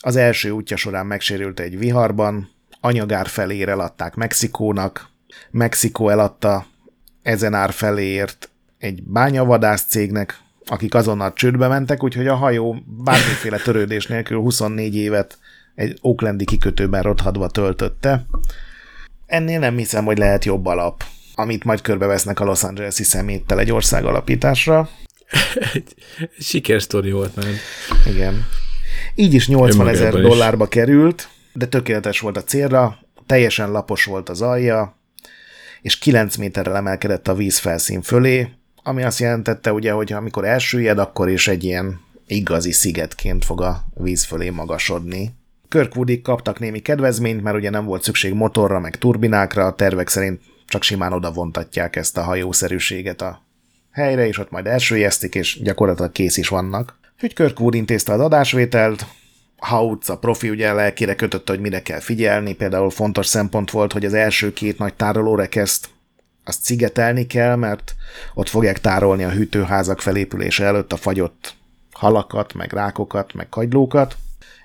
Az 0.01 0.17
első 0.17 0.51
útja 0.51 0.77
során 0.77 1.07
megsérült 1.07 1.61
egy 1.61 1.79
viharban, 1.79 2.49
anyagár 2.81 3.27
felére 3.27 3.71
eladták 3.71 4.15
Mexikónak, 4.15 5.09
Mexikó 5.51 6.09
eladta 6.09 6.67
ezen 7.23 7.55
ár 7.55 7.73
feléért 7.73 8.51
egy 8.79 9.03
bányavadász 9.03 9.87
cégnek, 9.89 10.41
akik 10.67 10.95
azonnal 10.95 11.33
csődbe 11.33 11.69
mentek, 11.69 12.03
úgyhogy 12.03 12.27
a 12.27 12.35
hajó 12.35 12.77
bármiféle 12.87 13.59
törődés 13.59 14.07
nélkül 14.07 14.39
24 14.39 14.97
évet 14.97 15.39
egy 15.75 15.99
Oaklandi 16.03 16.45
kikötőben 16.45 17.03
rothadva 17.03 17.49
töltötte. 17.49 18.27
Ennél 19.27 19.59
nem 19.59 19.77
hiszem, 19.77 20.05
hogy 20.05 20.19
lehet 20.19 20.45
jobb 20.45 20.67
alap, 20.67 21.05
amit 21.35 21.65
majd 21.65 21.81
körbevesznek 21.81 22.41
a 22.41 22.45
Los 22.45 22.63
Angeles-i 22.63 23.03
szeméttel 23.03 23.59
egy 23.59 23.73
ország 23.73 24.05
alapításra. 24.05 24.89
sikersztori 26.39 27.11
volt 27.11 27.35
nem? 27.35 27.55
Igen. 28.07 28.47
Így 29.15 29.35
is 29.35 29.49
80 29.49 29.89
ezer 29.89 30.13
dollárba 30.13 30.67
került, 30.67 31.29
de 31.53 31.67
tökéletes 31.67 32.21
volt 32.21 32.37
a 32.37 32.45
célra, 32.45 32.99
teljesen 33.27 33.71
lapos 33.71 34.05
volt 34.05 34.29
az 34.29 34.43
alja, 34.43 34.96
és 35.83 35.99
9 35.99 36.37
méterrel 36.37 36.77
emelkedett 36.77 37.29
a 37.29 37.35
vízfelszín 37.35 38.03
fölé, 38.03 38.49
ami 38.83 39.03
azt 39.03 39.19
jelentette 39.19 39.73
ugye, 39.73 39.93
hogy 39.93 40.13
amikor 40.13 40.45
elsüllyed, 40.45 40.99
akkor 40.99 41.29
is 41.29 41.49
egy 41.49 41.65
ilyen 41.65 42.01
igazi 42.27 42.73
szigetként 42.73 43.45
fog 43.45 43.61
a 43.61 43.85
víz 43.95 44.25
fölé 44.25 44.51
magasodni. 44.51 45.35
Kirkwoodik 45.69 46.23
kaptak 46.23 46.59
némi 46.59 46.79
kedvezményt, 46.81 47.43
mert 47.43 47.57
ugye 47.57 47.71
nem 47.71 47.85
volt 47.85 48.03
szükség 48.03 48.33
motorra, 48.33 48.81
meg 48.81 48.97
turbinákra, 48.97 49.67
a 49.67 49.75
tervek 49.75 50.09
szerint 50.09 50.41
csak 50.67 50.83
simán 50.83 51.13
oda 51.13 51.33
vontatják 51.33 51.97
ezt 51.97 52.17
a 52.17 52.23
hajószerűséget 52.23 53.23
a 53.23 53.43
helyre, 53.91 54.27
és 54.27 54.39
ott 54.39 54.51
majd 54.51 54.67
elsőjeztik, 54.67 55.35
és 55.35 55.61
gyakorlatilag 55.63 56.13
kész 56.13 56.37
is 56.37 56.49
vannak. 56.49 56.99
Úgyhogy 57.15 57.35
Kirkwood 57.35 57.75
intézte 57.75 58.13
az 58.13 58.21
adásvételt, 58.21 59.07
Hautz, 59.67 60.11
a 60.11 60.19
profi 60.19 60.51
ugye 60.51 60.73
lelkére 60.73 61.15
kötötte, 61.15 61.53
hogy 61.53 61.61
mire 61.61 61.83
kell 61.83 62.01
figyelni, 62.01 62.55
például 62.55 62.91
fontos 62.91 63.27
szempont 63.27 63.71
volt, 63.71 63.93
hogy 63.93 64.05
az 64.05 64.15
első 64.15 64.53
két 64.53 64.79
nagy 64.79 64.95
tárolórekeszt 64.95 65.89
azt 66.45 66.63
szigetelni 66.63 67.27
kell, 67.27 67.57
mert 67.57 67.95
ott 68.35 68.49
fogják 68.49 68.81
tárolni 68.81 69.25
a 69.25 69.31
hűtőházak 69.31 70.01
felépülése 70.01 70.65
előtt 70.65 70.93
a 70.93 70.97
fagyott 70.97 71.55
halakat, 71.93 72.55
meg 72.55 72.73
rákokat, 72.73 73.35
meg 73.35 73.49
kagylókat. 73.49 74.17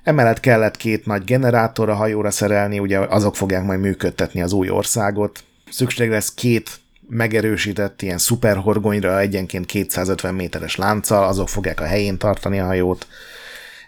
Emellett 0.03 0.39
kellett 0.39 0.77
két 0.77 1.05
nagy 1.05 1.23
generátor 1.23 1.89
a 1.89 1.95
hajóra 1.95 2.31
szerelni, 2.31 2.79
ugye 2.79 2.99
azok 2.99 3.35
fogják 3.35 3.63
majd 3.63 3.79
működtetni 3.79 4.41
az 4.41 4.53
új 4.53 4.69
országot. 4.69 5.43
Szükség 5.69 6.09
lesz 6.09 6.33
két 6.33 6.79
megerősített 7.07 8.01
ilyen 8.01 8.17
szuperhorgonyra 8.17 9.19
egyenként 9.19 9.65
250 9.65 10.33
méteres 10.33 10.75
lánccal, 10.75 11.23
azok 11.23 11.49
fogják 11.49 11.79
a 11.79 11.85
helyén 11.85 12.17
tartani 12.17 12.59
a 12.59 12.65
hajót, 12.65 13.07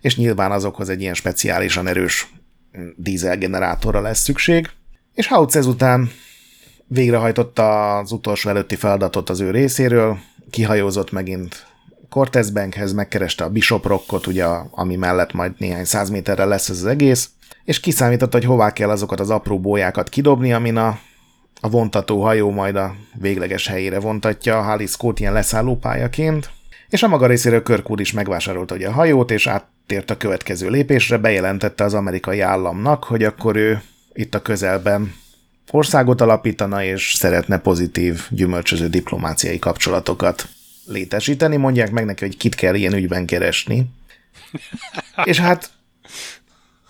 és 0.04 0.18
nyilván 0.18 0.52
azokhoz 0.52 0.90
egy 0.90 1.02
ilyen 1.02 1.14
speciálisan 1.14 1.88
erős 1.88 2.34
dízelgenerátorra 2.96 4.02
lesz 4.02 4.20
szükség. 4.20 4.70
És 5.14 5.28
Hautz 5.28 5.56
ezután 5.56 6.12
végrehajtotta 6.88 7.98
az 7.98 8.12
utolsó 8.12 8.50
előtti 8.50 8.76
feladatot 8.76 9.30
az 9.30 9.40
ő 9.40 9.52
részéről, 9.52 10.18
kihajózott 10.50 11.12
megint 11.12 11.66
Cortez 12.10 12.50
Bankhez, 12.50 12.94
megkereste 12.94 13.44
a 13.44 13.50
Bishop 13.50 13.86
Rockot, 13.86 14.28
ugye, 14.28 14.46
ami 14.72 14.96
mellett 14.96 15.34
majd 15.34 15.52
néhány 15.58 15.86
száz 15.86 16.10
méterre 16.10 16.46
lesz 16.46 16.70
ez 16.70 16.78
az 16.78 16.86
egész, 16.86 17.30
és 17.64 17.80
kiszámította, 17.80 18.38
hogy 18.38 18.46
hová 18.46 18.74
kell 18.74 18.90
azokat 18.90 19.20
az 19.20 19.30
apró 19.30 19.60
bójákat 19.60 20.10
kidobni, 20.10 20.54
amin 20.54 20.76
a, 20.76 21.00
a 21.62 21.70
vontató 21.70 22.22
hajó 22.22 22.52
majd 22.52 22.76
a 22.76 22.96
végleges 23.20 23.68
helyére 23.68 24.00
vontatja 24.00 24.58
a 24.58 24.62
Halisco-t 24.62 25.20
ilyen 25.20 25.34
leszállópályaként, 25.34 26.50
és 26.90 27.04
a 27.04 27.08
maga 27.08 27.28
részéről 27.28 27.64
Kirkwood 27.64 28.00
is 28.00 28.12
megvásárolta 28.12 28.76
ugye 28.76 28.88
a 28.88 28.92
hajót, 28.92 29.32
és 29.32 29.48
áttért 29.84 30.10
a 30.10 30.18
következő 30.18 30.70
lépésre, 30.70 31.18
bejelentette 31.18 31.84
az 31.84 31.94
amerikai 31.94 32.40
államnak, 32.40 33.04
hogy 33.04 33.24
akkor 33.24 33.56
ő 33.56 33.82
itt 34.14 34.36
a 34.36 34.42
közelben 34.42 35.14
országot 35.72 36.22
alapítana, 36.22 36.84
és 36.84 37.14
szeretne 37.14 37.58
pozitív, 37.58 38.28
gyümölcsöző 38.30 38.88
diplomáciai 38.88 39.60
kapcsolatokat 39.60 40.48
létesíteni. 40.86 41.56
Mondják 41.56 41.92
meg 41.92 42.06
neki, 42.06 42.26
hogy 42.26 42.38
kit 42.38 42.56
kell 42.56 42.76
ilyen 42.76 42.94
ügyben 42.94 43.26
keresni. 43.26 43.86
és 45.24 45.40
hát 45.40 45.72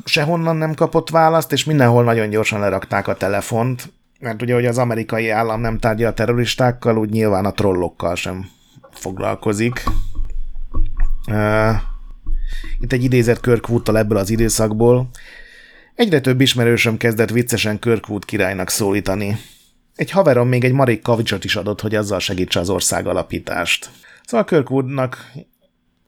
sehonnan 0.05 0.55
nem 0.55 0.73
kapott 0.73 1.09
választ, 1.09 1.51
és 1.51 1.63
mindenhol 1.63 2.03
nagyon 2.03 2.29
gyorsan 2.29 2.59
lerakták 2.59 3.07
a 3.07 3.15
telefont, 3.15 3.91
mert 4.19 4.41
ugye, 4.41 4.53
hogy 4.53 4.65
az 4.65 4.77
amerikai 4.77 5.29
állam 5.29 5.61
nem 5.61 5.79
tárgya 5.79 6.07
a 6.07 6.13
terroristákkal, 6.13 6.97
úgy 6.97 7.09
nyilván 7.09 7.45
a 7.45 7.51
trollokkal 7.51 8.15
sem 8.15 8.49
foglalkozik. 8.91 9.83
Itt 12.79 12.93
egy 12.93 13.03
idézett 13.03 13.41
Kirkwood-tal 13.41 13.97
ebből 13.97 14.17
az 14.17 14.29
időszakból. 14.29 15.09
Egyre 15.95 16.21
több 16.21 16.41
ismerősöm 16.41 16.97
kezdett 16.97 17.29
viccesen 17.29 17.79
Kirkwood 17.79 18.25
királynak 18.25 18.69
szólítani. 18.69 19.37
Egy 19.95 20.11
haverom 20.11 20.47
még 20.47 20.63
egy 20.63 20.71
marék 20.71 21.01
kavicsot 21.01 21.43
is 21.43 21.55
adott, 21.55 21.81
hogy 21.81 21.95
azzal 21.95 22.19
segítse 22.19 22.59
az 22.59 22.69
ország 22.69 23.07
alapítást. 23.07 23.89
Szóval 24.25 24.45
Kirkwoodnak 24.45 25.31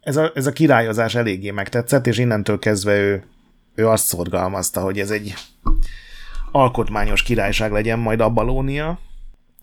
ez 0.01 0.17
a, 0.17 0.31
ez 0.35 0.47
a 0.47 0.51
királyozás 0.51 1.15
eléggé 1.15 1.51
megtetszett, 1.51 2.07
és 2.07 2.17
innentől 2.17 2.59
kezdve 2.59 2.97
ő, 2.97 3.23
ő 3.75 3.87
azt 3.87 4.05
szorgalmazta, 4.05 4.81
hogy 4.81 4.99
ez 4.99 5.11
egy 5.11 5.33
alkotmányos 6.51 7.23
királyság 7.23 7.71
legyen 7.71 7.99
majd 7.99 8.19
a 8.19 8.29
Balónia, 8.29 8.99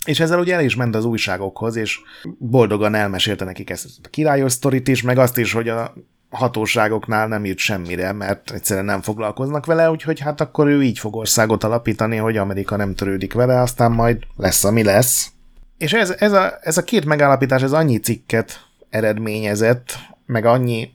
és 0.05 0.21
ezzel 0.21 0.39
ugye 0.39 0.55
el 0.55 0.65
is 0.65 0.75
ment 0.75 0.95
az 0.95 1.05
újságokhoz, 1.05 1.77
és 1.77 2.01
boldogan 2.39 2.95
elmesélte 2.95 3.45
nekik 3.45 3.71
ezt 3.71 3.87
a 4.03 4.09
királyos 4.09 4.53
sztorit 4.53 4.89
is, 4.89 5.03
meg 5.03 5.19
azt 5.19 5.39
is, 5.39 5.53
hogy 5.53 5.69
a 5.69 5.95
hatóságoknál 6.33 7.29
nem 7.29 7.45
jut 7.45 7.59
semmire, 7.59 8.13
mert 8.13 8.51
egyszerűen 8.51 8.85
nem 8.85 9.03
foglalkoznak 9.03 9.67
vele, 9.67 9.91
úgyhogy 9.91 10.21
hát 10.21 10.41
akkor 10.41 10.67
ő 10.67 10.83
így 10.83 10.99
fog 10.99 11.17
országot 11.17 11.65
alapítani, 11.65 12.17
hogy 12.17 12.37
Amerika 12.37 12.77
nem 12.77 12.95
törődik 12.95 13.33
vele, 13.33 13.61
aztán 13.61 13.93
majd 13.93 14.19
lesz, 14.37 14.65
ami 14.65 14.83
lesz. 14.83 15.31
És 15.79 15.93
ez, 15.93 16.15
ez, 16.19 16.33
a, 16.33 16.59
ez 16.61 16.77
a 16.77 16.85
két 16.85 17.05
megállapítás, 17.05 17.63
ez 17.63 17.73
annyi 17.73 17.97
cikket 17.97 18.61
eredményezett, 18.91 19.99
meg 20.27 20.45
annyi, 20.45 20.91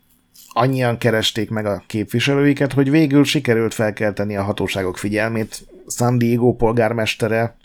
annyian 0.50 0.98
keresték 0.98 1.50
meg 1.50 1.66
a 1.66 1.84
képviselőiket, 1.88 2.74
hogy 2.74 2.90
végül 2.90 3.24
sikerült 3.24 3.74
felkelteni 3.74 4.36
a 4.36 4.44
hatóságok 4.44 4.98
figyelmét. 4.98 5.68
San 5.88 6.18
Diego 6.18 6.56
polgármestere, 6.56 7.56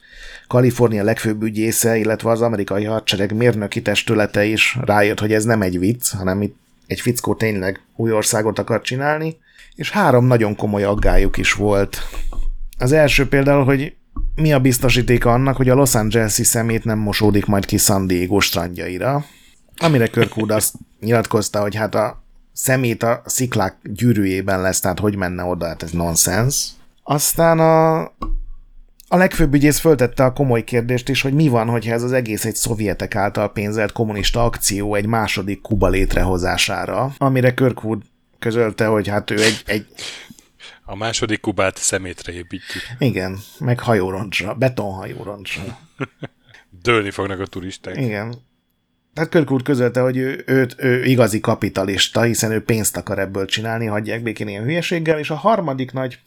Kalifornia 0.46 1.04
legfőbb 1.04 1.42
ügyésze, 1.42 1.96
illetve 1.96 2.30
az 2.30 2.40
amerikai 2.40 2.84
hadsereg 2.84 3.34
mérnöki 3.34 3.82
testülete 3.82 4.44
is 4.44 4.78
rájött, 4.84 5.20
hogy 5.20 5.32
ez 5.32 5.44
nem 5.44 5.62
egy 5.62 5.78
vicc, 5.78 6.14
hanem 6.14 6.42
itt 6.42 6.61
egy 6.92 7.00
fickó 7.00 7.34
tényleg 7.34 7.80
új 7.96 8.12
országot 8.12 8.58
akar 8.58 8.80
csinálni, 8.80 9.36
és 9.74 9.90
három 9.90 10.26
nagyon 10.26 10.56
komoly 10.56 10.84
aggályuk 10.84 11.36
is 11.36 11.52
volt. 11.52 11.98
Az 12.78 12.92
első 12.92 13.28
például, 13.28 13.64
hogy 13.64 13.94
mi 14.34 14.52
a 14.52 14.60
biztosítéka 14.60 15.32
annak, 15.32 15.56
hogy 15.56 15.68
a 15.68 15.74
Los 15.74 15.94
Angeles-i 15.94 16.44
szemét 16.44 16.84
nem 16.84 16.98
mosódik 16.98 17.46
majd 17.46 17.64
ki 17.64 17.76
San 17.76 18.06
Diego 18.06 18.40
strandjaira, 18.40 19.24
amire 19.76 20.06
Kirkwood 20.06 20.50
azt 20.50 20.74
nyilatkozta, 21.00 21.60
hogy 21.60 21.74
hát 21.74 21.94
a 21.94 22.22
szemét 22.52 23.02
a 23.02 23.22
sziklák 23.26 23.76
gyűrűjében 23.82 24.60
lesz, 24.60 24.80
tehát 24.80 24.98
hogy 24.98 25.16
menne 25.16 25.44
oda, 25.44 25.66
hát 25.66 25.82
ez 25.82 25.90
nonsens. 25.90 26.66
Aztán 27.02 27.58
a 27.58 28.12
a 29.12 29.16
legfőbb 29.16 29.54
ügyész 29.54 29.78
föltette 29.78 30.24
a 30.24 30.32
komoly 30.32 30.64
kérdést 30.64 31.08
is, 31.08 31.22
hogy 31.22 31.32
mi 31.32 31.48
van, 31.48 31.68
hogyha 31.68 31.92
ez 31.92 32.02
az 32.02 32.12
egész 32.12 32.44
egy 32.44 32.54
szovjetek 32.54 33.14
által 33.14 33.52
pénzelt 33.52 33.92
kommunista 33.92 34.44
akció 34.44 34.94
egy 34.94 35.06
második 35.06 35.60
Kuba 35.60 35.88
létrehozására, 35.88 37.14
amire 37.18 37.54
Kirkwood 37.54 38.02
közölte, 38.38 38.86
hogy 38.86 39.08
hát 39.08 39.30
ő 39.30 39.42
egy, 39.42 39.62
egy 39.66 39.86
a 40.84 40.96
második 40.96 41.40
Kubát 41.40 41.76
szemétre 41.76 42.32
építjük. 42.32 42.82
Igen, 42.98 43.38
meg 43.58 43.80
hajóroncsra, 43.80 44.54
betonhajóroncsra. 44.54 45.78
Dőlni 46.82 47.10
fognak 47.10 47.40
a 47.40 47.46
turisták. 47.46 47.96
Igen. 47.96 48.34
Tehát 49.14 49.30
Kirkwood 49.30 49.62
közölte, 49.62 50.00
hogy 50.00 50.16
ő, 50.16 50.42
őt, 50.46 50.74
ő 50.78 51.04
igazi 51.04 51.40
kapitalista, 51.40 52.22
hiszen 52.22 52.50
ő 52.50 52.62
pénzt 52.62 52.96
akar 52.96 53.18
ebből 53.18 53.46
csinálni, 53.46 53.86
hagyják 53.86 54.22
békén 54.22 54.48
ilyen 54.48 54.64
hülyeséggel, 54.64 55.18
és 55.18 55.30
a 55.30 55.34
harmadik 55.34 55.92
nagy 55.92 56.18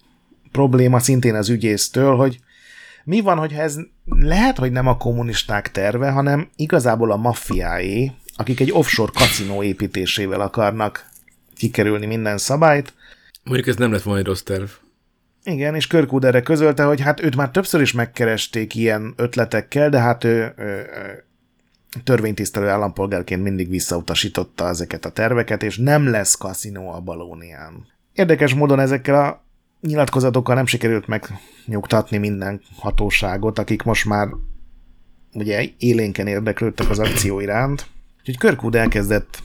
probléma 0.51 0.99
szintén 0.99 1.35
az 1.35 1.49
ügyésztől, 1.49 2.15
hogy 2.15 2.39
mi 3.05 3.21
van, 3.21 3.37
hogyha 3.37 3.61
ez 3.61 3.77
lehet, 4.05 4.57
hogy 4.57 4.71
nem 4.71 4.87
a 4.87 4.97
kommunisták 4.97 5.71
terve, 5.71 6.09
hanem 6.09 6.49
igazából 6.55 7.11
a 7.11 7.15
maffiáé, 7.15 8.11
akik 8.35 8.59
egy 8.59 8.71
offshore 8.71 9.11
kaszinó 9.15 9.63
építésével 9.63 10.41
akarnak 10.41 11.05
kikerülni 11.55 12.05
minden 12.05 12.37
szabályt. 12.37 12.93
Mondjuk 13.43 13.67
ez 13.67 13.75
nem 13.75 13.91
lett 13.91 14.01
volna 14.01 14.19
egy 14.19 14.25
rossz 14.25 14.41
terv. 14.41 14.69
Igen, 15.43 15.75
és 15.75 15.87
Kirkwood 15.87 16.25
erre 16.25 16.41
közölte, 16.41 16.83
hogy 16.83 17.01
hát 17.01 17.21
őt 17.21 17.35
már 17.35 17.51
többször 17.51 17.81
is 17.81 17.91
megkeresték 17.91 18.75
ilyen 18.75 19.13
ötletekkel, 19.15 19.89
de 19.89 19.99
hát 19.99 20.23
ő, 20.23 20.53
ő, 20.57 20.63
ő 20.63 21.23
törvénytisztelő 22.03 22.67
állampolgárként 22.67 23.43
mindig 23.43 23.69
visszautasította 23.69 24.67
ezeket 24.67 25.05
a 25.05 25.11
terveket, 25.11 25.63
és 25.63 25.77
nem 25.77 26.09
lesz 26.09 26.35
kaszinó 26.35 26.91
a 26.91 26.99
Balónián. 26.99 27.87
Érdekes 28.13 28.53
módon 28.53 28.79
ezekkel 28.79 29.15
a 29.15 29.44
nyilatkozatokkal 29.85 30.55
nem 30.55 30.65
sikerült 30.65 31.07
megnyugtatni 31.07 32.17
minden 32.17 32.61
hatóságot, 32.77 33.59
akik 33.59 33.83
most 33.83 34.05
már 34.05 34.27
ugye 35.33 35.65
élénken 35.77 36.27
érdeklődtek 36.27 36.89
az 36.89 36.99
akció 36.99 37.39
iránt. 37.39 37.87
Úgyhogy 38.19 38.37
Körkúd 38.37 38.75
elkezdett 38.75 39.43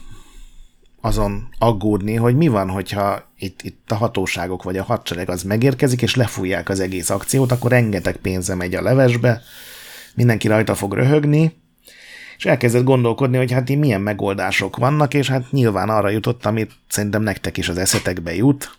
azon 1.01 1.47
aggódni, 1.57 2.15
hogy 2.15 2.35
mi 2.35 2.47
van, 2.47 2.69
hogyha 2.69 3.31
itt, 3.37 3.61
itt 3.61 3.91
a 3.91 3.95
hatóságok 3.95 4.63
vagy 4.63 4.77
a 4.77 4.83
hadsereg 4.83 5.29
az 5.29 5.43
megérkezik, 5.43 6.01
és 6.01 6.15
lefújják 6.15 6.69
az 6.69 6.79
egész 6.79 7.09
akciót, 7.09 7.51
akkor 7.51 7.71
rengeteg 7.71 8.15
pénze 8.15 8.55
megy 8.55 8.75
a 8.75 8.81
levesbe, 8.81 9.41
mindenki 10.15 10.47
rajta 10.47 10.75
fog 10.75 10.93
röhögni, 10.93 11.59
és 12.37 12.45
elkezdett 12.45 12.83
gondolkodni, 12.83 13.37
hogy 13.37 13.51
hát 13.51 13.75
milyen 13.75 14.01
megoldások 14.01 14.77
vannak, 14.77 15.13
és 15.13 15.29
hát 15.29 15.51
nyilván 15.51 15.89
arra 15.89 16.09
jutott, 16.09 16.45
amit 16.45 16.71
szerintem 16.87 17.21
nektek 17.21 17.57
is 17.57 17.69
az 17.69 17.77
eszetekbe 17.77 18.35
jut, 18.35 18.77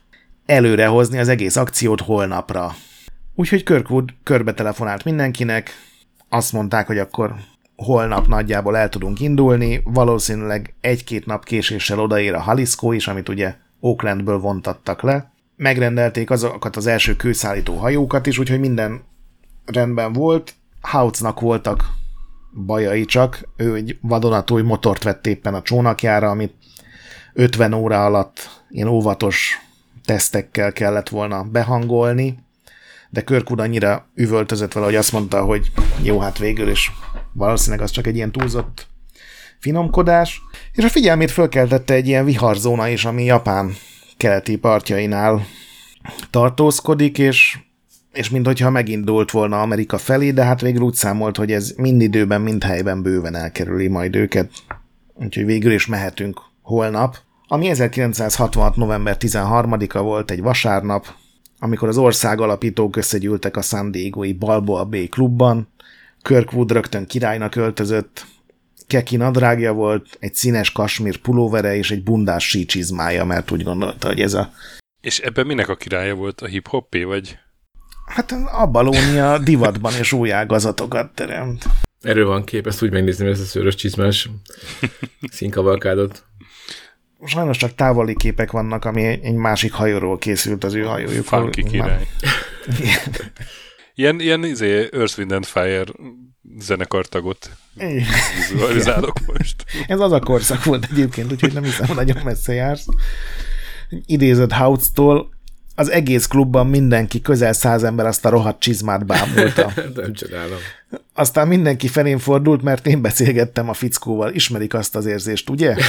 előrehozni 0.53 1.18
az 1.18 1.28
egész 1.28 1.57
akciót 1.57 2.00
holnapra. 2.00 2.74
Úgyhogy 3.34 3.62
Kirkwood 3.62 4.11
körbe 4.22 4.55
telefonált 4.55 5.05
mindenkinek, 5.05 5.70
azt 6.28 6.53
mondták, 6.53 6.86
hogy 6.86 6.98
akkor 6.98 7.34
holnap 7.76 8.26
nagyjából 8.26 8.76
el 8.76 8.88
tudunk 8.88 9.20
indulni, 9.20 9.80
valószínűleg 9.84 10.74
egy-két 10.80 11.26
nap 11.26 11.44
késéssel 11.44 12.00
odaér 12.00 12.34
a 12.34 12.40
Halisco 12.40 12.92
is, 12.92 13.09
amit 13.09 13.28
ugye 13.28 13.55
Oaklandből 13.80 14.38
vontattak 14.38 15.03
le. 15.03 15.32
Megrendelték 15.57 16.30
azokat 16.30 16.76
az 16.76 16.86
első 16.86 17.16
kőszállító 17.16 17.76
hajókat 17.76 18.26
is, 18.26 18.38
úgyhogy 18.38 18.61
minden 18.61 19.03
rendben 19.64 20.12
volt, 20.12 20.55
Houtznak 20.80 21.40
voltak 21.40 21.84
bajai 22.66 23.05
csak, 23.05 23.48
ő 23.57 23.74
egy 23.74 23.98
vadonatúj 24.00 24.62
motort 24.62 25.03
vett 25.03 25.26
éppen 25.26 25.55
a 25.55 25.62
csónakjára, 25.62 26.30
amit 26.30 26.55
50 27.32 27.72
óra 27.72 28.05
alatt 28.05 28.62
ilyen 28.70 28.88
óvatos 28.88 29.59
tesztekkel 30.05 30.72
kellett 30.72 31.09
volna 31.09 31.42
behangolni, 31.42 32.38
de 33.11 33.22
Körkud 33.22 33.61
annyira 33.61 34.09
üvöltözött 34.14 34.72
vele, 34.72 34.86
hogy 34.86 34.94
azt 34.94 35.12
mondta, 35.12 35.44
hogy 35.44 35.72
jó, 36.03 36.18
hát 36.18 36.38
végül 36.38 36.70
is 36.70 36.92
valószínűleg 37.32 37.84
az 37.84 37.90
csak 37.90 38.07
egy 38.07 38.16
ilyen 38.16 38.32
túlzott 38.32 38.86
finomkodás, 39.59 40.42
és 40.72 40.84
a 40.84 40.88
figyelmét 40.88 41.30
fölkeltette 41.30 41.94
egy 41.94 42.07
ilyen 42.07 42.24
viharzóna 42.24 42.88
is, 42.88 43.05
ami 43.05 43.24
Japán 43.24 43.74
keleti 44.16 44.57
partjainál 44.57 45.46
tartózkodik, 46.30 47.18
és, 47.18 47.59
és 48.12 48.30
minthogyha 48.30 48.70
megindult 48.70 49.30
volna 49.30 49.61
Amerika 49.61 49.98
felé, 49.98 50.30
de 50.30 50.44
hát 50.44 50.61
végül 50.61 50.82
úgy 50.82 50.94
számolt, 50.94 51.36
hogy 51.36 51.53
ez 51.53 51.72
mind 51.76 52.00
időben, 52.00 52.40
mind 52.40 52.64
helyben 52.64 53.03
bőven 53.03 53.34
elkerüli 53.34 53.88
majd 53.88 54.16
őket. 54.16 54.50
Úgyhogy 55.14 55.44
végül 55.44 55.72
is 55.72 55.86
mehetünk 55.86 56.40
holnap. 56.62 57.16
Ami 57.53 57.68
1966. 57.68 58.76
november 58.76 59.16
13-a 59.20 60.03
volt, 60.03 60.30
egy 60.30 60.40
vasárnap, 60.40 61.07
amikor 61.59 61.88
az 61.88 61.96
ország 61.96 62.40
alapítók 62.40 62.96
összegyűltek 62.96 63.57
a 63.57 63.62
San 63.62 63.90
Diego-i 63.90 64.32
Balboa 64.32 64.84
Bay 64.84 65.09
klubban, 65.09 65.68
Kirkwood 66.22 66.72
rögtön 66.72 67.07
királynak 67.07 67.55
öltözött, 67.55 68.26
keki 68.86 69.16
nadrágja 69.16 69.72
volt, 69.72 70.16
egy 70.20 70.34
színes 70.34 70.72
kasmír 70.72 71.16
pulóvere 71.16 71.76
és 71.76 71.90
egy 71.90 72.03
bundás 72.03 72.48
sícsizmája, 72.48 73.24
mert 73.24 73.50
úgy 73.50 73.62
gondolta, 73.62 74.07
hogy 74.07 74.20
ez 74.20 74.34
a... 74.34 74.53
És 75.00 75.18
ebben 75.18 75.46
minek 75.46 75.68
a 75.68 75.76
királya 75.76 76.14
volt? 76.14 76.40
A 76.40 76.46
hip-hoppé, 76.46 77.03
vagy? 77.03 77.38
Hát 78.07 78.34
a 78.61 78.66
balónia 78.66 79.38
divatban 79.38 79.92
és 79.98 80.12
új 80.12 80.32
ágazatokat 80.32 81.14
teremt. 81.14 81.64
Erről 82.00 82.26
van 82.26 82.44
kép, 82.44 82.66
ezt 82.66 82.82
úgy 82.82 82.92
megnézni, 82.92 83.26
ez 83.26 83.40
a 83.40 83.44
szőrös 83.44 83.74
csizmás 83.74 84.30
színkavalkádot. 85.32 86.24
Sajnos 87.25 87.57
csak 87.57 87.75
távoli 87.75 88.16
képek 88.16 88.51
vannak, 88.51 88.85
ami 88.85 89.05
egy 89.05 89.35
másik 89.35 89.73
hajóról 89.73 90.18
készült 90.18 90.64
az 90.64 90.75
ő 90.75 90.83
hajójuk. 90.83 91.25
Funky 91.25 91.62
király. 91.62 92.07
ilyen, 93.95 94.20
ilyen 94.20 94.45
izé, 94.45 94.89
Earth, 94.93 95.18
Wind 95.18 95.33
and 95.33 95.45
Fire 95.45 95.85
zenekartagot 96.59 97.51
vizualizálok 98.49 99.27
most. 99.27 99.64
Ez 99.87 100.01
az 100.01 100.12
a 100.12 100.20
korszak 100.20 100.64
volt 100.64 100.87
egyébként, 100.91 101.33
úgyhogy 101.33 101.53
nem 101.53 101.62
hiszem, 101.62 101.95
nagyon 101.95 102.20
messze 102.25 102.53
jársz. 102.53 102.87
Idézett 104.07 104.53
Houts-tól, 104.53 105.31
az 105.75 105.91
egész 105.91 106.27
klubban 106.27 106.66
mindenki, 106.66 107.20
közel 107.20 107.53
száz 107.53 107.83
ember 107.83 108.07
azt 108.07 108.25
a 108.25 108.29
rohadt 108.29 108.61
csizmát 108.61 109.07
bámulta. 109.07 109.73
nem 109.95 110.12
csodálom. 110.12 110.59
Aztán 111.14 111.49
mindenki 111.49 111.89
felén 111.89 112.18
fordult, 112.18 112.62
mert 112.62 112.87
én 112.87 113.03
beszélgettem 113.03 113.68
a 113.68 113.73
fickóval. 113.73 114.33
Ismerik 114.33 114.75
azt 114.75 114.97
az 114.97 115.07
érzést, 115.07 115.51
ugye? 115.51 115.75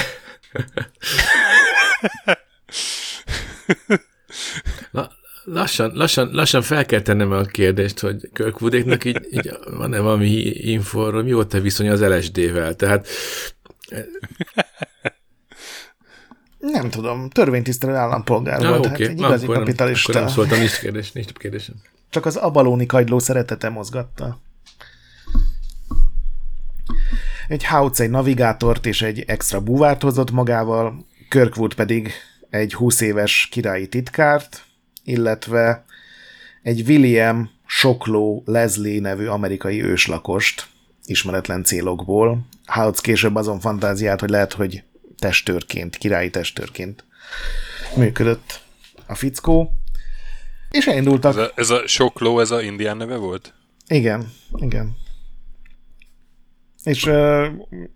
La, 4.90 5.10
lassan, 5.44 5.90
lassan, 5.94 6.28
lassan 6.32 6.62
fel 6.62 6.86
kell 6.86 7.00
tennem 7.00 7.32
a 7.32 7.42
kérdést, 7.42 8.00
hogy 8.00 8.30
Kirkwoodéknak 8.32 9.04
így, 9.04 9.28
így 9.30 9.58
van-e 9.70 10.00
valami 10.00 10.30
info, 10.44 11.22
mi 11.22 11.32
volt 11.32 11.54
a 11.54 11.60
viszony 11.60 11.88
az 11.88 12.00
LSD-vel? 12.00 12.74
Tehát 12.74 13.08
nem 16.58 16.90
tudom, 16.90 17.28
törvénytisztelő 17.30 17.94
állampolgár 17.94 18.60
ja, 18.60 18.68
volt, 18.68 18.86
okay. 18.86 18.90
hát 18.90 19.00
egy 19.00 19.18
igazi 19.18 19.44
akkor 19.44 19.56
kapitalista. 19.56 20.12
Nem, 20.12 20.22
akkor 20.22 20.34
nem 20.34 20.44
szóltam, 20.44 20.58
nincs 20.58 20.78
kérdés, 20.78 21.12
nincs 21.12 21.32
kérdésem. 21.32 21.74
Csak 22.10 22.26
az 22.26 22.36
abalóni 22.36 22.86
kagyló 22.86 23.18
szeretete 23.18 23.68
mozgatta. 23.68 24.40
Egy 27.48 27.64
Houts 27.64 28.00
egy 28.00 28.10
navigátort 28.10 28.86
és 28.86 29.02
egy 29.02 29.24
extra 29.26 29.60
búvárt 29.60 30.02
hozott 30.02 30.30
magával, 30.30 31.06
Kirkwood 31.28 31.74
pedig 31.74 32.12
egy 32.50 32.74
20 32.74 33.00
éves 33.00 33.48
királyi 33.50 33.88
titkárt, 33.88 34.64
illetve 35.04 35.84
egy 36.62 36.88
William 36.88 37.50
Sokló 37.66 38.42
Leslie 38.46 39.00
nevű 39.00 39.26
amerikai 39.26 39.82
őslakost, 39.82 40.66
ismeretlen 41.04 41.64
célokból. 41.64 42.46
Houts 42.66 43.00
később 43.00 43.34
azon 43.34 43.60
fantáziát, 43.60 44.20
hogy 44.20 44.30
lehet, 44.30 44.52
hogy 44.52 44.82
testőrként, 45.18 45.96
királyi 45.96 46.30
testőrként 46.30 47.04
működött 47.96 48.60
a 49.06 49.14
fickó. 49.14 49.72
És 50.70 50.86
elindultak. 50.86 51.32
Ez 51.32 51.38
a, 51.38 51.52
ez 51.54 51.70
a 51.70 51.86
Sokló, 51.86 52.40
ez 52.40 52.50
a 52.50 52.62
indián 52.62 52.96
neve 52.96 53.16
volt? 53.16 53.54
Igen, 53.88 54.32
igen. 54.56 54.96
És 56.84 57.06
ö, 57.06 57.46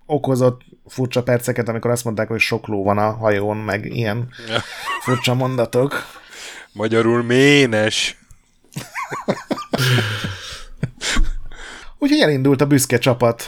okozott 0.07 0.61
furcsa 0.87 1.23
perceket, 1.23 1.69
amikor 1.69 1.91
azt 1.91 2.05
mondták, 2.05 2.29
hogy 2.29 2.41
sok 2.41 2.67
ló 2.67 2.85
van 2.85 2.99
a 2.99 3.11
hajón, 3.11 3.57
meg 3.57 3.85
ilyen 3.85 4.29
ja. 4.49 4.61
furcsa 5.01 5.35
mondatok. 5.35 5.95
Magyarul 6.73 7.23
ménes. 7.23 8.19
Úgyhogy 11.99 12.21
elindult 12.21 12.61
a 12.61 12.67
büszke 12.67 12.99
csapat. 12.99 13.43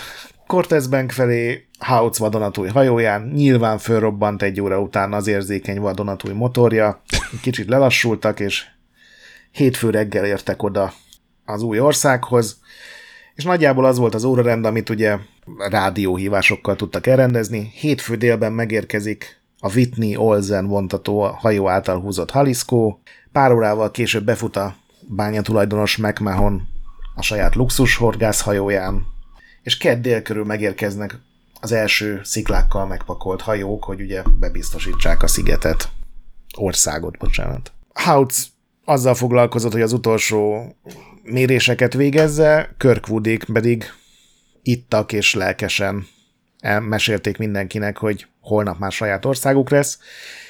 Cortez 0.47 0.87
Bank 0.87 1.11
felé 1.11 1.69
Houts 1.79 2.17
vadonatúj 2.17 2.69
hajóján, 2.69 3.23
nyilván 3.23 3.79
fölrobbant 3.79 4.43
egy 4.43 4.61
óra 4.61 4.81
után 4.81 5.13
az 5.13 5.27
érzékeny 5.27 5.81
vadonatúj 5.81 6.33
motorja, 6.33 7.03
kicsit 7.43 7.69
lelassultak, 7.69 8.41
és 8.41 8.65
hétfő 9.51 9.91
reggel 9.91 10.25
értek 10.25 10.63
oda 10.63 10.93
az 11.45 11.63
új 11.63 11.81
országhoz, 11.81 12.61
és 13.35 13.45
nagyjából 13.45 13.85
az 13.85 13.99
volt 13.99 14.15
az 14.15 14.25
órarend, 14.25 14.65
amit 14.65 14.89
ugye 14.89 15.19
rádióhívásokkal 15.59 16.77
tudtak 16.77 17.07
elrendezni. 17.07 17.71
Hétfő 17.75 18.17
délben 18.17 18.53
megérkezik 18.53 19.41
a 19.59 19.73
Whitney 19.73 20.17
Olsen 20.17 20.67
vontató 20.67 21.21
hajó 21.21 21.69
által 21.69 22.01
húzott 22.01 22.31
Halisco, 22.31 22.99
pár 23.33 23.53
órával 23.53 23.91
később 23.91 24.25
befut 24.25 24.57
a 24.57 24.77
bányatulajdonos 25.09 25.97
McMahon 25.97 26.69
a 27.15 27.23
saját 27.23 27.55
luxus 27.55 27.97
horgászhajóján, 27.97 29.07
és 29.63 29.77
kedd 29.77 30.03
dél 30.03 30.23
körül 30.23 30.45
megérkeznek 30.45 31.19
az 31.61 31.73
első 31.73 32.21
sziklákkal 32.25 32.87
megpakolt 32.87 33.41
hajók, 33.41 33.85
hogy 33.85 34.01
ugye 34.01 34.23
bebiztosítsák 34.39 35.23
a 35.23 35.27
szigetet, 35.27 35.89
országot, 36.57 37.19
bocsánat. 37.19 37.73
Houts 37.93 38.37
azzal 38.85 39.15
foglalkozott, 39.15 39.73
hogy 39.73 39.83
az 39.83 39.93
utolsó 39.93 40.65
méréseket 41.23 41.95
végezze, 41.95 42.75
Kirkwoodék 42.79 43.45
pedig 43.45 43.85
ittak 44.63 45.13
és 45.13 45.35
lelkesen 45.35 46.07
mesélték 46.89 47.39
mindenkinek, 47.39 47.97
hogy 47.97 48.27
holnap 48.41 48.79
már 48.79 48.93
saját 48.93 49.25
országuk 49.25 49.71
lesz, 49.71 49.99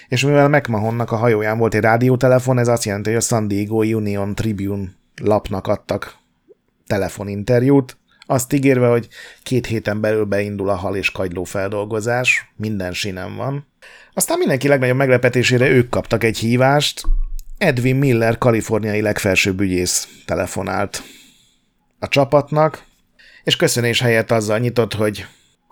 és 0.08 0.24
mivel 0.24 0.48
McMahonnak 0.48 1.10
a 1.10 1.16
hajóján 1.16 1.58
volt 1.58 1.74
egy 1.74 1.80
rádiótelefon, 1.80 2.58
ez 2.58 2.68
azt 2.68 2.84
jelenti, 2.84 3.08
hogy 3.08 3.18
a 3.18 3.22
San 3.22 3.48
Diego 3.48 3.82
Union 3.82 4.34
Tribune 4.34 4.88
lapnak 5.22 5.66
adtak 5.66 6.16
telefoninterjút, 6.86 7.96
azt 8.26 8.52
ígérve, 8.52 8.88
hogy 8.88 9.08
két 9.42 9.66
héten 9.66 10.00
belül 10.00 10.24
beindul 10.24 10.68
a 10.68 10.74
hal 10.74 10.96
és 10.96 11.10
kagyló 11.10 11.44
feldolgozás, 11.44 12.52
minden 12.56 12.92
sinem 12.92 13.36
van. 13.36 13.66
Aztán 14.12 14.38
mindenki 14.38 14.68
legnagyobb 14.68 14.96
meglepetésére 14.96 15.68
ők 15.68 15.88
kaptak 15.88 16.24
egy 16.24 16.38
hívást, 16.38 17.02
Edwin 17.60 17.96
Miller, 17.96 18.38
kaliforniai 18.38 19.00
legfelsőbb 19.00 19.60
ügyész 19.60 20.08
telefonált 20.24 21.02
a 21.98 22.08
csapatnak, 22.08 22.84
és 23.44 23.56
köszönés 23.56 24.00
helyett 24.00 24.30
azzal 24.30 24.58
nyitott, 24.58 24.94
hogy 24.94 25.26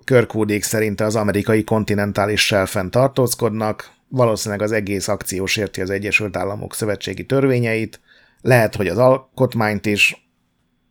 Kirkwoodék 0.04 0.62
szerinte 0.62 1.04
az 1.04 1.16
amerikai 1.16 1.64
kontinentális 1.64 2.46
selfen 2.46 2.90
tartózkodnak, 2.90 3.92
valószínűleg 4.08 4.62
az 4.62 4.72
egész 4.72 5.08
akció 5.08 5.46
sérti 5.46 5.80
az 5.80 5.90
Egyesült 5.90 6.36
Államok 6.36 6.74
szövetségi 6.74 7.26
törvényeit, 7.26 8.00
lehet, 8.40 8.74
hogy 8.74 8.88
az 8.88 8.98
alkotmányt 8.98 9.86
is, 9.86 10.28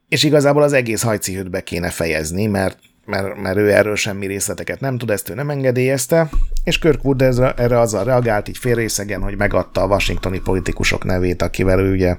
és 0.10 0.24
igazából 0.24 0.62
az 0.62 0.74
egész 0.74 1.02
hajcihőt 1.02 1.50
be 1.50 1.64
kéne 1.64 1.90
fejezni, 1.90 2.46
mert, 2.46 2.80
mert, 3.08 3.42
mert 3.42 3.58
ő 3.58 3.72
erről 3.74 3.96
semmi 3.96 4.26
részleteket 4.26 4.80
nem 4.80 4.98
tud, 4.98 5.10
ezt 5.10 5.30
ő 5.30 5.34
nem 5.34 5.50
engedélyezte, 5.50 6.30
és 6.64 6.80
Kirkwood 6.80 7.22
ezre, 7.22 7.54
erre 7.54 7.80
azzal 7.80 8.04
reagált 8.04 8.48
így 8.48 8.58
félrészegen, 8.58 9.22
hogy 9.22 9.38
megadta 9.38 9.82
a 9.82 9.88
washingtoni 9.88 10.40
politikusok 10.40 11.04
nevét, 11.04 11.42
akivel 11.42 11.80
ő 11.80 11.92
ugye 11.92 12.18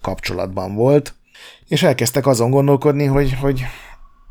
kapcsolatban 0.00 0.74
volt, 0.74 1.14
és 1.68 1.82
elkezdtek 1.82 2.26
azon 2.26 2.50
gondolkodni, 2.50 3.04
hogy, 3.04 3.34
hogy 3.34 3.64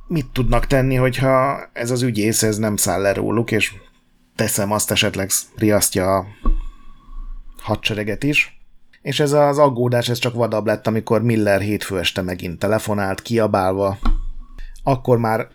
mit 0.07 0.25
tudnak 0.33 0.67
tenni, 0.67 0.95
hogyha 0.95 1.59
ez 1.73 1.91
az 1.91 2.01
ügyész 2.01 2.43
ez 2.43 2.57
nem 2.57 2.75
száll 2.75 3.01
le 3.01 3.13
róluk, 3.13 3.51
és 3.51 3.73
teszem 4.35 4.71
azt 4.71 4.91
esetleg 4.91 5.29
riasztja 5.55 6.15
a 6.15 6.25
hadsereget 7.61 8.23
is. 8.23 8.61
És 9.01 9.19
ez 9.19 9.31
az 9.31 9.57
aggódás 9.57 10.09
ez 10.09 10.17
csak 10.17 10.33
vadabb 10.33 10.65
lett, 10.65 10.87
amikor 10.87 11.23
Miller 11.23 11.61
hétfő 11.61 11.99
este 11.99 12.21
megint 12.21 12.59
telefonált, 12.59 13.21
kiabálva. 13.21 13.97
Akkor 14.83 15.17
már 15.17 15.47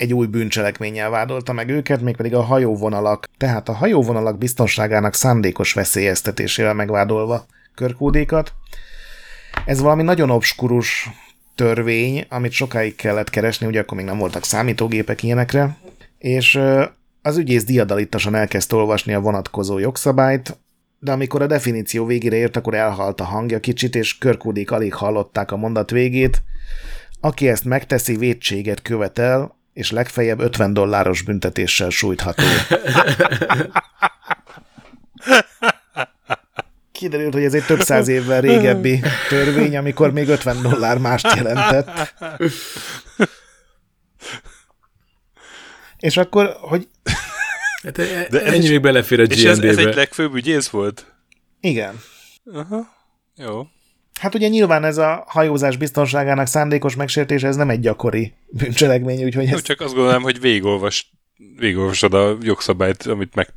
egy 0.00 0.14
új 0.14 0.26
bűncselekménnyel 0.26 1.10
vádolta 1.10 1.52
meg 1.52 1.68
őket, 1.68 2.00
mégpedig 2.00 2.34
a 2.34 2.42
hajóvonalak, 2.42 3.28
tehát 3.36 3.68
a 3.68 3.72
hajóvonalak 3.72 4.38
biztonságának 4.38 5.14
szándékos 5.14 5.72
veszélyeztetésével 5.72 6.74
megvádolva 6.74 7.46
körkódékat. 7.74 8.52
Ez 9.64 9.80
valami 9.80 10.02
nagyon 10.02 10.30
obskurus 10.30 11.08
törvény, 11.54 12.26
amit 12.28 12.52
sokáig 12.52 12.96
kellett 12.96 13.30
keresni, 13.30 13.66
ugye 13.66 13.80
akkor 13.80 13.96
még 13.96 14.06
nem 14.06 14.18
voltak 14.18 14.44
számítógépek 14.44 15.22
ilyenekre, 15.22 15.76
és 16.18 16.60
az 17.22 17.36
ügyész 17.36 17.64
diadalittasan 17.64 18.34
elkezdte 18.34 18.76
olvasni 18.76 19.14
a 19.14 19.20
vonatkozó 19.20 19.78
jogszabályt, 19.78 20.58
de 20.98 21.12
amikor 21.12 21.42
a 21.42 21.46
definíció 21.46 22.06
végére 22.06 22.36
ért, 22.36 22.56
akkor 22.56 22.74
elhalt 22.74 23.20
a 23.20 23.24
hangja 23.24 23.60
kicsit, 23.60 23.94
és 23.94 24.18
Körkúdik 24.18 24.70
alig 24.70 24.94
hallották 24.94 25.52
a 25.52 25.56
mondat 25.56 25.90
végét. 25.90 26.42
Aki 27.20 27.48
ezt 27.48 27.64
megteszi, 27.64 28.16
védséget 28.16 28.82
követel, 28.82 29.58
és 29.72 29.90
legfeljebb 29.90 30.40
50 30.40 30.72
dolláros 30.72 31.22
büntetéssel 31.22 31.90
sújtható. 31.90 32.42
Kiderült, 36.92 37.32
hogy 37.32 37.44
ez 37.44 37.54
egy 37.54 37.64
több 37.64 37.80
száz 37.80 38.08
évvel 38.08 38.40
régebbi 38.40 39.02
törvény, 39.28 39.76
amikor 39.76 40.12
még 40.12 40.28
50 40.28 40.62
dollár 40.62 40.98
mást 40.98 41.34
jelentett. 41.34 42.14
És 45.98 46.16
akkor, 46.16 46.56
hogy... 46.60 46.88
Hát 47.82 47.98
e- 47.98 48.26
De 48.30 48.44
ennyi 48.44 48.68
még 48.68 48.80
belefér 48.80 49.20
a 49.20 49.22
És 49.22 49.44
ez, 49.44 49.58
ez 49.58 49.76
egy 49.76 49.94
legfőbb 49.94 50.34
ügyész 50.34 50.68
volt? 50.68 51.14
Igen. 51.60 52.00
Aha. 52.52 52.88
Jó. 53.36 53.66
Hát 54.20 54.34
ugye 54.34 54.48
nyilván 54.48 54.84
ez 54.84 54.98
a 54.98 55.24
hajózás 55.26 55.76
biztonságának 55.76 56.46
szándékos 56.46 56.94
megsértése, 56.94 57.46
ez 57.46 57.56
nem 57.56 57.70
egy 57.70 57.80
gyakori 57.80 58.32
bűncselekmény, 58.48 59.24
úgyhogy 59.24 59.46
ez... 59.46 59.62
csak 59.62 59.80
azt 59.80 59.94
gondolom, 59.94 60.22
hogy 60.22 60.40
végigolvas, 60.40 61.12
végigolvasod 61.56 62.14
a 62.14 62.36
jogszabályt, 62.40 63.02
amit 63.02 63.34
meg 63.34 63.54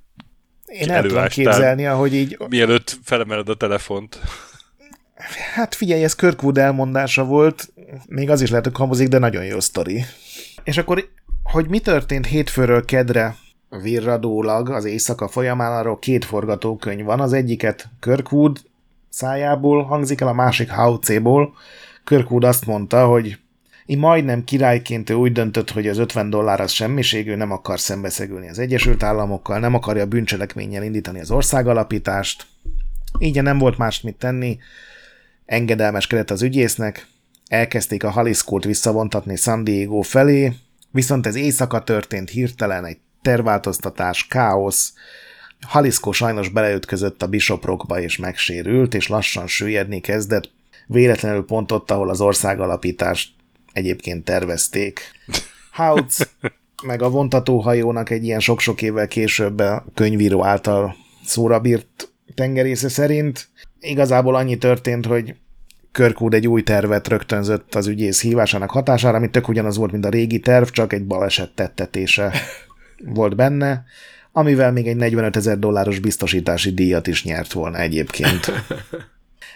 Én 0.66 0.91
el 0.91 1.01
tudom 1.01 1.28
képzelni, 1.28 1.86
ahogy 1.86 2.14
így... 2.14 2.38
Mielőtt 2.49 2.97
felemeled 3.04 3.49
a 3.49 3.56
telefont. 3.56 4.20
Hát 5.54 5.76
figyelj, 5.76 6.04
ez 6.04 6.16
Kirkwood 6.16 6.58
elmondása 6.58 7.24
volt, 7.24 7.74
még 8.08 8.30
az 8.30 8.41
is 8.41 8.49
lehet, 8.49 8.66
hogy 8.66 8.74
kamuzik, 8.74 9.08
de 9.08 9.18
nagyon 9.18 9.45
jó 9.45 9.60
sztori. 9.60 10.06
És 10.64 10.78
akkor, 10.78 11.10
hogy 11.43 11.68
mi 11.68 11.80
történt 11.80 12.26
hétfőről 12.26 12.86
kedre 12.86 13.36
virradólag 13.82 14.70
az 14.70 14.86
éjszaka 14.86 15.28
folyamán, 15.28 15.72
arról 15.72 15.99
két 15.99 16.26
forgatókönyv 16.26 17.06
van. 17.06 17.20
Az 17.20 17.34
egyiket 17.34 17.89
Kirkwood 17.99 18.60
szájából 19.14 19.84
hangzik 19.84 20.22
el, 20.22 20.28
a 20.28 20.34
másik 20.34 20.70
Haucéból. 20.70 21.53
Kirkwood 22.03 22.43
azt 22.43 22.66
mondta, 22.66 23.05
hogy 23.05 23.38
én 23.86 23.97
majdnem 23.97 24.43
királyként 24.43 25.09
ő 25.09 25.14
úgy 25.14 25.32
döntött, 25.32 25.72
hogy 25.72 25.88
az 25.88 25.97
50 25.97 26.30
dollár 26.30 26.61
az 26.61 26.72
semmiség, 26.72 27.28
ő 27.28 27.36
nem 27.36 27.51
akar 27.51 27.80
szembeszegülni 27.80 28.49
az 28.49 28.59
Egyesült 28.59 29.03
Államokkal, 29.03 29.59
nem 29.59 29.74
akarja 29.74 30.05
bűncselekménnyel 30.05 30.84
indítani 30.84 31.20
az 31.20 31.32
országalapítást. 31.32 32.45
Így 33.20 33.41
nem 33.41 33.57
volt 33.57 33.78
más 33.78 34.01
mit 34.01 34.16
tenni, 34.16 34.57
engedelmeskedett 35.45 36.32
az 36.32 36.41
ügyésznek, 36.41 37.07
elkezdték 37.47 38.03
a 38.03 38.09
Haliszkót 38.09 38.64
visszavontatni 38.64 39.36
San 39.36 39.64
Diego 39.64 40.01
felé, 40.01 40.53
viszont 40.91 41.28
ez 41.28 41.36
éjszaka 41.36 41.84
történt 41.84 42.30
hirtelen, 42.30 42.86
egy 42.86 42.97
terváltoztatás, 43.22 44.28
káosz, 44.28 44.93
Haliszkó 45.68 46.11
sajnos 46.11 46.49
beleütközött 46.49 47.24
a 47.24 47.28
Bishop 47.28 47.66
Rockba 47.66 48.01
és 48.01 48.18
megsérült, 48.18 48.93
és 48.93 49.07
lassan 49.07 49.47
süllyedni 49.47 49.99
kezdett, 49.99 50.51
véletlenül 50.88 51.45
pont 51.45 51.72
ott, 51.72 51.91
ahol 51.91 52.09
az 52.09 52.22
országalapítást 52.22 53.30
egyébként 53.74 54.26
tervezték. 54.26 55.01
Hautz 55.72 56.30
meg 56.84 57.01
a 57.01 57.09
vontatóhajónak 57.09 58.09
egy 58.09 58.24
ilyen 58.24 58.39
sok-sok 58.39 58.82
évvel 58.82 59.07
később 59.07 59.59
a 59.59 59.86
könyvíró 59.93 60.45
által 60.45 60.95
szóra 61.26 61.59
bírt 61.59 62.11
tengerésze 62.36 62.89
szerint 62.89 63.47
igazából 63.80 64.36
annyi 64.36 64.57
történt, 64.57 65.05
hogy 65.05 65.36
Körkúd 65.91 66.34
egy 66.34 66.47
új 66.47 66.64
tervet 66.64 67.07
rögtönzött 67.07 67.76
az 67.76 67.88
ügyész 67.88 68.22
hívásának 68.22 68.72
hatására, 68.72 69.18
ami 69.18 69.30
tök 69.30 69.47
ugyanaz 69.47 69.78
volt, 69.78 69.91
mint 69.91 70.05
a 70.05 70.09
régi 70.09 70.39
terv, 70.39 70.68
csak 70.68 70.93
egy 70.93 71.05
baleset 71.05 71.51
tettetése 71.55 72.34
volt 73.05 73.36
benne 73.36 73.84
amivel 74.34 74.71
még 74.71 74.88
egy 74.88 74.95
45 74.95 75.36
ezer 75.36 75.59
dolláros 75.59 75.99
biztosítási 75.99 76.73
díjat 76.73 77.07
is 77.07 77.23
nyert 77.23 77.51
volna 77.51 77.77
egyébként. 77.77 78.51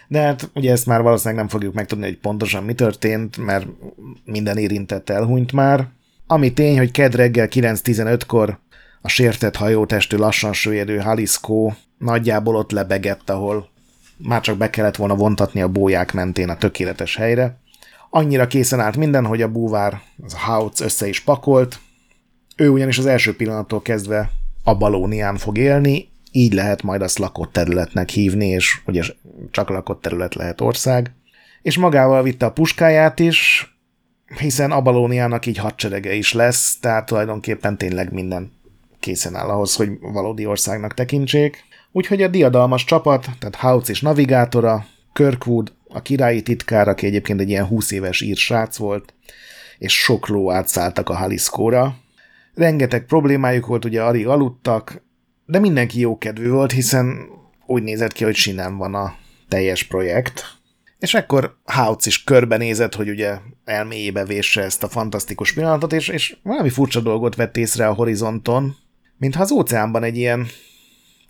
De 0.08 0.20
hát 0.20 0.50
ugye 0.54 0.72
ezt 0.72 0.86
már 0.86 1.02
valószínűleg 1.02 1.38
nem 1.38 1.48
fogjuk 1.48 1.74
megtudni, 1.74 2.04
hogy 2.04 2.18
pontosan 2.18 2.64
mi 2.64 2.74
történt, 2.74 3.36
mert 3.36 3.66
minden 4.24 4.56
érintett 4.56 5.10
elhunyt 5.10 5.52
már. 5.52 5.88
Ami 6.26 6.52
tény, 6.52 6.78
hogy 6.78 6.90
kedd 6.90 7.16
reggel 7.16 7.48
9.15-kor 7.50 8.58
a 9.00 9.08
sértett 9.08 9.56
hajótestű 9.56 10.16
lassan 10.16 10.52
süllyedő 10.52 10.98
Haliszkó 10.98 11.74
nagyjából 11.98 12.56
ott 12.56 12.70
lebegett, 12.70 13.30
ahol 13.30 13.68
már 14.16 14.40
csak 14.40 14.56
be 14.56 14.70
kellett 14.70 14.96
volna 14.96 15.14
vontatni 15.14 15.62
a 15.62 15.68
bóják 15.68 16.12
mentén 16.12 16.48
a 16.48 16.56
tökéletes 16.56 17.16
helyre. 17.16 17.58
Annyira 18.10 18.46
készen 18.46 18.80
állt 18.80 18.96
minden, 18.96 19.26
hogy 19.26 19.42
a 19.42 19.48
búvár, 19.48 20.00
az 20.24 20.34
a 20.34 20.38
Hautz 20.38 20.80
össze 20.80 21.08
is 21.08 21.20
pakolt. 21.20 21.78
Ő 22.56 22.68
ugyanis 22.68 22.98
az 22.98 23.06
első 23.06 23.36
pillanattól 23.36 23.82
kezdve 23.82 24.30
a 24.64 24.74
Balónián 24.74 25.36
fog 25.36 25.58
élni, 25.58 26.08
így 26.32 26.52
lehet 26.52 26.82
majd 26.82 27.02
azt 27.02 27.18
lakott 27.18 27.52
területnek 27.52 28.08
hívni, 28.08 28.46
és 28.46 28.80
ugye 28.86 29.02
csak 29.50 29.68
lakott 29.68 30.02
terület 30.02 30.34
lehet 30.34 30.60
ország. 30.60 31.12
És 31.62 31.78
magával 31.78 32.22
vitte 32.22 32.46
a 32.46 32.52
puskáját 32.52 33.18
is, 33.20 33.72
hiszen 34.38 34.70
Abalóniának 34.70 35.46
így 35.46 35.58
hadserege 35.58 36.14
is 36.14 36.32
lesz, 36.32 36.78
tehát 36.80 37.06
tulajdonképpen 37.06 37.78
tényleg 37.78 38.12
minden 38.12 38.52
készen 39.00 39.34
áll 39.34 39.48
ahhoz, 39.48 39.74
hogy 39.74 39.90
valódi 40.00 40.46
országnak 40.46 40.94
tekintsék. 40.94 41.64
Úgyhogy 41.92 42.22
a 42.22 42.28
diadalmas 42.28 42.84
csapat, 42.84 43.26
tehát 43.38 43.54
Hautz 43.54 43.90
és 43.90 44.00
navigátora, 44.00 44.86
Kirkwood, 45.12 45.72
a 45.88 46.02
királyi 46.02 46.42
titkár, 46.42 46.88
aki 46.88 47.06
egyébként 47.06 47.40
egy 47.40 47.48
ilyen 47.48 47.66
20 47.66 47.90
éves 47.90 48.20
ír 48.20 48.36
srác 48.36 48.76
volt, 48.76 49.14
és 49.78 49.92
sok 49.92 50.28
ló 50.28 50.50
átszálltak 50.52 51.08
a 51.08 51.16
Haliszkóra, 51.16 51.96
Rengeteg 52.58 53.04
problémájuk 53.04 53.66
volt, 53.66 53.84
ugye 53.84 54.02
alig 54.02 54.26
aludtak, 54.26 55.02
de 55.46 55.58
mindenki 55.58 56.00
jókedvű 56.00 56.48
volt, 56.50 56.72
hiszen 56.72 57.28
úgy 57.66 57.82
nézett 57.82 58.12
ki, 58.12 58.24
hogy 58.24 58.34
sinem 58.34 58.76
van 58.76 58.94
a 58.94 59.14
teljes 59.48 59.82
projekt. 59.82 60.44
És 60.98 61.14
ekkor 61.14 61.56
Hautz 61.64 62.06
is 62.06 62.24
körbenézett, 62.24 62.94
hogy 62.94 63.08
ugye 63.08 63.38
elmélyébe 63.64 64.24
vésse 64.24 64.62
ezt 64.62 64.82
a 64.82 64.88
fantasztikus 64.88 65.52
pillanatot, 65.52 65.92
és, 65.92 66.08
és 66.08 66.36
valami 66.42 66.68
furcsa 66.68 67.00
dolgot 67.00 67.34
vett 67.34 67.56
észre 67.56 67.86
a 67.86 67.94
horizonton, 67.94 68.76
mintha 69.16 69.42
az 69.42 69.52
óceánban 69.52 70.02
egy 70.02 70.16
ilyen 70.16 70.46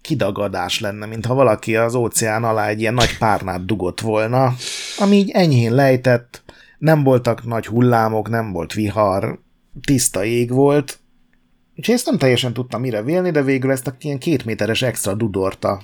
kidagadás 0.01 0.81
lenne, 0.81 1.07
mintha 1.07 1.35
valaki 1.35 1.77
az 1.77 1.95
óceán 1.95 2.45
alá 2.45 2.69
egy 2.69 2.81
ilyen 2.81 2.95
nagy 2.95 3.19
párnát 3.19 3.65
dugott 3.65 4.01
volna, 4.01 4.55
ami 4.99 5.17
így 5.17 5.31
enyhén 5.31 5.75
lejtett, 5.75 6.43
nem 6.79 7.03
voltak 7.03 7.45
nagy 7.45 7.67
hullámok, 7.67 8.29
nem 8.29 8.53
volt 8.53 8.73
vihar, 8.73 9.41
tiszta 9.85 10.25
ég 10.25 10.51
volt, 10.51 10.98
Úgyhogy 11.79 11.95
ezt 11.95 12.07
nem 12.07 12.19
teljesen 12.19 12.53
tudtam 12.53 12.81
mire 12.81 13.03
vélni, 13.03 13.31
de 13.31 13.43
végül 13.43 13.71
ezt 13.71 13.87
a 13.87 13.97
ilyen 14.01 14.19
két 14.19 14.45
méteres 14.45 14.83
extra 14.83 15.15
dudort 15.15 15.65
a 15.65 15.81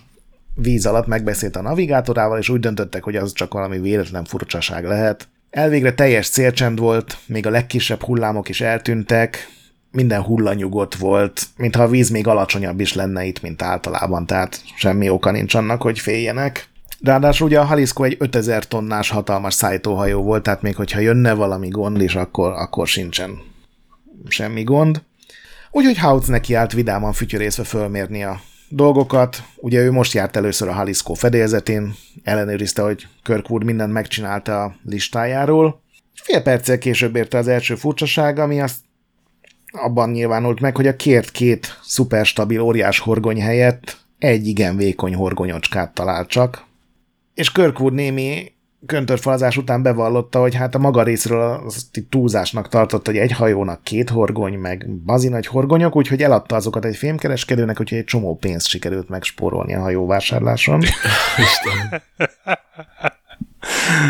víz 0.54 0.86
alatt 0.86 1.06
megbeszélt 1.06 1.56
a 1.56 1.62
navigátorával, 1.62 2.38
és 2.38 2.48
úgy 2.48 2.60
döntöttek, 2.60 3.02
hogy 3.02 3.16
az 3.16 3.32
csak 3.32 3.52
valami 3.52 3.80
véletlen 3.80 4.24
furcsaság 4.24 4.84
lehet. 4.84 5.28
Elvégre 5.50 5.92
teljes 5.92 6.28
célcsend 6.28 6.78
volt, 6.78 7.16
még 7.26 7.46
a 7.46 7.50
legkisebb 7.50 8.02
hullámok 8.02 8.48
is 8.48 8.60
eltűntek, 8.60 9.48
minden 9.90 10.22
hulla 10.22 10.52
nyugodt 10.52 10.94
volt, 10.94 11.46
mintha 11.56 11.82
a 11.82 11.88
víz 11.88 12.10
még 12.10 12.26
alacsonyabb 12.26 12.80
is 12.80 12.94
lenne 12.94 13.24
itt, 13.24 13.42
mint 13.42 13.62
általában, 13.62 14.26
tehát 14.26 14.62
semmi 14.76 15.08
oka 15.08 15.30
nincs 15.30 15.54
annak, 15.54 15.82
hogy 15.82 15.98
féljenek. 15.98 16.68
Ráadásul 17.02 17.46
ugye 17.46 17.60
a 17.60 17.64
Haliszko 17.64 18.02
egy 18.02 18.16
5000 18.18 18.66
tonnás 18.66 19.10
hatalmas 19.10 19.54
szájtóhajó 19.54 20.22
volt, 20.22 20.42
tehát 20.42 20.62
még 20.62 20.76
hogyha 20.76 21.00
jönne 21.00 21.34
valami 21.34 21.68
gond 21.68 22.00
is, 22.00 22.14
akkor, 22.14 22.52
akkor 22.52 22.86
sincsen 22.86 23.52
semmi 24.28 24.62
gond. 24.62 25.02
Úgyhogy 25.76 25.98
Hautz 25.98 26.28
neki 26.28 26.54
állt 26.54 26.72
vidáman 26.72 27.12
fütyörészve 27.12 27.64
fölmérni 27.64 28.24
a 28.24 28.40
dolgokat. 28.68 29.42
Ugye 29.56 29.80
ő 29.80 29.90
most 29.90 30.12
járt 30.12 30.36
először 30.36 30.68
a 30.68 30.72
Haliszkó 30.72 31.14
fedélzetén, 31.14 31.94
ellenőrizte, 32.22 32.82
hogy 32.82 33.06
Kirkwood 33.22 33.64
mindent 33.64 33.92
megcsinálta 33.92 34.62
a 34.62 34.76
listájáról. 34.84 35.82
Fél 36.22 36.42
perccel 36.42 36.78
később 36.78 37.16
érte 37.16 37.38
az 37.38 37.48
első 37.48 37.74
furcsaság, 37.74 38.38
ami 38.38 38.60
azt 38.60 38.76
abban 39.72 40.10
nyilvánult 40.10 40.60
meg, 40.60 40.76
hogy 40.76 40.86
a 40.86 40.96
kért 40.96 41.30
két 41.30 41.78
szuperstabil 41.82 42.60
óriás 42.60 42.98
horgony 42.98 43.40
helyett 43.40 43.98
egy 44.18 44.46
igen 44.46 44.76
vékony 44.76 45.14
horgonyocskát 45.14 45.94
talált 45.94 46.28
csak. 46.28 46.64
És 47.34 47.52
Kirkwood 47.52 47.92
némi 47.92 48.52
köntörfalazás 48.86 49.56
után 49.56 49.82
bevallotta, 49.82 50.40
hogy 50.40 50.54
hát 50.54 50.74
a 50.74 50.78
maga 50.78 51.02
részről 51.02 51.62
azt 51.66 52.04
túlzásnak 52.08 52.68
tartotta, 52.68 53.10
hogy 53.10 53.20
egy 53.20 53.32
hajónak 53.32 53.82
két 53.82 54.10
horgony, 54.10 54.54
meg 54.54 54.90
bazi 54.90 55.28
nagy 55.28 55.46
horgonyok, 55.46 55.96
úgyhogy 55.96 56.22
eladta 56.22 56.56
azokat 56.56 56.84
egy 56.84 56.96
fémkereskedőnek, 56.96 57.80
úgyhogy 57.80 57.98
egy 57.98 58.04
csomó 58.04 58.36
pénzt 58.36 58.66
sikerült 58.66 59.08
megspórolni 59.08 59.74
a 59.74 59.80
hajóvásárláson. 59.80 60.82
Isten. 61.46 62.02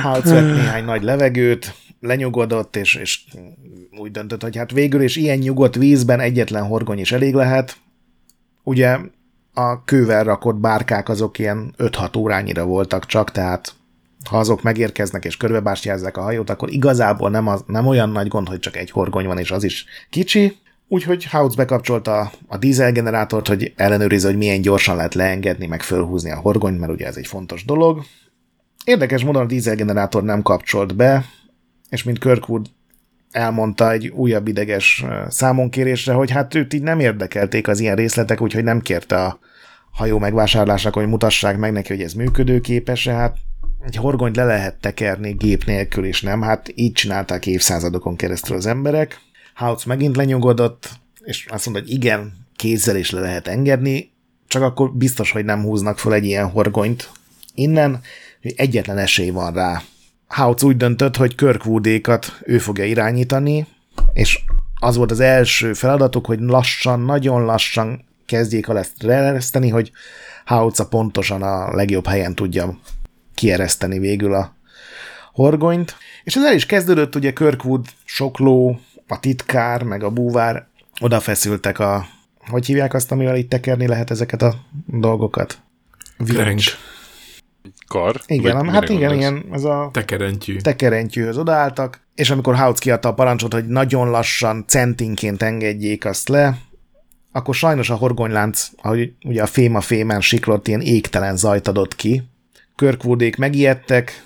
Hát 0.03 0.25
néhány 0.25 0.85
nagy 0.85 1.03
levegőt, 1.03 1.75
lenyugodott, 2.01 2.77
és, 2.77 2.95
és 2.95 3.25
úgy 3.99 4.11
döntött, 4.11 4.43
hogy 4.43 4.57
hát 4.57 4.70
végül 4.70 5.03
is 5.03 5.16
ilyen 5.16 5.39
nyugodt 5.39 5.75
vízben 5.75 6.20
egyetlen 6.20 6.64
horgony 6.64 6.99
is 6.99 7.12
elég 7.12 7.35
lehet. 7.35 7.77
Ugye 8.62 8.99
a 9.55 9.85
kővel 9.85 10.25
rakott 10.25 10.57
bárkák 10.57 11.09
azok 11.09 11.39
ilyen 11.39 11.75
5-6 11.79 12.18
órányira 12.18 12.64
voltak 12.64 13.07
csak, 13.07 13.31
tehát 13.31 13.75
ha 14.29 14.39
azok 14.39 14.62
megérkeznek 14.62 15.25
és 15.25 15.37
körbebástyázzák 15.37 16.16
a 16.16 16.22
hajót, 16.22 16.51
akkor 16.51 16.70
igazából 16.72 17.31
nem, 17.31 17.47
az, 17.47 17.64
nem 17.66 17.87
olyan 17.87 18.11
nagy 18.11 18.29
gond, 18.29 18.49
hogy 18.49 18.59
csak 18.59 18.77
egy 18.77 18.91
horgony 18.91 19.27
van, 19.27 19.39
és 19.39 19.51
az 19.51 19.64
is 19.64 19.85
kicsi. 20.11 20.57
Úgyhogy 20.89 21.25
House 21.25 21.57
bekapcsolta 21.57 22.33
a 22.47 22.57
dízelgenerátort, 22.57 23.49
hogy 23.49 23.72
ellenőrizze, 23.77 24.29
hogy 24.29 24.37
milyen 24.37 24.61
gyorsan 24.61 24.97
lehet 24.97 25.14
leengedni, 25.14 25.66
meg 25.66 25.83
fölhúzni 25.83 26.31
a 26.31 26.37
horgonyt, 26.37 26.81
mert 26.81 26.93
ugye 26.93 27.07
ez 27.07 27.16
egy 27.16 27.27
fontos 27.27 27.64
dolog. 27.64 28.03
Érdekes 28.85 29.25
módon 29.25 29.43
a 29.43 29.47
dízelgenerátor 29.47 30.22
nem 30.22 30.43
kapcsolt 30.43 30.97
be, 30.97 31.25
és 31.89 32.03
mint 32.03 32.18
Kirkwood 32.18 32.66
elmondta 33.31 33.93
egy 33.93 34.09
újabb 34.09 34.49
ideges 34.49 35.05
számonkérésre, 35.29 36.12
hogy 36.12 36.31
hát 36.31 36.55
őt 36.55 36.75
így 36.75 36.83
nem 36.83 37.01
érdekelték 37.01 37.68
az 37.68 37.81
ilyen 37.81 37.97
részletek, 37.97 38.41
úgyhogy 38.41 38.64
nem 38.64 38.81
kérte 38.81 39.25
a 39.25 39.39
hajó 39.91 40.18
megvásárlásakor, 40.18 41.03
hogy 41.03 41.11
mutassák 41.11 41.59
meg 41.59 41.72
neki, 41.72 41.93
hogy 41.93 42.03
ez 42.03 42.12
működőképes 42.12 43.09
hát 43.09 43.37
egy 43.85 43.97
horgonyt 43.97 44.37
le 44.37 44.45
lehet 44.45 44.74
tekerni 44.80 45.32
gép 45.32 45.64
nélkül 45.64 46.05
is, 46.05 46.22
nem? 46.22 46.43
Hát 46.43 46.72
így 46.74 46.93
csinálták 46.93 47.47
évszázadokon 47.47 48.16
keresztül 48.16 48.57
az 48.57 48.66
emberek. 48.66 49.20
House 49.55 49.85
megint 49.87 50.16
lenyugodott, 50.16 50.91
és 51.24 51.47
azt 51.49 51.66
mondta, 51.66 51.85
hogy 51.85 51.93
igen, 51.93 52.32
kézzel 52.57 52.97
is 52.97 53.11
le 53.11 53.20
lehet 53.20 53.49
engedni, 53.49 54.12
csak 54.47 54.62
akkor 54.62 54.93
biztos, 54.93 55.30
hogy 55.30 55.45
nem 55.45 55.62
húznak 55.62 55.99
fel 55.99 56.14
egy 56.14 56.24
ilyen 56.24 56.51
horgonyt 56.51 57.11
innen, 57.55 58.01
hogy 58.43 58.55
egyetlen 58.57 58.99
esély 58.99 59.30
van 59.30 59.53
rá. 59.53 59.82
House 60.28 60.66
úgy 60.66 60.76
döntött, 60.76 61.16
hogy 61.16 61.35
Kirkwoodékat 61.35 62.41
ő 62.43 62.59
fogja 62.59 62.85
irányítani, 62.85 63.66
és 64.12 64.41
az 64.80 64.97
volt 64.97 65.11
az 65.11 65.20
első 65.20 65.72
feladatuk, 65.72 66.26
hogy 66.26 66.41
lassan, 66.41 67.01
nagyon 67.01 67.45
lassan 67.45 68.05
kezdjék 68.26 68.66
el 68.68 68.78
ezt 68.78 69.03
leereszteni, 69.03 69.68
hogy 69.68 69.93
Hauca 70.45 70.87
pontosan 70.87 71.43
a 71.43 71.74
legjobb 71.74 72.07
helyen 72.07 72.35
tudja 72.35 72.78
kiereszteni 73.35 73.99
végül 73.99 74.35
a 74.35 74.55
horgonyt. 75.32 75.97
És 76.24 76.37
ez 76.37 76.45
el 76.45 76.55
is 76.55 76.66
kezdődött, 76.66 77.14
ugye 77.14 77.32
Kirkwood, 77.32 77.87
Sokló, 78.05 78.80
a 79.09 79.20
titkár, 79.20 79.82
meg 79.82 80.03
a 80.03 80.11
búvár 80.11 80.66
odafeszültek 81.01 81.78
a, 81.78 82.07
hogy 82.49 82.66
hívják 82.66 82.95
azt, 82.95 83.12
amivel 83.12 83.37
itt 83.37 83.49
tekerni 83.49 83.87
lehet 83.87 84.11
ezeket 84.11 84.43
a 84.43 84.55
dolgokat? 84.87 85.59
Vincs. 86.16 86.76
Kar? 87.87 88.20
Igen, 88.26 88.57
Vagy 88.57 88.74
hát 88.74 88.89
igen, 88.89 89.14
ilyen, 89.14 89.45
ez 89.53 89.64
a 89.64 89.89
Tekerentyű. 89.93 90.57
tekerentyűhöz 90.57 91.39
odaálltak, 91.39 92.01
és 92.14 92.30
amikor 92.30 92.55
Hautz 92.55 92.78
kiadta 92.78 93.09
a 93.09 93.14
parancsot, 93.14 93.53
hogy 93.53 93.66
nagyon 93.66 94.11
lassan, 94.11 94.64
centinként 94.66 95.43
engedjék 95.43 96.05
azt 96.05 96.28
le, 96.28 96.59
akkor 97.32 97.55
sajnos 97.55 97.91
a 97.91 97.95
horgonylánc, 97.95 98.68
ahogy 98.82 99.12
ugye 99.24 99.43
a 99.43 99.47
fém 99.47 99.74
a 99.74 99.80
fémen 99.80 100.20
siklott, 100.20 100.68
ilyen 100.68 100.80
égtelen 100.80 101.37
zajt 101.37 101.68
adott 101.68 101.97
ki. 101.97 102.22
Kirkwoodék 102.77 103.37
megijedtek, 103.37 104.25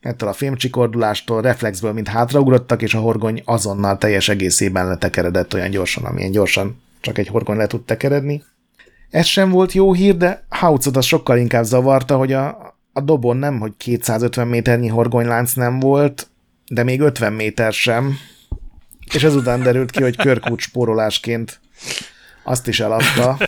ettől 0.00 0.28
a 0.28 0.32
fémcsikordulástól, 0.32 1.42
reflexből 1.42 1.92
mind 1.92 2.08
hátraugrottak, 2.08 2.82
és 2.82 2.94
a 2.94 3.00
horgony 3.00 3.42
azonnal 3.44 3.98
teljes 3.98 4.28
egészében 4.28 4.86
letekeredett 4.86 5.54
olyan 5.54 5.70
gyorsan, 5.70 6.04
amilyen 6.04 6.30
gyorsan 6.30 6.82
csak 7.00 7.18
egy 7.18 7.28
horgony 7.28 7.56
le 7.56 7.66
tud 7.66 7.84
tekeredni. 7.84 8.42
Ez 9.10 9.26
sem 9.26 9.50
volt 9.50 9.72
jó 9.72 9.92
hír, 9.92 10.16
de 10.16 10.44
Hautzot 10.48 10.96
az 10.96 11.04
sokkal 11.04 11.38
inkább 11.38 11.64
zavarta, 11.64 12.16
hogy 12.16 12.32
a, 12.32 12.76
a 12.92 13.00
dobon 13.00 13.36
nem, 13.36 13.58
hogy 13.58 13.72
250 13.76 14.46
méternyi 14.48 14.88
horgonylánc 14.88 15.52
nem 15.52 15.78
volt, 15.78 16.28
de 16.66 16.82
még 16.82 17.00
50 17.00 17.32
méter 17.32 17.72
sem. 17.72 18.16
És 19.14 19.24
ezután 19.24 19.62
derült 19.62 19.90
ki, 19.90 20.02
hogy 20.02 20.16
Körkút 20.16 20.60
spórolásként 20.60 21.60
azt 22.42 22.66
is 22.66 22.80
eladta. 22.80 23.38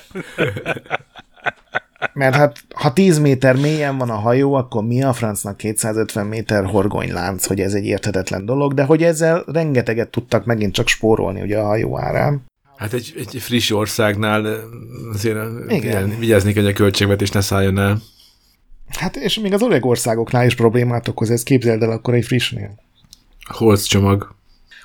Mert 2.12 2.34
hát, 2.34 2.64
ha 2.74 2.92
10 2.92 3.18
méter 3.18 3.56
mélyen 3.56 3.98
van 3.98 4.10
a 4.10 4.14
hajó, 4.14 4.54
akkor 4.54 4.84
mi 4.84 5.02
a 5.02 5.12
francnak 5.12 5.56
250 5.56 6.26
méter 6.26 6.64
horgonylánc, 6.64 7.46
hogy 7.46 7.60
ez 7.60 7.74
egy 7.74 7.84
érthetetlen 7.84 8.44
dolog, 8.44 8.74
de 8.74 8.84
hogy 8.84 9.02
ezzel 9.02 9.44
rengeteget 9.46 10.08
tudtak 10.08 10.44
megint 10.44 10.74
csak 10.74 10.88
spórolni 10.88 11.40
ugye 11.40 11.58
a 11.58 11.66
hajó 11.66 11.98
árán. 11.98 12.44
Hát 12.76 12.92
egy, 12.92 13.14
egy 13.16 13.40
friss 13.40 13.70
országnál 13.70 14.64
azért 15.12 15.38
Igen. 15.68 16.18
Vigyázni 16.18 16.52
kell, 16.52 16.62
hogy 16.62 16.72
a 16.72 16.74
költségvetés 16.74 17.30
ne 17.30 17.40
szálljon 17.40 17.78
el. 17.78 17.98
Hát 18.98 19.16
és 19.16 19.38
még 19.38 19.52
az 19.52 19.62
öreg 19.62 19.84
országoknál 19.84 20.46
is 20.46 20.54
problémát 20.54 21.08
okoz, 21.08 21.30
ez 21.30 21.42
képzeld 21.42 21.82
el 21.82 21.90
akkor 21.90 22.14
egy 22.14 22.24
frissnél. 22.24 22.74
Holz 23.48 23.84
csomag. 23.84 24.34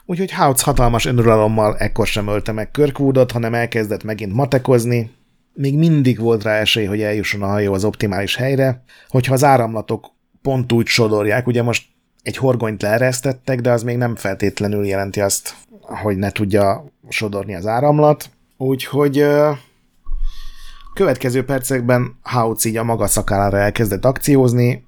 Úgyhogy 0.06 0.32
Houts 0.32 0.62
hatalmas 0.62 1.06
önuralommal 1.06 1.78
ekkor 1.78 2.08
sem 2.08 2.28
ölte 2.28 2.52
meg 2.52 2.72
Kirkwoodot, 2.72 3.32
hanem 3.32 3.54
elkezdett 3.54 4.04
megint 4.04 4.34
matekozni. 4.34 5.12
Még 5.58 5.78
mindig 5.78 6.20
volt 6.20 6.44
rá 6.44 6.60
esély, 6.60 6.86
hogy 6.86 7.02
eljusson 7.02 7.42
a 7.42 7.48
hajó 7.48 7.74
az 7.74 7.84
optimális 7.84 8.36
helyre, 8.36 8.84
hogyha 9.08 9.34
az 9.34 9.44
áramlatok 9.44 10.12
pont 10.42 10.72
úgy 10.72 10.88
sodorják, 10.88 11.48
ugye 11.48 11.64
most 11.64 11.86
egy 12.24 12.38
horgonyt 12.38 12.82
leeresztettek, 12.82 13.62
de 13.62 13.72
az 13.72 13.84
még 13.84 13.98
nem 13.98 14.16
feltétlenül 14.16 14.86
jelenti 14.86 15.22
azt, 15.22 15.56
hogy 15.82 16.18
ne 16.18 16.32
tudja 16.32 16.86
sodorni 17.10 17.56
az 17.56 17.66
áramlat. 17.66 18.30
Úgyhogy 18.58 19.20
ö, 19.20 19.52
következő 20.94 21.46
percekben 21.46 22.18
Houts 22.22 22.66
így 22.66 22.78
a 22.78 22.84
maga 22.84 23.08
szakállára 23.08 23.58
elkezdett 23.58 24.06
akciózni, 24.06 24.86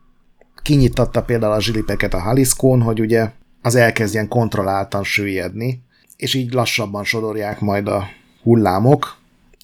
kinyitatta 0.61 1.23
például 1.23 1.53
a 1.53 1.61
zsilipeket 1.61 2.13
a 2.13 2.19
Haliszkón, 2.19 2.81
hogy 2.81 2.99
ugye 2.99 3.31
az 3.61 3.75
elkezdjen 3.75 4.27
kontrolláltan 4.27 5.03
süllyedni, 5.03 5.83
és 6.15 6.33
így 6.33 6.53
lassabban 6.53 7.03
sodorják 7.03 7.59
majd 7.59 7.87
a 7.87 8.07
hullámok. 8.43 9.17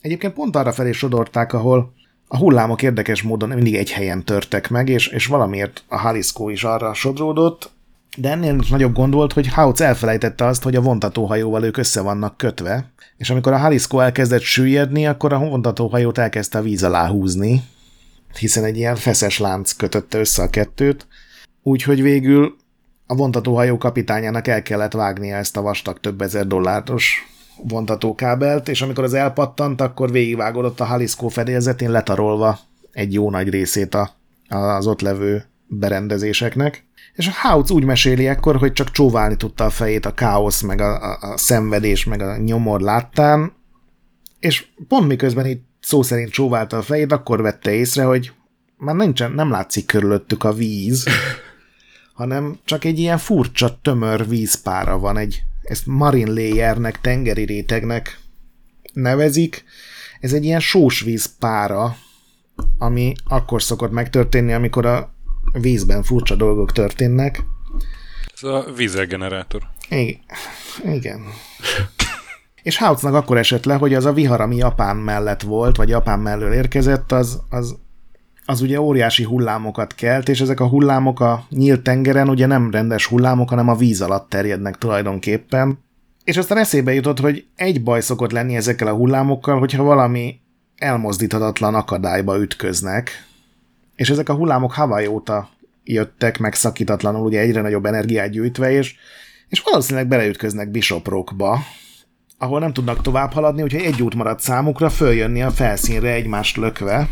Egyébként 0.03 0.33
pont 0.33 0.55
arra 0.55 0.71
felé 0.71 0.91
sodorták, 0.91 1.53
ahol 1.53 1.93
a 2.27 2.37
hullámok 2.37 2.81
érdekes 2.81 3.21
módon 3.21 3.49
mindig 3.49 3.75
egy 3.75 3.91
helyen 3.91 4.23
törtek 4.25 4.69
meg, 4.69 4.89
és, 4.89 5.07
és 5.07 5.25
valamiért 5.25 5.83
a 5.87 5.97
Haliszkó 5.97 6.49
is 6.49 6.63
arra 6.63 6.93
sodródott, 6.93 7.71
de 8.17 8.29
ennél 8.29 8.59
nagyobb 8.69 8.93
gond 8.93 9.13
volt, 9.13 9.33
hogy 9.33 9.47
Hautz 9.47 9.81
elfelejtette 9.81 10.45
azt, 10.45 10.63
hogy 10.63 10.75
a 10.75 10.81
vontatóhajóval 10.81 11.63
ők 11.63 11.77
össze 11.77 12.01
vannak 12.01 12.37
kötve, 12.37 12.91
és 13.17 13.29
amikor 13.29 13.53
a 13.53 13.57
Haliszkó 13.57 13.99
elkezdett 13.99 14.41
süllyedni, 14.41 15.07
akkor 15.07 15.33
a 15.33 15.39
vontatóhajót 15.39 16.17
elkezdte 16.17 16.57
a 16.57 16.61
víz 16.61 16.83
alá 16.83 17.07
húzni, 17.07 17.63
hiszen 18.39 18.63
egy 18.63 18.77
ilyen 18.77 18.95
feszes 18.95 19.39
lánc 19.39 19.71
kötötte 19.71 20.19
össze 20.19 20.43
a 20.43 20.49
kettőt, 20.49 21.07
úgyhogy 21.61 22.01
végül 22.01 22.55
a 23.07 23.15
vontatóhajó 23.15 23.77
kapitányának 23.77 24.47
el 24.47 24.61
kellett 24.61 24.93
vágnia 24.93 25.35
ezt 25.35 25.57
a 25.57 25.61
vastag 25.61 25.99
több 25.99 26.21
ezer 26.21 26.47
dolláros 26.47 27.32
vontatókábelt, 27.61 28.67
és 28.67 28.81
amikor 28.81 29.03
az 29.03 29.13
elpattant, 29.13 29.81
akkor 29.81 30.11
végigvágódott 30.11 30.79
a 30.79 30.85
Haliszkó 30.85 31.27
fedélzetén 31.27 31.91
letarolva 31.91 32.59
egy 32.91 33.13
jó 33.13 33.29
nagy 33.29 33.49
részét 33.49 33.95
a, 33.95 34.11
az 34.49 34.87
ott 34.87 35.01
levő 35.01 35.45
berendezéseknek. 35.67 36.85
És 37.13 37.27
a 37.27 37.31
Hautz 37.33 37.71
úgy 37.71 37.83
meséli 37.83 38.27
ekkor, 38.27 38.55
hogy 38.55 38.73
csak 38.73 38.91
csóválni 38.91 39.35
tudta 39.35 39.65
a 39.65 39.69
fejét 39.69 40.05
a 40.05 40.13
káosz, 40.13 40.61
meg 40.61 40.81
a, 40.81 41.11
a, 41.11 41.31
a 41.31 41.37
szenvedés, 41.37 42.05
meg 42.05 42.21
a 42.21 42.37
nyomor 42.37 42.81
láttán, 42.81 43.53
és 44.39 44.65
pont 44.87 45.07
miközben 45.07 45.45
itt 45.45 45.65
szó 45.81 46.01
szerint 46.01 46.31
csóválta 46.31 46.77
a 46.77 46.81
fejét, 46.81 47.11
akkor 47.11 47.41
vette 47.41 47.71
észre, 47.71 48.03
hogy 48.03 48.31
már 48.77 48.95
nincsen, 48.95 49.31
nem 49.31 49.49
látszik 49.49 49.85
körülöttük 49.85 50.43
a 50.43 50.53
víz, 50.53 51.07
hanem 52.13 52.59
csak 52.63 52.83
egy 52.83 52.99
ilyen 52.99 53.17
furcsa, 53.17 53.79
tömör 53.81 54.27
vízpára 54.27 54.99
van, 54.99 55.17
egy, 55.17 55.43
ezt 55.63 55.85
marine 55.85 56.31
layernek, 56.31 57.01
tengeri 57.01 57.43
rétegnek 57.45 58.19
nevezik. 58.93 59.63
Ez 60.19 60.33
egy 60.33 60.43
ilyen 60.43 60.59
sós 60.59 61.01
vízpára, 61.01 61.95
ami 62.77 63.13
akkor 63.25 63.61
szokott 63.61 63.91
megtörténni, 63.91 64.53
amikor 64.53 64.85
a 64.85 65.13
vízben 65.53 66.03
furcsa 66.03 66.35
dolgok 66.35 66.71
történnek. 66.71 67.43
Ez 68.33 68.43
a 68.43 68.65
vízelgenerátor. 68.75 69.61
Igen. 69.89 70.19
Igen. 70.83 71.21
És 72.63 72.77
Houtznak 72.77 73.13
akkor 73.13 73.37
esett 73.37 73.65
le, 73.65 73.73
hogy 73.73 73.93
az 73.93 74.05
a 74.05 74.13
vihar, 74.13 74.41
ami 74.41 74.55
Japán 74.55 74.95
mellett 74.95 75.41
volt, 75.41 75.75
vagy 75.75 75.89
Japán 75.89 76.19
mellől 76.19 76.53
érkezett, 76.53 77.11
az, 77.11 77.41
az, 77.49 77.75
az 78.45 78.61
ugye 78.61 78.81
óriási 78.81 79.23
hullámokat 79.23 79.95
kelt, 79.95 80.29
és 80.29 80.41
ezek 80.41 80.59
a 80.59 80.67
hullámok 80.67 81.19
a 81.19 81.45
nyílt 81.49 81.81
tengeren 81.81 82.29
ugye 82.29 82.45
nem 82.45 82.71
rendes 82.71 83.05
hullámok, 83.05 83.49
hanem 83.49 83.69
a 83.69 83.75
víz 83.75 84.01
alatt 84.01 84.29
terjednek 84.29 84.77
tulajdonképpen. 84.77 85.79
És 86.23 86.37
aztán 86.37 86.57
eszébe 86.57 86.93
jutott, 86.93 87.19
hogy 87.19 87.45
egy 87.55 87.83
baj 87.83 88.01
szokott 88.01 88.31
lenni 88.31 88.55
ezekkel 88.55 88.87
a 88.87 88.93
hullámokkal, 88.93 89.59
hogyha 89.59 89.83
valami 89.83 90.39
elmozdíthatatlan 90.77 91.75
akadályba 91.75 92.41
ütköznek, 92.41 93.27
és 93.95 94.09
ezek 94.09 94.29
a 94.29 94.33
hullámok 94.33 94.71
Hawaii 94.71 95.07
óta 95.07 95.49
jöttek 95.83 96.39
megszakítatlanul, 96.39 97.25
ugye 97.25 97.39
egyre 97.39 97.61
nagyobb 97.61 97.85
energiát 97.85 98.29
gyűjtve, 98.29 98.71
és, 98.71 98.95
és 99.47 99.61
valószínűleg 99.61 100.07
beleütköznek 100.07 100.71
Bishop 100.71 101.07
Rockba, 101.07 101.59
ahol 102.37 102.59
nem 102.59 102.73
tudnak 102.73 103.01
tovább 103.01 103.31
haladni, 103.31 103.61
úgyhogy 103.61 103.83
egy 103.83 104.01
út 104.01 104.15
maradt 104.15 104.39
számukra 104.39 104.89
följönni 104.89 105.41
a 105.41 105.51
felszínre 105.51 106.11
egymást 106.11 106.57
lökve. 106.57 107.09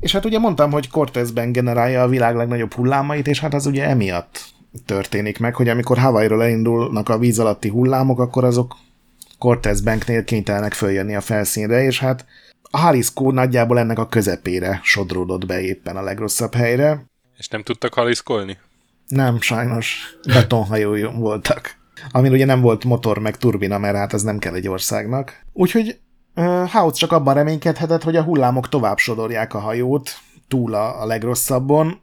És 0.00 0.12
hát 0.12 0.24
ugye 0.24 0.38
mondtam, 0.38 0.70
hogy 0.70 0.90
Cortezben 0.90 1.52
generálja 1.52 2.02
a 2.02 2.08
világ 2.08 2.36
legnagyobb 2.36 2.72
hullámait, 2.72 3.26
és 3.26 3.40
hát 3.40 3.54
az 3.54 3.66
ugye 3.66 3.84
emiatt 3.84 4.44
történik 4.86 5.38
meg, 5.38 5.54
hogy 5.54 5.68
amikor 5.68 5.98
Hawaii-ról 5.98 6.42
elindulnak 6.42 7.08
a 7.08 7.18
víz 7.18 7.38
alatti 7.38 7.68
hullámok, 7.68 8.20
akkor 8.20 8.44
azok 8.44 8.76
Cortez 9.38 9.80
Banknél 9.80 10.24
kénytelenek 10.24 10.72
följönni 10.72 11.14
a 11.14 11.20
felszínre, 11.20 11.82
és 11.82 11.98
hát 11.98 12.26
a 12.62 12.78
Jalisco 12.78 13.30
nagyjából 13.30 13.78
ennek 13.78 13.98
a 13.98 14.08
közepére 14.08 14.80
sodródott 14.82 15.46
be 15.46 15.60
éppen 15.60 15.96
a 15.96 16.02
legrosszabb 16.02 16.54
helyre. 16.54 17.04
És 17.36 17.48
nem 17.48 17.62
tudtak 17.62 17.94
haliszkolni? 17.94 18.58
Nem, 19.06 19.40
sajnos 19.40 20.16
betonhajó 20.26 21.10
voltak. 21.10 21.78
Amin 22.10 22.32
ugye 22.32 22.44
nem 22.44 22.60
volt 22.60 22.84
motor 22.84 23.18
meg 23.18 23.36
turbina, 23.36 23.78
mert 23.78 23.96
hát 23.96 24.12
ez 24.12 24.22
nem 24.22 24.38
kell 24.38 24.54
egy 24.54 24.68
országnak. 24.68 25.44
Úgyhogy 25.52 25.98
House 26.66 26.96
csak 26.96 27.12
abban 27.12 27.34
reménykedhetett, 27.34 28.02
hogy 28.02 28.16
a 28.16 28.22
hullámok 28.22 28.68
tovább 28.68 28.98
sodorják 28.98 29.54
a 29.54 29.58
hajót, 29.58 30.10
túl 30.48 30.74
a, 30.74 31.02
a 31.02 31.06
legrosszabbon. 31.06 32.00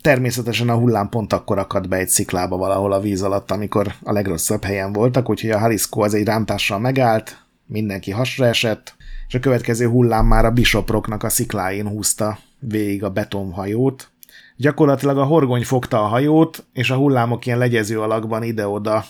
Természetesen 0.00 0.68
a 0.68 0.74
hullám 0.74 1.08
pont 1.08 1.32
akkor 1.32 1.58
akadt 1.58 1.88
be 1.88 1.96
egy 1.96 2.08
sziklába 2.08 2.56
valahol 2.56 2.92
a 2.92 3.00
víz 3.00 3.22
alatt, 3.22 3.50
amikor 3.50 3.92
a 4.02 4.12
legrosszabb 4.12 4.64
helyen 4.64 4.92
voltak, 4.92 5.30
úgyhogy 5.30 5.50
a 5.50 5.58
Halisco 5.58 6.00
az 6.00 6.14
egy 6.14 6.24
rántással 6.24 6.78
megállt, 6.78 7.44
mindenki 7.66 8.10
hasra 8.10 8.46
esett, 8.46 8.96
és 9.28 9.34
a 9.34 9.40
következő 9.40 9.88
hullám 9.88 10.26
már 10.26 10.44
a 10.44 10.50
Bishopoknak 10.50 11.22
a 11.22 11.28
szikláin 11.28 11.88
húzta 11.88 12.38
végig 12.58 13.04
a 13.04 13.10
betonhajót. 13.10 14.10
Gyakorlatilag 14.56 15.18
a 15.18 15.24
horgony 15.24 15.64
fogta 15.64 16.02
a 16.02 16.06
hajót, 16.06 16.64
és 16.72 16.90
a 16.90 16.96
hullámok 16.96 17.46
ilyen 17.46 17.58
legyező 17.58 18.00
alakban 18.00 18.42
ide-oda 18.42 19.04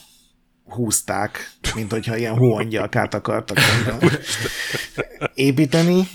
húzták, 0.69 1.51
mint 1.75 1.93
hogyha 1.93 2.17
ilyen 2.17 2.37
hóangyalkát 2.37 3.15
akartak 3.15 3.59
építeni. 5.35 6.09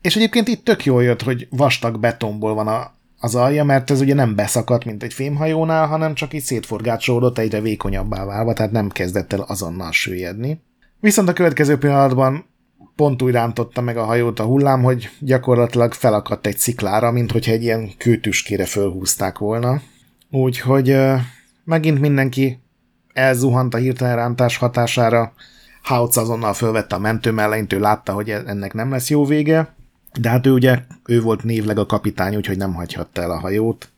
És 0.00 0.16
egyébként 0.16 0.48
itt 0.48 0.64
tök 0.64 0.84
jól 0.84 1.02
jött, 1.02 1.22
hogy 1.22 1.46
vastag 1.50 1.98
betonból 1.98 2.54
van 2.54 2.68
a, 2.68 2.94
az 3.18 3.34
alja, 3.34 3.64
mert 3.64 3.90
ez 3.90 4.00
ugye 4.00 4.14
nem 4.14 4.34
beszakadt, 4.34 4.84
mint 4.84 5.02
egy 5.02 5.12
fémhajónál, 5.12 5.86
hanem 5.86 6.14
csak 6.14 6.34
így 6.34 6.42
szétforgácsolódott 6.42 7.38
egyre 7.38 7.60
vékonyabbá 7.60 8.24
válva, 8.24 8.52
tehát 8.52 8.72
nem 8.72 8.88
kezdett 8.88 9.32
el 9.32 9.40
azonnal 9.40 9.92
süllyedni. 9.92 10.62
Viszont 11.00 11.28
a 11.28 11.32
következő 11.32 11.78
pillanatban 11.78 12.44
pont 12.96 13.22
úgy 13.22 13.32
rántotta 13.32 13.80
meg 13.80 13.96
a 13.96 14.04
hajót 14.04 14.38
a 14.38 14.44
hullám, 14.44 14.82
hogy 14.82 15.10
gyakorlatilag 15.18 15.92
felakadt 15.92 16.46
egy 16.46 16.58
sziklára, 16.58 17.10
mint 17.10 17.32
hogyha 17.32 17.52
egy 17.52 17.62
ilyen 17.62 17.90
kőtüskére 17.98 18.64
fölhúzták 18.64 19.38
volna. 19.38 19.80
Úgyhogy 20.30 20.96
megint 21.64 22.00
mindenki 22.00 22.60
elzuhant 23.12 23.74
a 23.74 23.78
hirtelen 23.78 24.16
rántás 24.16 24.56
hatására. 24.56 25.32
Hautz 25.82 26.16
azonnal 26.16 26.54
fölvette 26.54 26.94
a 26.94 26.98
mentő 26.98 27.30
mellenyt, 27.30 27.72
ő 27.72 27.80
látta, 27.80 28.12
hogy 28.12 28.30
ennek 28.30 28.72
nem 28.72 28.90
lesz 28.90 29.10
jó 29.10 29.24
vége, 29.24 29.74
de 30.20 30.28
hát 30.28 30.46
ő 30.46 30.52
ugye, 30.52 30.78
ő 31.04 31.20
volt 31.20 31.44
névleg 31.44 31.78
a 31.78 31.86
kapitány, 31.86 32.36
úgyhogy 32.36 32.56
nem 32.56 32.74
hagyhatta 32.74 33.22
el 33.22 33.30
a 33.30 33.38
hajót. 33.38 33.88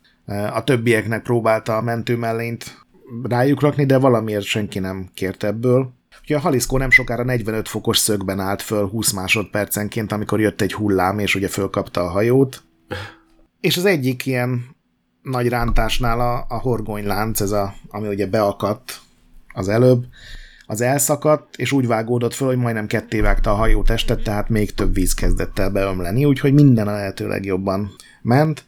A 0.52 0.64
többieknek 0.64 1.22
próbálta 1.22 1.76
a 1.76 1.82
mentő 1.82 2.16
mellényt 2.16 2.84
rájuk 3.22 3.60
rakni, 3.60 3.86
de 3.86 3.98
valamiért 3.98 4.44
senki 4.44 4.78
nem 4.78 5.08
kért 5.14 5.44
ebből. 5.44 5.92
Ugye 6.22 6.36
a 6.36 6.40
Haliszkó 6.40 6.78
nem 6.78 6.90
sokára 6.90 7.24
45 7.24 7.68
fokos 7.68 7.98
szögben 7.98 8.40
állt 8.40 8.62
föl 8.62 8.88
20 8.88 9.12
másodpercenként, 9.12 10.12
amikor 10.12 10.40
jött 10.40 10.60
egy 10.60 10.72
hullám, 10.72 11.18
és 11.18 11.34
ugye 11.34 11.48
fölkapta 11.48 12.00
a 12.00 12.10
hajót. 12.10 12.62
És 13.60 13.76
az 13.76 13.84
egyik 13.84 14.26
ilyen 14.26 14.71
nagy 15.22 15.48
rántásnál 15.48 16.20
a, 16.20 16.44
a 16.48 16.58
horgonylánc, 16.58 17.40
ez 17.40 17.50
a, 17.50 17.74
ami 17.88 18.08
ugye 18.08 18.26
beakadt 18.26 19.00
az 19.54 19.68
előbb, 19.68 20.06
az 20.66 20.80
elszakadt, 20.80 21.56
és 21.56 21.72
úgy 21.72 21.86
vágódott 21.86 22.34
föl, 22.34 22.48
hogy 22.48 22.56
majdnem 22.56 22.86
ketté 22.86 23.20
vágta 23.20 23.50
a 23.50 23.54
hajó 23.54 23.82
testet, 23.82 24.22
tehát 24.22 24.48
még 24.48 24.74
több 24.74 24.94
víz 24.94 25.14
kezdett 25.14 25.58
el 25.58 25.70
beömleni, 25.70 26.24
úgyhogy 26.24 26.52
minden 26.52 26.88
a 26.88 26.92
lehető 26.92 27.28
legjobban 27.28 27.90
ment. 28.22 28.64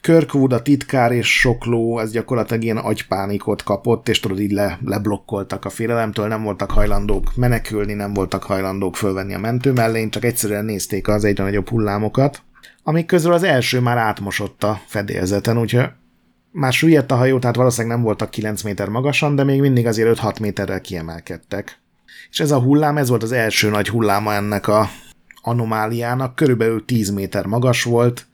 Kirkwood, 0.00 0.52
a 0.52 0.62
titkár 0.62 1.12
és 1.12 1.38
sokló, 1.38 1.98
ez 1.98 2.10
gyakorlatilag 2.10 2.62
ilyen 2.62 2.76
agypánikot 2.76 3.62
kapott, 3.62 4.08
és 4.08 4.20
tudod, 4.20 4.40
így 4.40 4.52
le, 4.52 4.78
leblokkoltak 4.84 5.64
a 5.64 5.70
félelemtől, 5.70 6.26
nem 6.26 6.42
voltak 6.42 6.70
hajlandók 6.70 7.36
menekülni, 7.36 7.92
nem 7.92 8.12
voltak 8.12 8.42
hajlandók 8.42 8.96
fölvenni 8.96 9.34
a 9.34 9.38
mentő 9.38 9.72
mellé, 9.72 10.08
csak 10.08 10.24
egyszerűen 10.24 10.64
nézték 10.64 11.08
az 11.08 11.24
egyre 11.24 11.44
nagyobb 11.44 11.68
hullámokat, 11.68 12.42
amik 12.88 13.06
közül 13.06 13.32
az 13.32 13.42
első 13.42 13.80
már 13.80 13.96
átmosott 13.96 14.64
a 14.64 14.80
fedélzeten, 14.86 15.58
úgyhogy 15.58 15.84
már 16.50 16.72
süllyedt 16.72 17.10
a 17.10 17.16
hajó, 17.16 17.38
tehát 17.38 17.56
valószínűleg 17.56 17.96
nem 17.96 18.04
voltak 18.04 18.30
9 18.30 18.62
méter 18.62 18.88
magasan, 18.88 19.36
de 19.36 19.44
még 19.44 19.60
mindig 19.60 19.86
azért 19.86 20.18
5-6 20.20 20.40
méterrel 20.40 20.80
kiemelkedtek. 20.80 21.80
És 22.30 22.40
ez 22.40 22.50
a 22.50 22.60
hullám, 22.60 22.96
ez 22.96 23.08
volt 23.08 23.22
az 23.22 23.32
első 23.32 23.70
nagy 23.70 23.88
hulláma 23.88 24.34
ennek 24.34 24.68
a 24.68 24.88
anomáliának, 25.42 26.34
körülbelül 26.34 26.84
10 26.84 27.10
méter 27.10 27.46
magas 27.46 27.82
volt, 27.82 28.26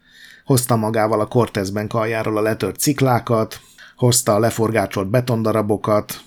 hozta 0.44 0.76
magával 0.76 1.20
a 1.20 1.26
Cortezben 1.26 1.86
aljáról 1.86 2.36
a 2.36 2.42
letört 2.42 2.78
ciklákat, 2.78 3.60
hozta 3.96 4.34
a 4.34 4.38
leforgácsolt 4.38 5.08
betondarabokat, 5.10 6.20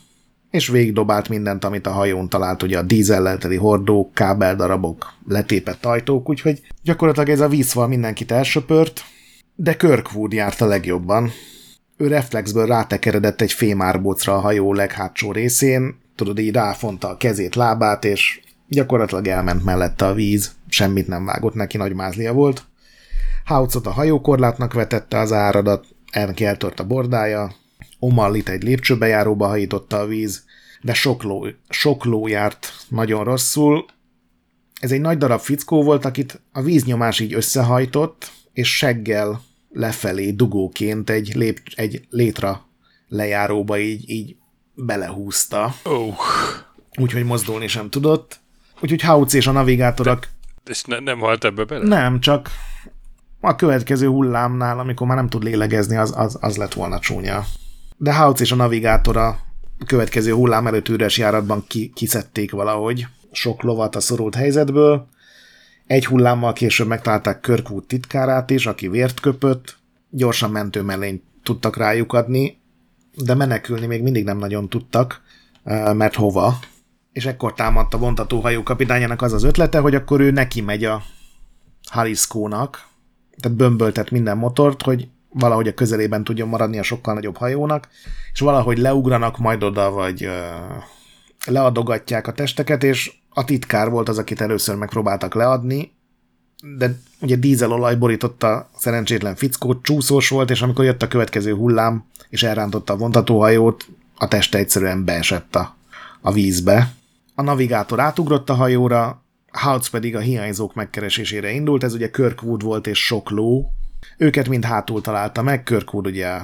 és 0.55 0.67
végigdobált 0.67 1.29
mindent, 1.29 1.65
amit 1.65 1.87
a 1.87 1.91
hajón 1.91 2.29
talált, 2.29 2.63
ugye 2.63 2.77
a 2.77 2.81
dízellel 2.81 3.37
teli 3.37 3.55
hordók, 3.55 4.13
kábeldarabok, 4.13 5.13
letépett 5.27 5.85
ajtók, 5.85 6.29
úgyhogy 6.29 6.61
gyakorlatilag 6.83 7.29
ez 7.29 7.39
a 7.39 7.47
vízfal 7.47 7.87
mindenkit 7.87 8.31
elsöpört, 8.31 9.03
de 9.55 9.75
Kirkwood 9.75 10.33
járt 10.33 10.61
a 10.61 10.65
legjobban. 10.65 11.31
Ő 11.97 12.07
reflexből 12.07 12.65
rátekeredett 12.65 13.41
egy 13.41 13.51
fémárbocra 13.51 14.35
a 14.35 14.39
hajó 14.39 14.73
leghátsó 14.73 15.31
részén, 15.31 15.97
tudod, 16.15 16.39
így 16.39 16.53
ráfonta 16.53 17.09
a 17.09 17.17
kezét, 17.17 17.55
lábát, 17.55 18.05
és 18.05 18.41
gyakorlatilag 18.67 19.27
elment 19.27 19.63
mellette 19.63 20.05
a 20.05 20.13
víz, 20.13 20.51
semmit 20.67 21.07
nem 21.07 21.25
vágott 21.25 21.53
neki, 21.53 21.77
nagy 21.77 21.93
mázlia 21.93 22.33
volt. 22.33 22.63
Haucot 23.45 23.87
a 23.87 23.91
hajókorlátnak 23.91 24.73
vetette 24.73 25.19
az 25.19 25.31
áradat, 25.31 25.85
ennek 26.11 26.39
eltört 26.39 26.79
a 26.79 26.87
bordája, 26.87 27.51
Omallit 28.05 28.49
egy 28.49 28.63
lépcsőbejáróba 28.63 29.47
hajította 29.47 29.99
a 29.99 30.05
víz, 30.05 30.43
de 30.81 30.93
sok 30.93 31.23
ló, 31.23 31.47
sok 31.69 32.05
ló 32.05 32.27
járt 32.27 32.73
nagyon 32.89 33.23
rosszul. 33.23 33.85
Ez 34.79 34.91
egy 34.91 35.01
nagy 35.01 35.17
darab 35.17 35.39
fickó 35.39 35.83
volt, 35.83 36.05
akit 36.05 36.41
a 36.51 36.61
víznyomás 36.61 37.19
így 37.19 37.33
összehajtott, 37.33 38.31
és 38.53 38.77
seggel 38.77 39.41
lefelé 39.71 40.31
dugóként 40.31 41.09
egy, 41.09 41.35
lép, 41.35 41.61
egy 41.75 42.07
létra 42.09 42.65
lejáróba 43.07 43.79
így, 43.79 44.09
így 44.09 44.35
belehúzta. 44.73 45.75
Oh. 45.83 46.17
Úgyhogy 46.97 47.23
mozdulni 47.23 47.67
sem 47.67 47.89
tudott. 47.89 48.39
Úgyhogy 48.81 49.01
Hauc 49.01 49.33
és 49.33 49.47
a 49.47 49.51
navigátorok... 49.51 50.19
De, 50.63 50.71
és 50.71 50.83
ne, 50.83 50.99
nem 50.99 51.19
halt 51.19 51.43
ebbe 51.43 51.63
bele? 51.63 51.87
Nem, 51.87 52.19
csak 52.19 52.49
a 53.39 53.55
következő 53.55 54.07
hullámnál, 54.07 54.79
amikor 54.79 55.07
már 55.07 55.17
nem 55.17 55.29
tud 55.29 55.43
lélegezni, 55.43 55.95
az, 55.95 56.13
az, 56.17 56.37
az 56.41 56.57
lett 56.57 56.73
volna 56.73 56.99
csúnya. 56.99 57.45
De 57.97 58.13
Hauc 58.13 58.39
és 58.39 58.51
a 58.51 58.55
navigátora 58.55 59.39
következő 59.85 60.31
hullám 60.31 60.67
előtt 60.67 60.87
üres 60.89 61.17
járatban 61.17 61.63
ki, 61.67 61.91
kiszedték 61.95 62.51
valahogy 62.51 63.07
sok 63.31 63.63
lovat 63.63 63.95
a 63.95 63.99
szorult 63.99 64.35
helyzetből. 64.35 65.07
Egy 65.87 66.05
hullámmal 66.05 66.53
később 66.53 66.87
megtalálták 66.87 67.39
Kirkwood 67.39 67.85
titkárát 67.85 68.49
is, 68.49 68.65
aki 68.65 68.87
vért 68.87 69.19
köpött, 69.19 69.77
gyorsan 70.09 70.51
mentő 70.51 70.81
mellényt 70.81 71.23
tudtak 71.43 71.77
rájuk 71.77 72.13
adni, 72.13 72.57
de 73.23 73.33
menekülni 73.33 73.85
még 73.85 74.01
mindig 74.01 74.23
nem 74.23 74.37
nagyon 74.37 74.69
tudtak, 74.69 75.21
mert 75.93 76.15
hova. 76.15 76.59
És 77.11 77.25
ekkor 77.25 77.53
támadt 77.53 77.93
a 77.93 77.97
vontatóhajó 77.97 78.63
kapitányának 78.63 79.21
az 79.21 79.33
az 79.33 79.43
ötlete, 79.43 79.79
hogy 79.79 79.95
akkor 79.95 80.19
ő 80.19 80.31
neki 80.31 80.61
megy 80.61 80.83
a 80.83 81.03
Haliszkónak, 81.89 82.87
tehát 83.39 83.57
bömböltet 83.57 84.11
minden 84.11 84.37
motort, 84.37 84.81
hogy 84.81 85.07
valahogy 85.37 85.67
a 85.67 85.73
közelében 85.73 86.23
tudjon 86.23 86.47
maradni 86.47 86.79
a 86.79 86.83
sokkal 86.83 87.13
nagyobb 87.13 87.37
hajónak, 87.37 87.87
és 88.33 88.39
valahogy 88.39 88.77
leugranak 88.77 89.37
majd 89.37 89.63
oda, 89.63 89.89
vagy 89.89 90.29
leadogatják 91.45 92.27
a 92.27 92.31
testeket, 92.31 92.83
és 92.83 93.13
a 93.29 93.43
titkár 93.43 93.89
volt 93.89 94.09
az, 94.09 94.17
akit 94.17 94.41
először 94.41 94.75
megpróbáltak 94.75 95.33
leadni, 95.33 95.91
de 96.77 96.99
ugye 97.21 97.35
dízelolaj 97.35 97.95
borította 97.95 98.69
szerencsétlen 98.77 99.35
fickót, 99.35 99.83
csúszós 99.83 100.29
volt, 100.29 100.49
és 100.49 100.61
amikor 100.61 100.85
jött 100.85 101.01
a 101.01 101.07
következő 101.07 101.53
hullám, 101.53 102.05
és 102.29 102.43
elrántotta 102.43 102.93
a 102.93 102.97
vontatóhajót, 102.97 103.87
a 104.17 104.27
teste 104.27 104.57
egyszerűen 104.57 105.05
beesett 105.05 105.55
a, 105.55 105.75
a 106.21 106.31
vízbe. 106.31 106.93
A 107.35 107.41
navigátor 107.41 107.99
átugrott 107.99 108.49
a 108.49 108.53
hajóra, 108.53 109.23
Houtz 109.51 109.87
pedig 109.87 110.15
a 110.15 110.19
hiányzók 110.19 110.73
megkeresésére 110.73 111.51
indult, 111.51 111.83
ez 111.83 111.93
ugye 111.93 112.09
Kirkwood 112.09 112.63
volt 112.63 112.87
és 112.87 113.05
sok 113.05 113.29
ló. 113.29 113.71
Őket 114.17 114.47
mind 114.47 114.65
hátul 114.65 115.01
találta 115.01 115.41
meg, 115.41 115.63
Kirkwood 115.63 116.07
ugye 116.07 116.37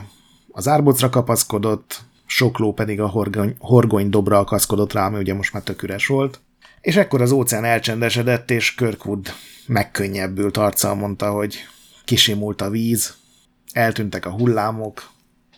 az 0.51 0.67
árbocra 0.67 1.09
kapaszkodott, 1.09 2.01
sok 2.25 2.59
ló 2.59 2.73
pedig 2.73 2.99
a 3.01 3.07
horgony, 3.07 3.55
horgony 3.59 4.09
dobra 4.09 4.37
akaszkodott 4.37 4.93
rá, 4.93 5.05
ami 5.05 5.17
ugye 5.17 5.33
most 5.33 5.53
már 5.53 5.63
tök 5.63 5.83
üres 5.83 6.07
volt. 6.07 6.39
És 6.81 6.95
ekkor 6.95 7.21
az 7.21 7.31
óceán 7.31 7.63
elcsendesedett, 7.63 8.51
és 8.51 8.75
Kirkwood 8.75 9.27
megkönnyebbült 9.67 10.57
arccal 10.57 10.95
mondta, 10.95 11.31
hogy 11.31 11.55
kisimult 12.05 12.61
a 12.61 12.69
víz, 12.69 13.15
eltűntek 13.71 14.25
a 14.25 14.31
hullámok, 14.31 15.09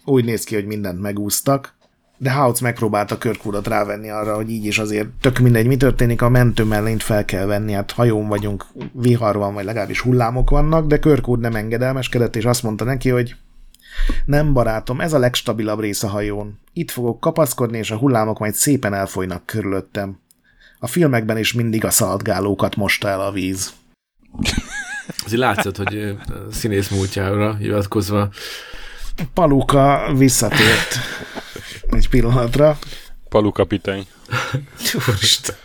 úgy 0.05 0.25
néz 0.25 0.43
ki, 0.43 0.55
hogy 0.55 0.65
mindent 0.65 1.01
megúztak, 1.01 1.75
de 2.17 2.31
Houts 2.31 2.61
megpróbálta 2.61 3.17
Kirkwoodot 3.17 3.67
rávenni 3.67 4.09
arra, 4.09 4.35
hogy 4.35 4.49
így 4.49 4.65
is 4.65 4.79
azért 4.79 5.07
tök 5.21 5.39
mindegy, 5.39 5.67
mi 5.67 5.77
történik, 5.77 6.21
a 6.21 6.29
mentő 6.29 6.63
mellényt 6.63 7.03
fel 7.03 7.25
kell 7.25 7.45
venni, 7.45 7.71
hát 7.71 7.91
hajón 7.91 8.27
vagyunk, 8.27 8.65
vihar 8.91 9.37
van, 9.37 9.53
vagy 9.53 9.65
legalábbis 9.65 9.99
hullámok 9.99 10.49
vannak, 10.49 10.87
de 10.87 10.99
Kirkwood 10.99 11.39
nem 11.39 11.55
engedelmeskedett, 11.55 12.35
és 12.35 12.45
azt 12.45 12.63
mondta 12.63 12.83
neki, 12.83 13.09
hogy 13.09 13.35
nem 14.25 14.53
barátom, 14.53 15.01
ez 15.01 15.13
a 15.13 15.19
legstabilabb 15.19 15.79
rész 15.79 16.03
a 16.03 16.07
hajón. 16.07 16.59
Itt 16.73 16.91
fogok 16.91 17.19
kapaszkodni, 17.19 17.77
és 17.77 17.91
a 17.91 17.97
hullámok 17.97 18.39
majd 18.39 18.53
szépen 18.53 18.93
elfolynak 18.93 19.45
körülöttem. 19.45 20.19
A 20.79 20.87
filmekben 20.87 21.37
is 21.37 21.53
mindig 21.53 21.85
a 21.85 21.89
szaladgálókat 21.89 22.75
mosta 22.75 23.07
el 23.07 23.21
a 23.21 23.31
víz. 23.31 23.73
Azért 25.25 25.41
látszott, 25.41 25.77
hogy 25.77 26.17
színész 26.51 26.89
múltjára 26.89 27.55
hivatkozva 27.55 28.29
Paluka 29.33 30.13
visszatért 30.17 30.97
egy 31.95 32.09
pillanatra. 32.09 32.77
Palu 33.29 33.51
kapitány. 33.51 34.07
Úristen. 35.09 35.55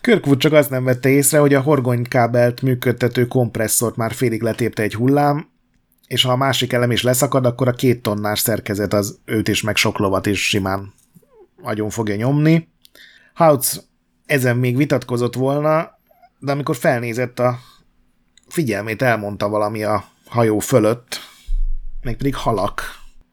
Kirkwood 0.00 0.38
csak 0.38 0.52
azt 0.52 0.70
nem 0.70 0.84
vette 0.84 1.08
észre, 1.08 1.38
hogy 1.38 1.54
a 1.54 1.60
horgonykábelt 1.60 2.62
működtető 2.62 3.26
kompresszort 3.26 3.96
már 3.96 4.12
félig 4.12 4.42
letépte 4.42 4.82
egy 4.82 4.94
hullám, 4.94 5.48
és 6.06 6.22
ha 6.22 6.32
a 6.32 6.36
másik 6.36 6.72
elem 6.72 6.90
is 6.90 7.02
leszakad, 7.02 7.46
akkor 7.46 7.68
a 7.68 7.72
két 7.72 8.02
tonnás 8.02 8.40
szerkezet 8.40 8.92
az 8.92 9.18
őt 9.24 9.48
is, 9.48 9.62
meg 9.62 9.76
sok 9.76 9.98
lovat 9.98 10.26
is 10.26 10.48
simán 10.48 10.94
agyon 11.62 11.90
fogja 11.90 12.16
nyomni. 12.16 12.68
Hautz 13.34 13.88
ezen 14.26 14.56
még 14.56 14.76
vitatkozott 14.76 15.34
volna, 15.34 15.98
de 16.38 16.52
amikor 16.52 16.76
felnézett 16.76 17.38
a 17.38 17.58
figyelmét, 18.48 19.02
elmondta 19.02 19.48
valami 19.48 19.82
a 19.82 20.04
hajó 20.26 20.58
fölött, 20.58 21.20
meg 22.06 22.16
pedig 22.16 22.34
halak. 22.34 22.82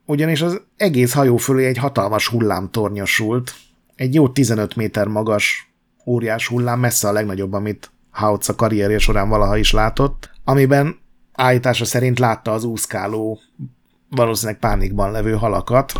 Ugyanis 0.05 0.41
az 0.41 0.61
egész 0.77 1.13
hajó 1.13 1.37
fölé 1.37 1.65
egy 1.65 1.77
hatalmas 1.77 2.27
hullám 2.27 2.69
tornyosult, 2.71 3.53
egy 3.95 4.13
jó 4.13 4.29
15 4.29 4.75
méter 4.75 5.07
magas 5.07 5.73
óriás 6.05 6.47
hullám, 6.47 6.79
messze 6.79 7.07
a 7.07 7.11
legnagyobb, 7.11 7.53
amit 7.53 7.91
Hautz 8.11 8.49
a 8.49 8.55
karrierje 8.55 8.97
során 8.97 9.29
valaha 9.29 9.57
is 9.57 9.71
látott, 9.71 10.29
amiben 10.43 10.99
állítása 11.33 11.85
szerint 11.85 12.19
látta 12.19 12.51
az 12.51 12.63
úszkáló, 12.63 13.39
valószínűleg 14.09 14.59
pánikban 14.59 15.11
levő 15.11 15.33
halakat. 15.33 15.93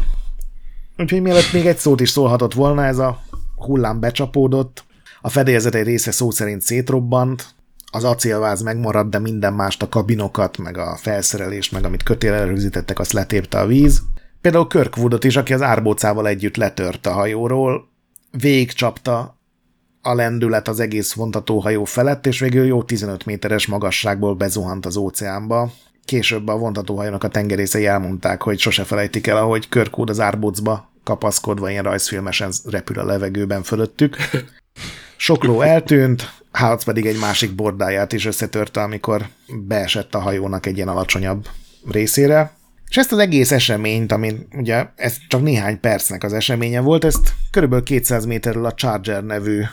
Úgyhogy 0.98 1.22
mielőtt 1.22 1.54
még 1.54 1.66
egy 1.66 1.78
szót 1.78 2.02
is 2.02 2.10
szólhatott 2.10 2.54
volna, 2.54 2.86
ez 2.86 2.98
a 2.98 3.22
hullám 3.56 4.00
becsapódott, 4.00 4.84
a 5.22 5.30
fedélzet 5.30 5.76
egy 5.76 5.86
része 5.86 6.12
szó 6.12 6.32
szerint 6.32 6.62
szétrobbant, 6.62 7.56
az 7.96 8.04
acélváz 8.04 8.62
megmaradt, 8.62 9.10
de 9.10 9.20
minden 9.20 9.54
mást, 9.54 9.82
a 9.82 9.90
kabinokat, 9.90 10.58
meg 10.58 10.78
a 10.78 10.96
felszerelést, 10.96 11.72
meg 11.72 11.86
amit 11.86 12.04
kötélre 12.04 12.44
rögzítettek, 12.44 13.00
azt 13.00 13.14
letépte 13.14 13.60
a 13.60 13.66
víz. 13.66 14.02
Például 14.42 14.68
Kirkwoodot 14.68 15.24
is, 15.24 15.36
aki 15.36 15.54
az 15.54 15.62
árbócával 15.62 16.28
együtt 16.28 16.56
letört 16.56 17.06
a 17.06 17.12
hajóról, 17.12 17.88
végigcsapta 18.32 19.38
a 20.02 20.14
lendület 20.14 20.68
az 20.68 20.80
egész 20.80 21.14
vontatóhajó 21.14 21.84
felett, 21.84 22.26
és 22.26 22.40
végül 22.40 22.66
jó 22.66 22.84
15 22.84 23.26
méteres 23.26 23.68
magasságból 23.68 24.36
bezuhant 24.36 24.86
az 24.86 24.98
óceánba. 24.98 25.72
Később 26.06 26.48
a 26.48 26.58
vontatóhajónak 26.58 27.24
a 27.24 27.28
tengerészei 27.28 27.86
elmondták, 27.86 28.42
hogy 28.42 28.60
sose 28.60 28.84
felejtik 28.84 29.28
el, 29.28 29.38
ahogy 29.38 29.70
Kirkwood 29.70 30.10
az 30.10 30.20
árbocba 30.20 30.92
kapaszkodva 31.04 31.70
ilyen 31.70 31.84
rajzfilmesen 31.84 32.52
repül 32.70 33.00
a 33.00 33.06
levegőben 33.06 33.64
fölöttük. 33.64 34.18
Sok 35.18 35.44
ló 35.44 35.62
eltűnt, 35.62 36.43
Houtz 36.54 36.84
pedig 36.84 37.06
egy 37.06 37.20
másik 37.20 37.56
bordáját 37.56 38.14
is 38.14 38.26
összetörte, 38.26 38.82
amikor 38.82 39.28
beesett 39.68 40.16
a 40.16 40.20
hajónak 40.20 40.66
egy 40.66 40.76
ilyen 40.76 40.88
alacsonyabb 40.88 41.48
részére. 41.92 42.52
És 42.90 42.98
ezt 42.98 43.12
az 43.12 43.18
egész 43.18 43.52
eseményt, 43.52 44.12
ami 44.12 44.36
ugye 44.52 44.86
ez 44.96 45.18
csak 45.28 45.42
néhány 45.42 45.80
percnek 45.80 46.24
az 46.24 46.34
eseménye 46.34 46.80
volt, 46.80 47.04
ezt 47.04 47.34
körülbelül 47.52 47.86
200 47.86 48.26
méterről 48.26 48.66
a 48.66 48.74
Charger 48.74 49.24
nevű 49.24 49.64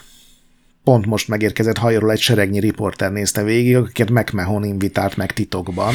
pont 0.83 1.05
most 1.05 1.27
megérkezett 1.27 1.77
hajóról 1.77 2.11
egy 2.11 2.19
seregnyi 2.19 2.59
riporter 2.59 3.11
nézte 3.11 3.43
végig, 3.43 3.75
akiket 3.75 4.09
McMahon 4.09 4.63
invitált 4.63 5.17
meg 5.17 5.33
titokban, 5.33 5.93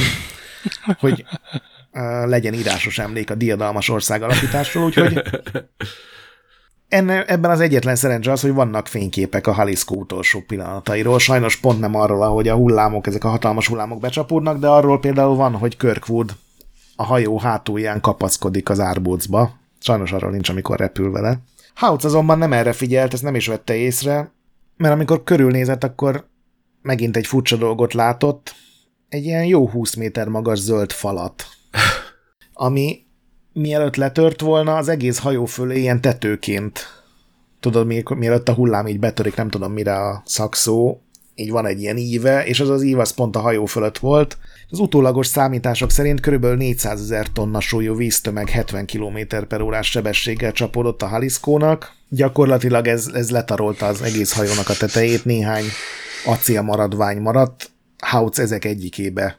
hogy 0.98 1.24
legyen 2.24 2.54
írásos 2.54 2.98
emlék 2.98 3.30
a 3.30 3.34
diadalmas 3.34 3.88
ország 3.88 4.22
alapításról, 4.22 4.84
úgyhogy 4.84 5.22
enne, 6.88 7.24
ebben 7.24 7.50
az 7.50 7.60
egyetlen 7.60 7.96
szerencse 7.96 8.32
az, 8.32 8.40
hogy 8.40 8.52
vannak 8.52 8.86
fényképek 8.86 9.46
a 9.46 9.52
Haliszkó 9.52 9.96
utolsó 9.96 10.40
pillanatairól. 10.46 11.18
Sajnos 11.18 11.56
pont 11.56 11.80
nem 11.80 11.94
arról, 11.94 12.22
ahogy 12.22 12.48
a 12.48 12.54
hullámok, 12.54 13.06
ezek 13.06 13.24
a 13.24 13.28
hatalmas 13.28 13.68
hullámok 13.68 14.00
becsapódnak, 14.00 14.58
de 14.58 14.68
arról 14.68 15.00
például 15.00 15.36
van, 15.36 15.54
hogy 15.54 15.76
Kirkwood 15.76 16.36
a 16.96 17.04
hajó 17.04 17.38
hátulján 17.38 18.00
kapaszkodik 18.00 18.68
az 18.68 18.80
árbócba. 18.80 19.50
Sajnos 19.80 20.12
arról 20.12 20.30
nincs, 20.30 20.48
amikor 20.48 20.78
repül 20.78 21.10
vele. 21.10 21.38
Hautz 21.74 22.04
azonban 22.04 22.38
nem 22.38 22.52
erre 22.52 22.72
figyelt, 22.72 23.12
ezt 23.12 23.22
nem 23.22 23.34
is 23.34 23.46
vette 23.46 23.74
észre, 23.74 24.32
mert 24.76 24.94
amikor 24.94 25.24
körülnézett, 25.24 25.84
akkor 25.84 26.28
megint 26.82 27.16
egy 27.16 27.26
furcsa 27.26 27.56
dolgot 27.56 27.94
látott, 27.94 28.54
egy 29.08 29.24
ilyen 29.24 29.44
jó 29.44 29.68
20 29.68 29.94
méter 29.94 30.28
magas 30.28 30.58
zöld 30.58 30.92
falat, 30.92 31.44
ami 32.52 33.05
mielőtt 33.56 33.96
letört 33.96 34.40
volna, 34.40 34.76
az 34.76 34.88
egész 34.88 35.18
hajó 35.18 35.44
fölé 35.44 35.80
ilyen 35.80 36.00
tetőként, 36.00 36.80
tudod, 37.60 37.86
mielőtt 38.16 38.48
a 38.48 38.52
hullám 38.52 38.86
így 38.86 38.98
betörik, 38.98 39.36
nem 39.36 39.48
tudom 39.48 39.72
mire 39.72 39.94
a 39.94 40.22
szakszó, 40.24 41.00
így 41.34 41.50
van 41.50 41.66
egy 41.66 41.80
ilyen 41.80 41.96
íve, 41.96 42.46
és 42.46 42.60
az 42.60 42.68
az 42.68 42.82
ív 42.82 42.98
az 42.98 43.14
pont 43.14 43.36
a 43.36 43.40
hajó 43.40 43.64
fölött 43.64 43.98
volt. 43.98 44.38
Az 44.70 44.78
utólagos 44.78 45.26
számítások 45.26 45.90
szerint 45.90 46.20
körülbelül 46.20 46.56
400 46.56 47.00
ezer 47.00 47.26
tonna 47.32 47.60
súlyú 47.60 47.96
víztömeg 47.96 48.48
70 48.48 48.86
km 48.86 49.18
per 49.48 49.60
órás 49.60 49.90
sebességgel 49.90 50.52
csapódott 50.52 51.02
a 51.02 51.06
Haliszkónak. 51.06 51.92
Gyakorlatilag 52.08 52.86
ez, 52.86 53.10
ez 53.12 53.30
letarolta 53.30 53.86
az 53.86 54.02
egész 54.02 54.32
hajónak 54.32 54.68
a 54.68 54.74
tetejét, 54.74 55.24
néhány 55.24 55.64
acél 56.26 56.62
maradvány 56.62 57.18
maradt, 57.18 57.70
Hautz 57.98 58.38
ezek 58.38 58.64
egyikébe 58.64 59.38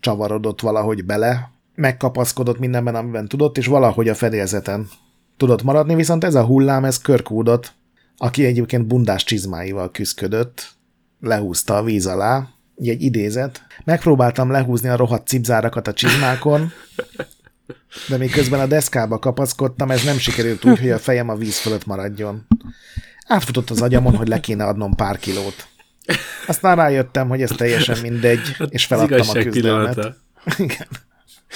csavarodott 0.00 0.60
valahogy 0.60 1.04
bele, 1.04 1.57
megkapaszkodott 1.78 2.58
mindenben, 2.58 2.94
amiben 2.94 3.28
tudott, 3.28 3.58
és 3.58 3.66
valahogy 3.66 4.08
a 4.08 4.14
fedélzeten 4.14 4.88
tudott 5.36 5.62
maradni, 5.62 5.94
viszont 5.94 6.24
ez 6.24 6.34
a 6.34 6.44
hullám, 6.44 6.84
ez 6.84 6.98
Körkúdot, 6.98 7.72
aki 8.16 8.44
egyébként 8.44 8.86
bundás 8.86 9.24
csizmáival 9.24 9.90
küzdködött, 9.90 10.68
lehúzta 11.20 11.76
a 11.76 11.82
víz 11.82 12.06
alá, 12.06 12.48
így 12.76 12.88
egy 12.88 13.02
idézet. 13.02 13.62
Megpróbáltam 13.84 14.50
lehúzni 14.50 14.88
a 14.88 14.96
rohadt 14.96 15.26
cipzárakat 15.26 15.88
a 15.88 15.92
csizmákon, 15.92 16.72
de 18.08 18.16
miközben 18.16 18.60
a 18.60 18.66
deszkába 18.66 19.18
kapaszkodtam, 19.18 19.90
ez 19.90 20.04
nem 20.04 20.18
sikerült 20.18 20.64
úgy, 20.64 20.78
hogy 20.78 20.90
a 20.90 20.98
fejem 20.98 21.28
a 21.28 21.36
víz 21.36 21.58
fölött 21.58 21.86
maradjon. 21.86 22.46
Átfutott 23.26 23.70
az 23.70 23.82
agyamon, 23.82 24.16
hogy 24.16 24.28
le 24.28 24.40
kéne 24.40 24.64
adnom 24.64 24.94
pár 24.94 25.18
kilót. 25.18 25.68
Aztán 26.46 26.76
rájöttem, 26.76 27.28
hogy 27.28 27.42
ez 27.42 27.50
teljesen 27.56 27.98
mindegy, 28.02 28.56
és 28.68 28.84
feladtam 28.84 29.28
a 29.28 29.32
küzdelmet. 29.32 30.16
Igen. 30.56 30.86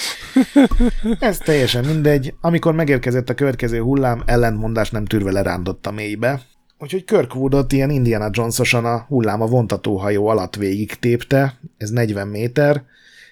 Ez 1.19 1.37
teljesen 1.37 1.85
mindegy. 1.85 2.33
Amikor 2.41 2.73
megérkezett 2.73 3.29
a 3.29 3.33
következő 3.33 3.79
hullám, 3.79 4.23
ellentmondás 4.25 4.91
nem 4.91 5.05
tűrve 5.05 5.31
lerántott 5.31 5.85
a 5.87 5.91
mélybe. 5.91 6.41
Úgyhogy 6.79 7.03
Kirkwoodot 7.03 7.71
ilyen 7.71 7.89
Indiana 7.89 8.29
Jones-osan 8.31 8.85
a 8.85 9.05
hullám 9.07 9.41
a 9.41 9.45
vontatóhajó 9.45 10.27
alatt 10.27 10.55
végig 10.55 10.93
tépte, 10.93 11.59
ez 11.77 11.89
40 11.89 12.27
méter, 12.27 12.83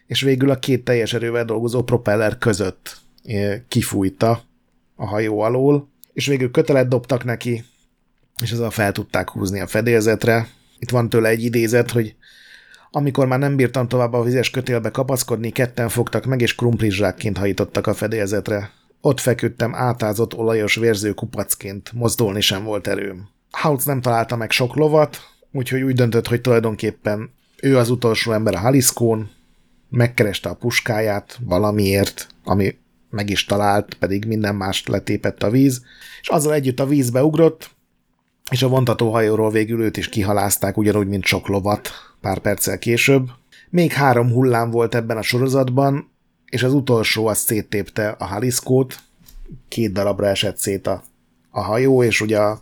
és 0.07 0.21
végül 0.21 0.49
a 0.49 0.59
két 0.59 0.83
teljes 0.83 1.13
erővel 1.13 1.45
dolgozó 1.45 1.83
propeller 1.83 2.37
között 2.37 2.97
eh, 3.23 3.61
kifújta 3.67 4.41
a 4.95 5.05
hajó 5.05 5.39
alól, 5.39 5.89
és 6.13 6.27
végül 6.27 6.51
kötelet 6.51 6.87
dobtak 6.87 7.23
neki, 7.23 7.63
és 8.41 8.51
ezzel 8.51 8.69
fel 8.69 8.91
tudták 8.91 9.29
húzni 9.29 9.59
a 9.59 9.67
fedélzetre. 9.67 10.47
Itt 10.79 10.89
van 10.89 11.09
tőle 11.09 11.29
egy 11.29 11.43
idézet, 11.43 11.91
hogy 11.91 12.15
amikor 12.91 13.27
már 13.27 13.39
nem 13.39 13.55
bírtam 13.55 13.87
tovább 13.87 14.13
a 14.13 14.23
vizes 14.23 14.49
kötélbe 14.49 14.89
kapaszkodni, 14.89 15.49
ketten 15.49 15.89
fogtak 15.89 16.25
meg, 16.25 16.41
és 16.41 16.55
krumplizsákként 16.55 17.37
hajítottak 17.37 17.87
a 17.87 17.93
fedélzetre. 17.93 18.71
Ott 19.01 19.19
feküdtem 19.19 19.75
átázott 19.75 20.33
olajos 20.35 20.75
vérző 20.75 21.13
kupacként, 21.13 21.91
mozdulni 21.93 22.41
sem 22.41 22.63
volt 22.63 22.87
erőm. 22.87 23.29
Hautz 23.51 23.85
nem 23.85 24.01
találta 24.01 24.35
meg 24.35 24.51
sok 24.51 24.75
lovat, 24.75 25.17
úgyhogy 25.51 25.81
úgy 25.81 25.95
döntött, 25.95 26.27
hogy 26.27 26.41
tulajdonképpen 26.41 27.29
ő 27.61 27.77
az 27.77 27.89
utolsó 27.89 28.31
ember 28.31 28.55
a 28.55 28.59
Haliszkón, 28.59 29.29
megkereste 29.89 30.49
a 30.49 30.55
puskáját 30.55 31.39
valamiért, 31.45 32.27
ami 32.43 32.75
meg 33.09 33.29
is 33.29 33.45
talált, 33.45 33.93
pedig 33.93 34.25
minden 34.25 34.55
mást 34.55 34.87
letépett 34.87 35.43
a 35.43 35.49
víz, 35.49 35.81
és 36.21 36.29
azzal 36.29 36.53
együtt 36.53 36.79
a 36.79 36.85
vízbe 36.85 37.23
ugrott, 37.23 37.69
és 38.51 38.63
a 38.63 38.67
vontatóhajóról 38.67 39.51
végül 39.51 39.81
őt 39.81 39.97
is 39.97 40.09
kihalázták, 40.09 40.77
ugyanúgy, 40.77 41.07
mint 41.07 41.25
sok 41.25 41.47
lovat 41.47 41.89
pár 42.21 42.39
perccel 42.39 42.79
később. 42.79 43.29
Még 43.69 43.91
három 43.91 44.31
hullám 44.31 44.69
volt 44.69 44.95
ebben 44.95 45.17
a 45.17 45.21
sorozatban, 45.21 46.11
és 46.45 46.63
az 46.63 46.73
utolsó 46.73 47.27
az 47.27 47.37
széttépte 47.37 48.09
a 48.09 48.25
Haliszkót, 48.25 48.99
két 49.67 49.91
darabra 49.91 50.27
esett 50.27 50.57
szét 50.57 50.87
a, 50.87 51.03
a 51.49 51.61
hajó, 51.61 52.03
és 52.03 52.21
ugye 52.21 52.39
a 52.39 52.61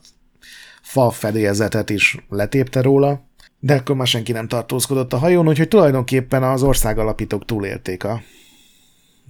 fa 0.82 1.10
fedélzetet 1.10 1.90
is 1.90 2.18
letépte 2.30 2.82
róla, 2.82 3.28
de 3.60 3.76
akkor 3.76 3.96
már 3.96 4.08
senki 4.08 4.32
nem 4.32 4.48
tartózkodott 4.48 5.14
a 5.14 5.18
hajón, 5.18 5.48
úgyhogy 5.48 5.68
tulajdonképpen 5.68 6.44
az 6.44 6.64
országalapítók 6.64 7.46
túlélték 7.46 8.04
a 8.04 8.22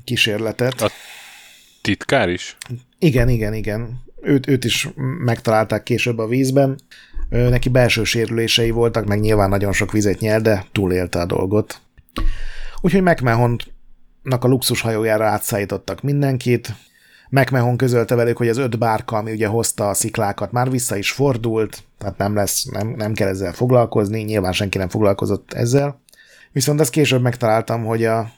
kísérletet. 0.03 0.81
A 0.81 0.89
titkár 1.81 2.29
is? 2.29 2.57
Igen, 2.99 3.29
igen, 3.29 3.53
igen. 3.53 4.07
Őt, 4.21 4.47
őt 4.47 4.65
is 4.65 4.89
megtalálták 5.23 5.83
később 5.83 6.17
a 6.17 6.27
vízben. 6.27 6.79
Neki 7.29 7.69
belső 7.69 8.03
sérülései 8.03 8.69
voltak, 8.71 9.05
meg 9.05 9.19
nyilván 9.19 9.49
nagyon 9.49 9.71
sok 9.71 9.91
vizet 9.91 10.19
nyert, 10.19 10.43
de 10.43 10.65
túlélte 10.71 11.19
a 11.19 11.25
dolgot. 11.25 11.81
Úgyhogy 12.81 13.01
McMahonnak 13.01 14.39
a 14.39 14.47
luxus 14.47 14.81
hajójára 14.81 15.25
átszállítottak 15.25 16.01
mindenkit. 16.01 16.73
McMahon 17.29 17.77
közölte 17.77 18.15
velük, 18.15 18.37
hogy 18.37 18.47
az 18.47 18.57
öt 18.57 18.77
bárka, 18.77 19.17
ami 19.17 19.31
ugye 19.31 19.47
hozta 19.47 19.89
a 19.89 19.93
sziklákat, 19.93 20.51
már 20.51 20.69
vissza 20.69 20.95
is 20.95 21.11
fordult, 21.11 21.83
tehát 21.97 22.17
nem 22.17 22.35
lesz, 22.35 22.63
nem, 22.63 22.87
nem 22.87 23.13
kell 23.13 23.27
ezzel 23.27 23.53
foglalkozni, 23.53 24.21
nyilván 24.21 24.51
senki 24.51 24.77
nem 24.77 24.89
foglalkozott 24.89 25.53
ezzel. 25.53 26.01
Viszont 26.51 26.79
ezt 26.79 26.91
később 26.91 27.21
megtaláltam, 27.21 27.85
hogy 27.85 28.05
a 28.05 28.31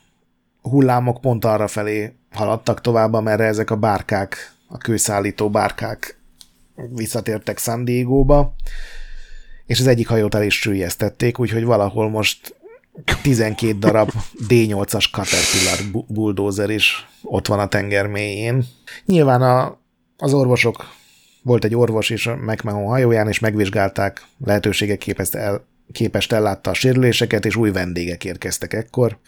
hullámok 0.62 1.20
pont 1.20 1.44
arra 1.44 1.66
felé 1.66 2.12
haladtak 2.30 2.80
tovább, 2.80 3.12
amerre 3.12 3.44
ezek 3.44 3.70
a 3.70 3.76
bárkák, 3.76 4.51
a 4.72 4.78
kőszállító 4.78 5.50
bárkák 5.50 6.20
visszatértek 6.94 7.58
San 7.58 7.84
Diego-ba, 7.84 8.54
és 9.66 9.80
az 9.80 9.86
egyik 9.86 10.08
hajót 10.08 10.34
el 10.34 10.42
is 10.42 10.58
sűjesztették, 10.58 11.38
úgyhogy 11.38 11.64
valahol 11.64 12.10
most 12.10 12.54
12 13.22 13.78
darab 13.78 14.10
D8-as 14.48 15.10
Caterpillar 15.10 16.04
bulldozer 16.08 16.70
is 16.70 17.08
ott 17.22 17.46
van 17.46 17.58
a 17.58 17.68
tenger 17.68 18.06
mélyén. 18.06 18.64
Nyilván 19.06 19.42
a, 19.42 19.78
az 20.16 20.34
orvosok, 20.34 20.88
volt 21.42 21.64
egy 21.64 21.74
orvos 21.74 22.10
is 22.10 22.26
a 22.26 22.36
McMahon 22.36 22.86
hajóján, 22.86 23.28
és 23.28 23.38
megvizsgálták, 23.38 24.22
lehetőségek 24.44 24.98
képest, 24.98 25.34
el, 25.34 25.66
képest 25.92 26.32
ellátta 26.32 26.70
a 26.70 26.74
sérüléseket, 26.74 27.44
és 27.44 27.56
új 27.56 27.70
vendégek 27.70 28.24
érkeztek 28.24 28.72
ekkor. 28.72 29.18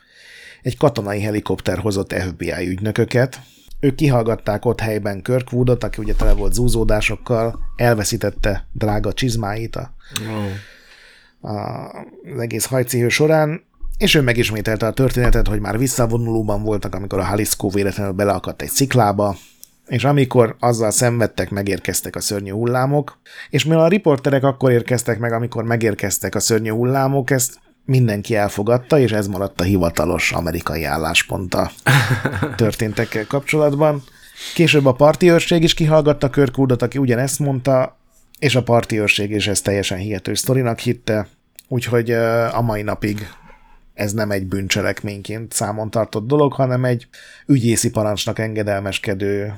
Egy 0.63 0.77
katonai 0.77 1.21
helikopter 1.21 1.79
hozott 1.79 2.13
FBI 2.13 2.69
ügynököket, 2.69 3.41
ők 3.85 3.95
kihallgatták 3.95 4.65
ott 4.65 4.81
helyben 4.81 5.23
Kirkwoodot, 5.23 5.85
aki 5.85 6.03
ugye 6.03 6.15
tele 6.15 6.33
volt 6.33 6.53
zúzódásokkal, 6.53 7.59
elveszítette 7.77 8.67
drága 8.73 9.13
csizmáit 9.13 9.77
a, 9.77 9.95
oh. 10.21 11.51
a, 11.51 11.89
az 12.35 12.41
egész 12.41 12.65
hajcihő 12.65 13.09
során, 13.09 13.65
és 13.99 14.15
ő 14.15 14.21
megismételte 14.21 14.87
a 14.87 14.93
történetet, 14.93 15.49
hogy 15.49 15.61
már 15.61 15.79
visszavonulóban 15.79 16.63
voltak, 16.63 16.95
amikor 16.95 17.19
a 17.19 17.25
Haliszkó 17.25 17.69
véletlenül 17.69 18.13
beleakadt 18.13 18.63
egy 18.63 18.69
sziklába, 18.69 19.37
és 19.87 20.05
amikor 20.05 20.57
azzal 20.59 20.91
szenvedtek, 20.91 21.51
megérkeztek 21.51 22.17
a 22.17 22.21
szörnyű 22.21 22.51
hullámok, 22.51 23.19
és 23.51 23.65
mivel 23.65 23.85
a 23.85 23.89
riporterek 23.89 24.45
akkor 24.45 24.71
érkeztek 24.71 25.19
meg, 25.19 25.33
amikor 25.33 25.65
megérkeztek 25.65 26.35
a 26.35 26.41
szörnyű 26.41 26.71
hullámok, 26.71 27.31
ezt 27.31 27.59
mindenki 27.85 28.37
elfogadta, 28.37 28.99
és 28.99 29.13
ez 29.13 29.27
maradt 29.27 29.61
a 29.61 29.65
hivatalos 29.65 30.33
amerikai 30.33 30.85
állásponta 30.85 31.71
történtekkel 32.57 33.27
kapcsolatban. 33.27 34.03
Később 34.55 34.87
a 34.87 34.93
parti 34.93 35.31
őrség 35.31 35.63
is 35.63 35.75
kihallgatta 35.75 36.31
Körkúdot, 36.31 36.83
aki 36.83 36.99
ugyanezt 36.99 37.39
mondta, 37.39 37.99
és 38.39 38.55
a 38.55 38.63
parti 38.63 39.01
őrség 39.01 39.31
is 39.31 39.47
ezt 39.47 39.65
teljesen 39.65 39.99
hihető 39.99 40.35
sztorinak 40.35 40.79
hitte, 40.79 41.29
úgyhogy 41.69 42.11
a 42.53 42.61
mai 42.61 42.83
napig 42.83 43.29
ez 43.95 44.13
nem 44.13 44.31
egy 44.31 44.47
bűncselekményként 44.47 45.53
számon 45.53 45.91
tartott 45.91 46.27
dolog, 46.27 46.53
hanem 46.53 46.85
egy 46.85 47.07
ügyészi 47.47 47.91
parancsnak 47.91 48.39
engedelmeskedő 48.39 49.55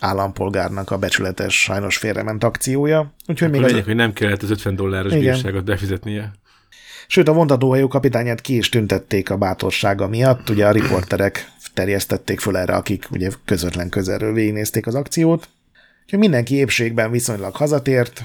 állampolgárnak 0.00 0.90
a 0.90 0.98
becsületes, 0.98 1.62
sajnos 1.62 1.96
félrement 1.96 2.44
akciója. 2.44 3.14
Úgyhogy 3.26 3.50
még 3.50 3.60
legyek, 3.60 3.78
az... 3.78 3.84
hogy 3.84 3.94
nem 3.94 4.12
kellett 4.12 4.42
az 4.42 4.50
50 4.50 4.76
dolláros 4.76 5.12
Igen. 5.12 5.32
bírságot 5.32 5.64
befizetnie. 5.64 6.32
Sőt, 7.06 7.28
a 7.28 7.32
vontatóhajó 7.32 7.88
kapitányát 7.88 8.40
ki 8.40 8.56
is 8.56 8.68
tüntették 8.68 9.30
a 9.30 9.36
bátorsága 9.36 10.08
miatt. 10.08 10.50
Ugye 10.50 10.66
a 10.66 10.72
riporterek 10.72 11.52
terjesztették 11.74 12.40
föl 12.40 12.56
erre, 12.56 12.74
akik 12.74 13.10
ugye 13.10 13.30
közvetlen 13.44 13.88
közelről 13.88 14.32
végignézték 14.32 14.86
az 14.86 14.94
akciót. 14.94 15.48
Úgyhogy 16.04 16.18
mindenki 16.18 16.54
épségben 16.54 17.10
viszonylag 17.10 17.56
hazatért, 17.56 18.24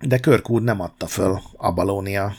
de 0.00 0.18
Körkúd 0.18 0.62
nem 0.62 0.80
adta 0.80 1.06
föl 1.06 1.40
a 1.56 1.72
Balónia 1.72 2.34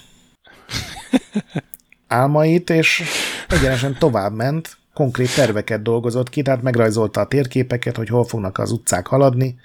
álmait, 2.07 2.69
és 2.69 3.03
egyenesen 3.47 3.97
tovább 3.99 4.33
ment, 4.33 4.77
konkrét 4.93 5.35
terveket 5.35 5.81
dolgozott 5.81 6.29
ki, 6.29 6.41
tehát 6.41 6.61
megrajzolta 6.61 7.21
a 7.21 7.27
térképeket, 7.27 7.95
hogy 7.95 8.07
hol 8.07 8.25
fognak 8.25 8.57
az 8.57 8.71
utcák 8.71 9.07
haladni, 9.07 9.55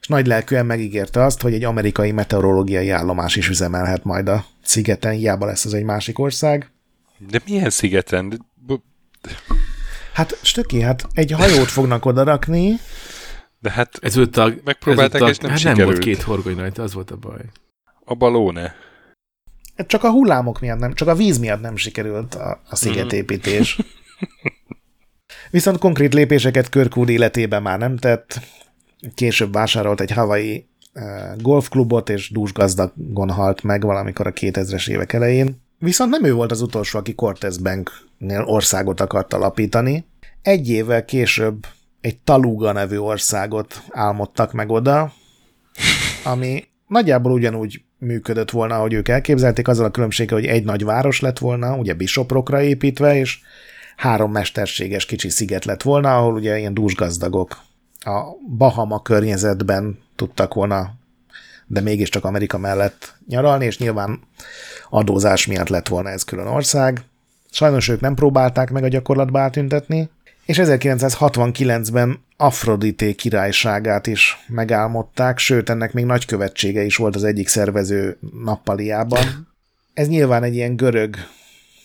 és 0.00 0.06
nagy 0.06 0.26
lelkűen 0.26 0.66
megígérte 0.66 1.24
azt, 1.24 1.40
hogy 1.40 1.54
egy 1.54 1.64
amerikai 1.64 2.12
meteorológiai 2.12 2.90
állomás 2.90 3.36
is 3.36 3.48
üzemelhet 3.48 4.04
majd 4.04 4.28
a 4.28 4.44
szigeten, 4.62 5.12
hiába 5.12 5.46
lesz 5.46 5.64
az 5.64 5.74
egy 5.74 5.84
másik 5.84 6.18
ország. 6.18 6.70
De 7.30 7.40
milyen 7.46 7.70
szigeten? 7.70 8.46
Hát, 10.12 10.38
stöki, 10.42 10.80
hát 10.80 11.06
egy 11.12 11.30
hajót 11.30 11.68
fognak 11.68 12.04
oda 12.04 12.22
rakni. 12.22 12.80
De 13.58 13.70
hát 13.70 13.98
ezúttal, 14.00 14.54
megpróbálták, 14.64 15.22
ezúttal, 15.22 15.30
és 15.30 15.38
nem 15.38 15.50
hát 15.50 15.58
sikerült. 15.58 15.78
nem 15.78 15.86
volt 15.86 16.04
két 16.04 16.22
horgony 16.22 16.56
rajta, 16.56 16.82
az 16.82 16.94
volt 16.94 17.10
a 17.10 17.16
baj. 17.16 17.40
A 18.04 18.14
balóne. 18.14 18.74
Hát 19.76 19.86
csak 19.86 20.04
a 20.04 20.10
hullámok 20.10 20.60
miatt 20.60 20.78
nem, 20.78 20.94
csak 20.94 21.08
a 21.08 21.14
víz 21.14 21.38
miatt 21.38 21.60
nem 21.60 21.76
sikerült 21.76 22.34
a, 22.34 22.60
a 22.68 22.76
szigetépítés. 22.76 23.78
Viszont 25.50 25.78
konkrét 25.78 26.14
lépéseket 26.14 26.68
Körkúd 26.68 27.08
életében 27.08 27.62
már 27.62 27.78
nem 27.78 27.96
tett. 27.96 28.40
Később 29.14 29.52
vásárolt 29.52 30.00
egy 30.00 30.10
havai 30.10 30.66
golfklubot, 31.36 32.08
és 32.08 32.30
dúsgazdagon 32.30 33.30
halt 33.30 33.62
meg 33.62 33.82
valamikor 33.82 34.26
a 34.26 34.32
2000-es 34.32 34.88
évek 34.88 35.12
elején. 35.12 35.60
Viszont 35.78 36.10
nem 36.10 36.24
ő 36.24 36.32
volt 36.32 36.50
az 36.50 36.60
utolsó, 36.60 36.98
aki 36.98 37.14
Cortez 37.14 37.56
Banknél 37.56 38.42
országot 38.44 39.00
akart 39.00 39.32
alapítani. 39.32 40.06
Egy 40.42 40.68
évvel 40.68 41.04
később 41.04 41.66
egy 42.00 42.18
Taluga 42.18 42.72
nevű 42.72 42.96
országot 42.96 43.82
álmodtak 43.90 44.52
meg 44.52 44.70
oda, 44.70 45.12
ami 46.24 46.64
nagyjából 46.88 47.32
ugyanúgy 47.32 47.82
működött 47.98 48.50
volna, 48.50 48.74
ahogy 48.74 48.92
ők 48.92 49.08
elképzelték, 49.08 49.68
azzal 49.68 49.84
a 49.84 49.90
különbséggel, 49.90 50.38
hogy 50.38 50.46
egy 50.46 50.64
nagy 50.64 50.84
város 50.84 51.20
lett 51.20 51.38
volna, 51.38 51.76
ugye 51.76 51.94
Bisoprokra 51.94 52.62
építve, 52.62 53.16
és 53.16 53.38
három 53.96 54.32
mesterséges 54.32 55.06
kicsi 55.06 55.28
sziget 55.28 55.64
lett 55.64 55.82
volna, 55.82 56.16
ahol 56.16 56.34
ugye 56.34 56.58
ilyen 56.58 56.74
dúsgazdagok 56.74 57.58
a 58.06 58.36
Bahama 58.56 59.02
környezetben 59.02 59.98
tudtak 60.16 60.54
volna, 60.54 60.94
de 61.66 61.80
mégiscsak 61.80 62.24
Amerika 62.24 62.58
mellett 62.58 63.14
nyaralni, 63.28 63.64
és 63.64 63.78
nyilván 63.78 64.20
adózás 64.90 65.46
miatt 65.46 65.68
lett 65.68 65.88
volna 65.88 66.08
ez 66.08 66.24
külön 66.24 66.46
ország. 66.46 67.02
Sajnos 67.50 67.88
ők 67.88 68.00
nem 68.00 68.14
próbálták 68.14 68.70
meg 68.70 68.84
a 68.84 68.88
gyakorlatba 68.88 69.40
átüntetni, 69.40 70.10
és 70.44 70.58
1969-ben 70.62 72.24
Afrodité 72.36 73.14
királyságát 73.14 74.06
is 74.06 74.44
megálmodták, 74.48 75.38
sőt, 75.38 75.70
ennek 75.70 75.92
még 75.92 76.04
nagykövetsége 76.04 76.82
is 76.82 76.96
volt 76.96 77.16
az 77.16 77.24
egyik 77.24 77.48
szervező 77.48 78.18
nappaliában. 78.44 79.54
Ez 79.94 80.08
nyilván 80.08 80.42
egy 80.42 80.54
ilyen 80.54 80.76
görög 80.76 81.16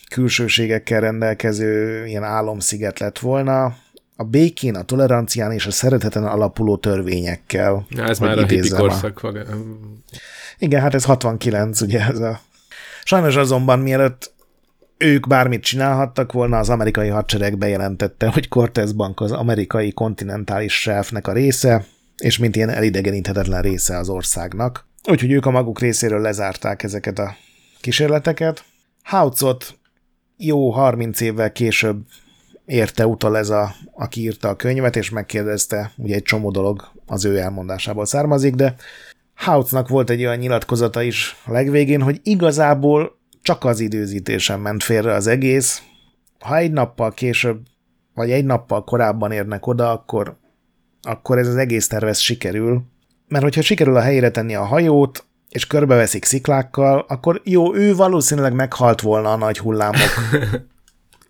külsőségekkel 0.10 1.00
rendelkező 1.00 2.06
ilyen 2.06 2.24
álomsziget 2.24 3.00
lett 3.00 3.20
volna, 3.20 3.76
a 4.22 4.24
békén, 4.24 4.76
a 4.76 4.84
tolerancián 4.84 5.52
és 5.52 5.66
a 5.66 5.72
szereteten 5.72 6.24
alapuló 6.24 6.78
törvényekkel. 6.78 7.86
Ja, 7.90 8.04
ez 8.04 8.20
már 8.20 8.38
a 8.38 8.46
hippi 8.46 8.70
korszak. 8.70 9.24
A... 9.24 9.32
Igen, 10.58 10.82
hát 10.82 10.94
ez 10.94 11.04
69, 11.04 11.82
ugye 11.82 12.00
ez 12.00 12.20
a... 12.20 12.42
Sajnos 13.04 13.36
azonban 13.36 13.80
mielőtt 13.80 14.34
ők 14.98 15.28
bármit 15.28 15.64
csinálhattak 15.64 16.32
volna, 16.32 16.58
az 16.58 16.70
amerikai 16.70 17.08
hadsereg 17.08 17.58
bejelentette, 17.58 18.28
hogy 18.28 18.48
Cortez 18.48 18.92
Bank 18.92 19.20
az 19.20 19.32
amerikai 19.32 19.92
kontinentális 19.92 20.82
shelfnek 20.82 21.28
a 21.28 21.34
része, 21.34 21.86
és 22.18 22.38
mint 22.38 22.56
ilyen 22.56 22.70
elidegeníthetetlen 22.70 23.62
része 23.62 23.98
az 23.98 24.10
országnak. 24.10 24.88
Úgyhogy 25.10 25.32
ők 25.32 25.46
a 25.46 25.52
maguk 25.52 25.80
részéről 25.80 26.22
lezárták 26.22 26.84
ezeket 26.84 27.20
a 27.20 27.36
kísérleteket. 27.80 28.64
Houtzot 29.04 29.78
jó 30.38 30.70
30 30.70 31.22
évvel 31.22 31.52
később 31.52 31.98
érte 32.72 33.08
utal 33.08 33.38
ez 33.38 33.50
a, 33.50 33.74
aki 33.94 34.22
írta 34.22 34.50
a 34.50 34.56
könyvet, 34.56 34.96
és 34.96 35.10
megkérdezte, 35.10 35.92
ugye 35.98 36.16
egy 36.16 36.24
csomó 36.24 36.52
dolog 36.52 36.92
az 37.06 37.26
ő 37.26 37.38
elmondásából 37.38 38.06
származik, 38.06 38.56
de 38.56 38.76
Houtznak 39.36 39.88
volt 39.88 40.10
egy 40.10 40.26
olyan 40.26 40.38
nyilatkozata 40.38 41.02
is 41.02 41.36
legvégén, 41.46 42.02
hogy 42.02 42.20
igazából 42.24 43.20
csak 43.42 43.64
az 43.66 43.80
időzítésen 43.80 44.60
ment 44.60 44.84
félre 44.84 45.14
az 45.14 45.28
egész. 45.28 45.82
Ha 46.40 46.58
egy 46.58 46.72
nappal 46.72 47.12
később, 47.12 47.60
vagy 48.14 48.32
egy 48.32 48.46
nappal 48.46 48.84
korábban 48.84 49.32
érnek 49.32 49.68
oda, 49.68 49.92
akkor, 49.92 50.38
akkor 51.02 51.38
ez 51.38 51.48
az 51.48 51.56
egész 51.56 51.88
tervez 51.88 52.20
sikerül. 52.20 52.82
Mert 53.28 53.44
hogyha 53.44 53.62
sikerül 53.62 53.96
a 53.96 54.02
helyére 54.02 54.32
tenni 54.32 54.56
a 54.56 54.64
hajót, 54.64 55.26
és 55.50 55.68
körbeveszik 55.68 56.26
sziklákkal, 56.26 57.06
akkor 57.08 57.42
jó, 57.44 57.76
ő 57.76 57.96
valószínűleg 57.96 58.54
meghalt 58.54 59.02
volna 59.02 59.32
a 59.32 59.38
nagy 59.38 59.58
hullámok 59.58 60.10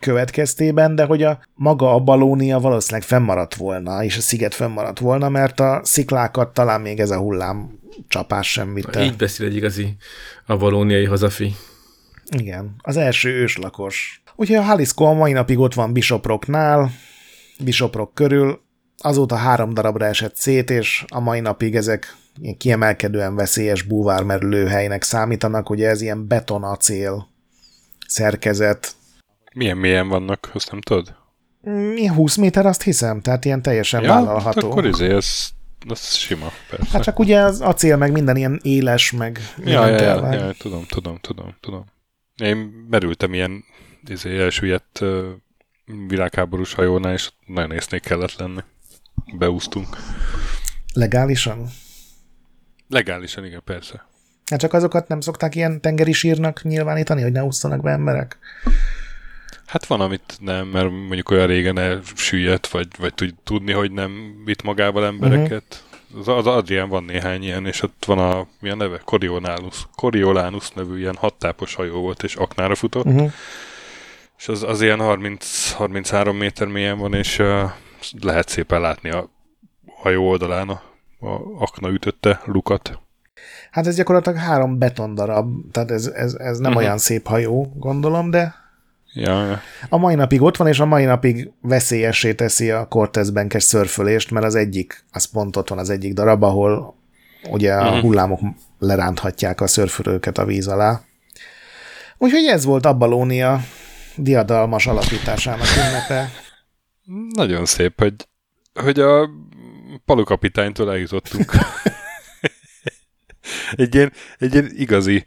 következtében, 0.01 0.95
de 0.95 1.05
hogy 1.05 1.23
a 1.23 1.39
maga 1.53 1.93
a 1.93 1.99
balónia 1.99 2.59
valószínűleg 2.59 3.07
fennmaradt 3.07 3.55
volna, 3.55 4.03
és 4.03 4.17
a 4.17 4.21
sziget 4.21 4.53
fennmaradt 4.53 4.99
volna, 4.99 5.29
mert 5.29 5.59
a 5.59 5.81
sziklákat 5.83 6.53
talán 6.53 6.81
még 6.81 6.99
ez 6.99 7.09
a 7.09 7.17
hullám 7.17 7.79
csapás 8.07 8.51
sem 8.51 8.73
vitte. 8.73 9.03
Így 9.03 9.15
beszél 9.15 9.45
egy 9.45 9.55
igazi 9.55 9.95
a 10.45 10.57
balóniai 10.57 11.05
hazafi. 11.05 11.55
Igen, 12.37 12.75
az 12.77 12.97
első 12.97 13.29
őslakos. 13.29 14.23
Úgyhogy 14.35 14.57
a 14.57 14.61
Haliszko 14.61 15.05
a 15.05 15.13
mai 15.13 15.31
napig 15.31 15.59
ott 15.59 15.73
van 15.73 15.93
Bisoproknál, 15.93 16.91
Bisoprok 17.59 18.13
körül, 18.13 18.61
azóta 18.97 19.35
három 19.35 19.73
darabra 19.73 20.05
esett 20.05 20.35
szét, 20.35 20.69
és 20.69 21.05
a 21.07 21.19
mai 21.19 21.39
napig 21.39 21.75
ezek 21.75 22.15
ilyen 22.41 22.57
kiemelkedően 22.57 23.35
veszélyes 23.35 23.81
búvármerülőhelynek 23.81 25.03
számítanak, 25.03 25.69
ugye 25.69 25.89
ez 25.89 26.01
ilyen 26.01 26.27
betonacél 26.27 27.27
szerkezet. 28.07 28.91
Milyen 29.53 29.77
mélyen 29.77 30.07
vannak, 30.07 30.49
azt 30.53 30.71
nem 30.71 30.81
tudod? 30.81 31.15
Milyen 31.61 32.13
20 32.13 32.35
méter, 32.35 32.65
azt 32.65 32.81
hiszem, 32.81 33.21
tehát 33.21 33.45
ilyen 33.45 33.61
teljesen 33.61 34.01
ja, 34.01 34.09
vállalható. 34.09 34.71
akkor 34.71 34.85
izé, 34.85 35.13
ez, 35.13 35.49
ez 35.89 36.13
sima, 36.13 36.51
persze. 36.69 36.91
Hát 36.91 37.03
csak 37.03 37.19
ugye 37.19 37.39
az 37.39 37.61
acél 37.61 37.97
meg 37.97 38.11
minden 38.11 38.35
ilyen 38.35 38.59
éles, 38.63 39.11
meg 39.11 39.39
ja, 39.65 39.87
ja, 39.87 40.01
ja, 40.01 40.33
ja, 40.33 40.53
tudom, 40.57 40.85
tudom, 40.85 41.17
tudom, 41.17 41.55
tudom. 41.59 41.85
Én 42.35 42.57
merültem 42.89 43.33
ilyen 43.33 43.63
izé, 44.07 44.39
elsüllyedt 44.39 45.03
világháborús 46.07 46.73
hajónál, 46.73 47.13
és 47.13 47.31
nagyon 47.45 47.71
észnék 47.71 48.01
kellett 48.01 48.35
lenni. 48.35 48.61
Beúztunk. 49.37 49.97
Legálisan? 50.93 51.69
Legálisan, 52.87 53.45
igen, 53.45 53.61
persze. 53.63 54.05
Hát 54.45 54.59
csak 54.59 54.73
azokat 54.73 55.07
nem 55.07 55.21
szokták 55.21 55.55
ilyen 55.55 55.81
tengeri 55.81 56.11
sírnak 56.11 56.63
nyilvánítani, 56.63 57.21
hogy 57.21 57.31
ne 57.31 57.43
ússzanak 57.43 57.81
be 57.81 57.91
emberek? 57.91 58.37
Hát 59.71 59.85
van, 59.85 60.01
amit 60.01 60.37
nem, 60.39 60.67
mert 60.67 60.89
mondjuk 60.89 61.29
olyan 61.29 61.47
régen 61.47 61.77
elsüllyedt, 61.77 62.67
vagy, 62.67 62.87
vagy 62.99 63.13
tud, 63.13 63.33
tudni, 63.43 63.71
hogy 63.71 63.91
nem 63.91 64.41
vitt 64.45 64.61
magával 64.61 65.05
embereket. 65.05 65.83
Uh-huh. 66.09 66.19
Az, 66.19 66.27
az 66.37 66.47
Adrián 66.47 66.89
van 66.89 67.03
néhány 67.03 67.43
ilyen, 67.43 67.65
és 67.65 67.81
ott 67.81 68.03
van 68.05 68.19
a, 68.19 68.47
mi 68.59 68.69
a 68.69 68.75
neve? 68.75 69.01
Coriolanus. 69.05 69.87
Coriolanus 69.95 70.71
nevű 70.71 70.97
ilyen 70.97 71.15
hattápos 71.15 71.75
hajó 71.75 72.01
volt, 72.01 72.23
és 72.23 72.35
aknára 72.35 72.75
futott. 72.75 73.05
Uh-huh. 73.05 73.31
És 74.37 74.47
az, 74.47 74.63
az 74.63 74.81
ilyen 74.81 74.99
30-33 75.01 76.37
méter 76.37 76.67
mélyen 76.67 76.97
van, 76.97 77.13
és 77.13 77.39
uh, 77.39 77.69
lehet 78.21 78.49
szépen 78.49 78.81
látni 78.81 79.09
a 79.09 79.29
hajó 79.95 80.29
oldalán 80.29 80.69
a, 80.69 80.81
a 81.19 81.41
akna 81.59 81.89
ütötte 81.89 82.41
lukat. 82.45 82.99
Hát 83.71 83.87
ez 83.87 83.95
gyakorlatilag 83.95 84.37
három 84.37 84.77
betondarab, 84.77 85.71
tehát 85.71 85.91
ez, 85.91 86.05
ez, 86.07 86.33
ez 86.33 86.57
nem 86.57 86.71
uh-huh. 86.71 86.85
olyan 86.85 86.97
szép 86.97 87.27
hajó, 87.27 87.73
gondolom, 87.75 88.29
de 88.29 88.60
Ja, 89.13 89.45
ja. 89.45 89.61
A 89.89 89.97
mai 89.97 90.15
napig 90.15 90.41
ott 90.41 90.57
van, 90.57 90.67
és 90.67 90.79
a 90.79 90.85
mai 90.85 91.05
napig 91.05 91.51
veszélyessé 91.61 92.33
teszi 92.33 92.71
a 92.71 92.85
Cortez 92.85 93.31
Bankes 93.31 93.63
szörfölést, 93.63 94.31
mert 94.31 94.45
az 94.45 94.55
egyik, 94.55 95.05
az 95.11 95.25
pont 95.25 95.55
ott 95.55 95.69
van 95.69 95.77
az 95.77 95.89
egyik 95.89 96.13
darab, 96.13 96.43
ahol 96.43 96.95
ugye 97.49 97.73
a 97.73 97.91
mhm. 97.91 97.99
hullámok 97.99 98.39
leránthatják 98.79 99.61
a 99.61 99.67
szörfölőket 99.67 100.37
a 100.37 100.45
víz 100.45 100.67
alá. 100.67 101.01
Úgyhogy 102.17 102.45
ez 102.45 102.65
volt 102.65 102.85
Abbalónia 102.85 103.59
diadalmas 104.15 104.87
alapításának 104.87 105.67
ünnepe. 105.77 106.29
Nagyon 107.33 107.65
szép, 107.65 107.99
hogy, 107.99 108.13
hogy 108.73 108.99
a 108.99 109.29
palukapitánytól 110.05 110.91
eljutottunk. 110.91 111.51
egy, 113.75 113.95
ilyen, 113.95 114.13
egy 114.37 114.53
ilyen 114.53 114.71
igazi 114.75 115.25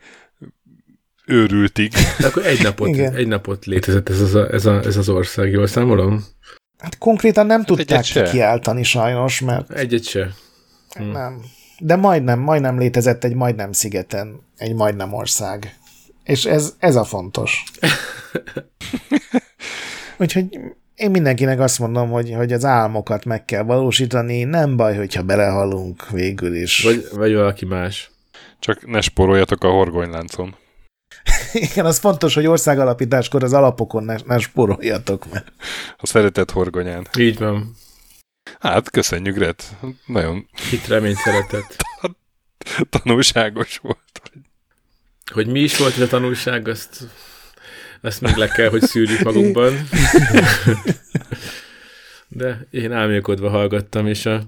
őrültig. 1.26 1.92
De 2.18 2.26
akkor 2.26 2.46
egy 2.46 2.62
napot, 2.62 2.88
Igen. 2.88 3.14
egy 3.14 3.26
napot 3.26 3.64
létezett 3.64 4.08
ez 4.08 4.20
az, 4.20 4.34
ez, 4.34 4.66
a, 4.66 4.80
ez 4.84 4.96
az 4.96 5.08
ország, 5.08 5.50
jól 5.50 5.66
számolom? 5.66 6.24
Hát 6.78 6.98
konkrétan 6.98 7.46
nem 7.46 7.58
hát 7.58 7.66
tudták 7.66 8.04
kiáltani 8.04 8.82
sajnos, 8.82 9.40
mert... 9.40 9.72
Egyet 9.72 10.04
se. 10.04 10.30
Hm. 10.94 11.10
Nem. 11.10 11.42
De 11.78 11.96
majdnem, 11.96 12.38
majdnem 12.38 12.78
létezett 12.78 13.24
egy 13.24 13.34
majdnem 13.34 13.72
szigeten, 13.72 14.40
egy 14.56 14.74
majdnem 14.74 15.12
ország. 15.12 15.78
És 16.24 16.44
ez, 16.44 16.74
ez 16.78 16.96
a 16.96 17.04
fontos. 17.04 17.62
Úgyhogy 20.18 20.58
én 20.94 21.10
mindenkinek 21.10 21.60
azt 21.60 21.78
mondom, 21.78 22.10
hogy, 22.10 22.34
hogy 22.34 22.52
az 22.52 22.64
álmokat 22.64 23.24
meg 23.24 23.44
kell 23.44 23.62
valósítani, 23.62 24.44
nem 24.44 24.76
baj, 24.76 24.96
hogyha 24.96 25.22
belehalunk 25.22 26.10
végül 26.10 26.54
is. 26.54 26.82
Vagy, 26.82 27.06
vagy 27.12 27.34
valaki 27.34 27.64
más. 27.64 28.10
Csak 28.58 28.86
ne 28.86 29.00
spóroljatok 29.00 29.64
a 29.64 29.70
horgonyláncon. 29.70 30.56
Igen, 31.52 31.86
az 31.86 31.98
fontos, 31.98 32.34
hogy 32.34 32.46
országalapításkor 32.46 33.42
az 33.42 33.52
alapokon 33.52 34.04
ne, 34.04 34.16
ne 34.24 34.38
spóroljatok, 34.38 35.32
mert... 35.32 35.52
A 35.96 36.06
szeretett 36.06 36.50
horgonyán. 36.50 37.06
Így 37.18 37.38
van. 37.38 37.76
Hát, 38.60 38.90
köszönjük, 38.90 39.38
Red. 39.38 39.60
Nagyon... 40.06 40.48
Hit 40.70 40.86
remény 40.86 41.14
szeretett. 41.14 41.76
Tanulságos 43.00 43.78
volt. 43.78 44.22
Hogy 45.32 45.46
mi 45.46 45.60
is 45.60 45.76
volt 45.76 45.94
ez 45.94 46.00
a 46.00 46.06
tanulság, 46.06 46.68
azt, 46.68 47.08
azt 48.00 48.20
még 48.20 48.34
le 48.34 48.48
kell, 48.48 48.68
hogy 48.68 48.82
szűrjük 48.82 49.22
magunkban. 49.22 49.72
De 52.28 52.66
én 52.70 52.92
álmélkodva 52.92 53.48
hallgattam, 53.48 54.06
és 54.06 54.26
a 54.26 54.42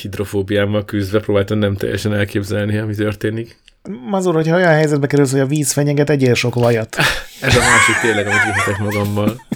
hidrofóbiámmal 0.00 0.84
küzdve 0.84 1.20
próbáltam 1.20 1.58
nem 1.58 1.74
teljesen 1.74 2.14
elképzelni, 2.14 2.76
ami 2.76 2.94
történik. 2.94 3.56
Mazur, 3.88 4.34
hogyha 4.34 4.56
olyan 4.56 4.72
helyzetbe 4.72 5.06
kerülsz, 5.06 5.30
hogy 5.30 5.40
a 5.40 5.46
víz 5.46 5.72
fenyeget, 5.72 6.10
egyél 6.10 6.34
sok 6.34 6.54
vajat. 6.54 6.96
Ez 7.40 7.56
a 7.56 7.60
másik 7.60 7.96
tényleg, 8.00 8.26
amit 8.26 8.42
vihetek 8.44 8.78
magammal. 8.78 9.46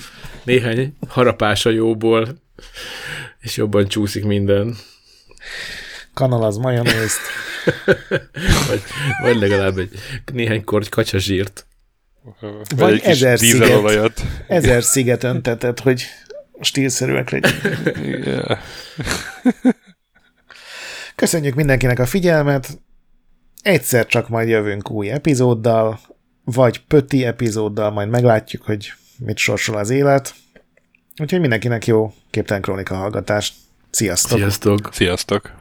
Néhány 0.45 0.97
harapás 1.09 1.67
a 1.67 1.71
jóból, 1.71 2.43
és 3.41 3.57
jobban 3.57 3.89
csúszik 3.89 4.25
minden. 4.25 4.77
Kanal 6.15 6.43
az 6.43 6.57
majonézt. 6.57 7.21
vagy, 8.69 8.83
vagy 9.23 9.37
legalább 9.37 9.79
egy 9.79 9.91
néhány 10.33 10.65
korty 10.65 10.89
kacsazsírt. 10.89 11.67
Vagy, 12.41 12.61
vagy 12.77 13.01
ezer 13.03 13.39
sziget, 13.39 14.23
ezer 14.49 14.83
sziget 14.83 15.25
öntetett, 15.25 15.81
hogy 15.81 16.05
stílszerűek 16.61 17.31
legyenek. 17.31 18.59
Köszönjük 21.15 21.55
mindenkinek 21.55 21.99
a 21.99 22.07
figyelmet, 22.07 22.79
egyszer 23.69 24.07
csak 24.07 24.29
majd 24.29 24.49
jövünk 24.49 24.91
új 24.91 25.11
epizóddal, 25.11 26.01
vagy 26.45 26.81
pöti 26.87 27.25
epizóddal, 27.25 27.91
majd 27.91 28.09
meglátjuk, 28.09 28.63
hogy 28.63 28.93
mit 29.19 29.37
sorsol 29.37 29.77
az 29.77 29.91
élet. 29.91 30.35
Úgyhogy 31.21 31.41
mindenkinek 31.41 31.87
jó 31.87 32.15
képtelen 32.31 32.63
krónika 32.63 32.95
hallgatást. 32.95 33.55
Sziasztok! 33.91 34.39
Sziasztok! 34.39 34.89
Sziasztok! 34.93 35.58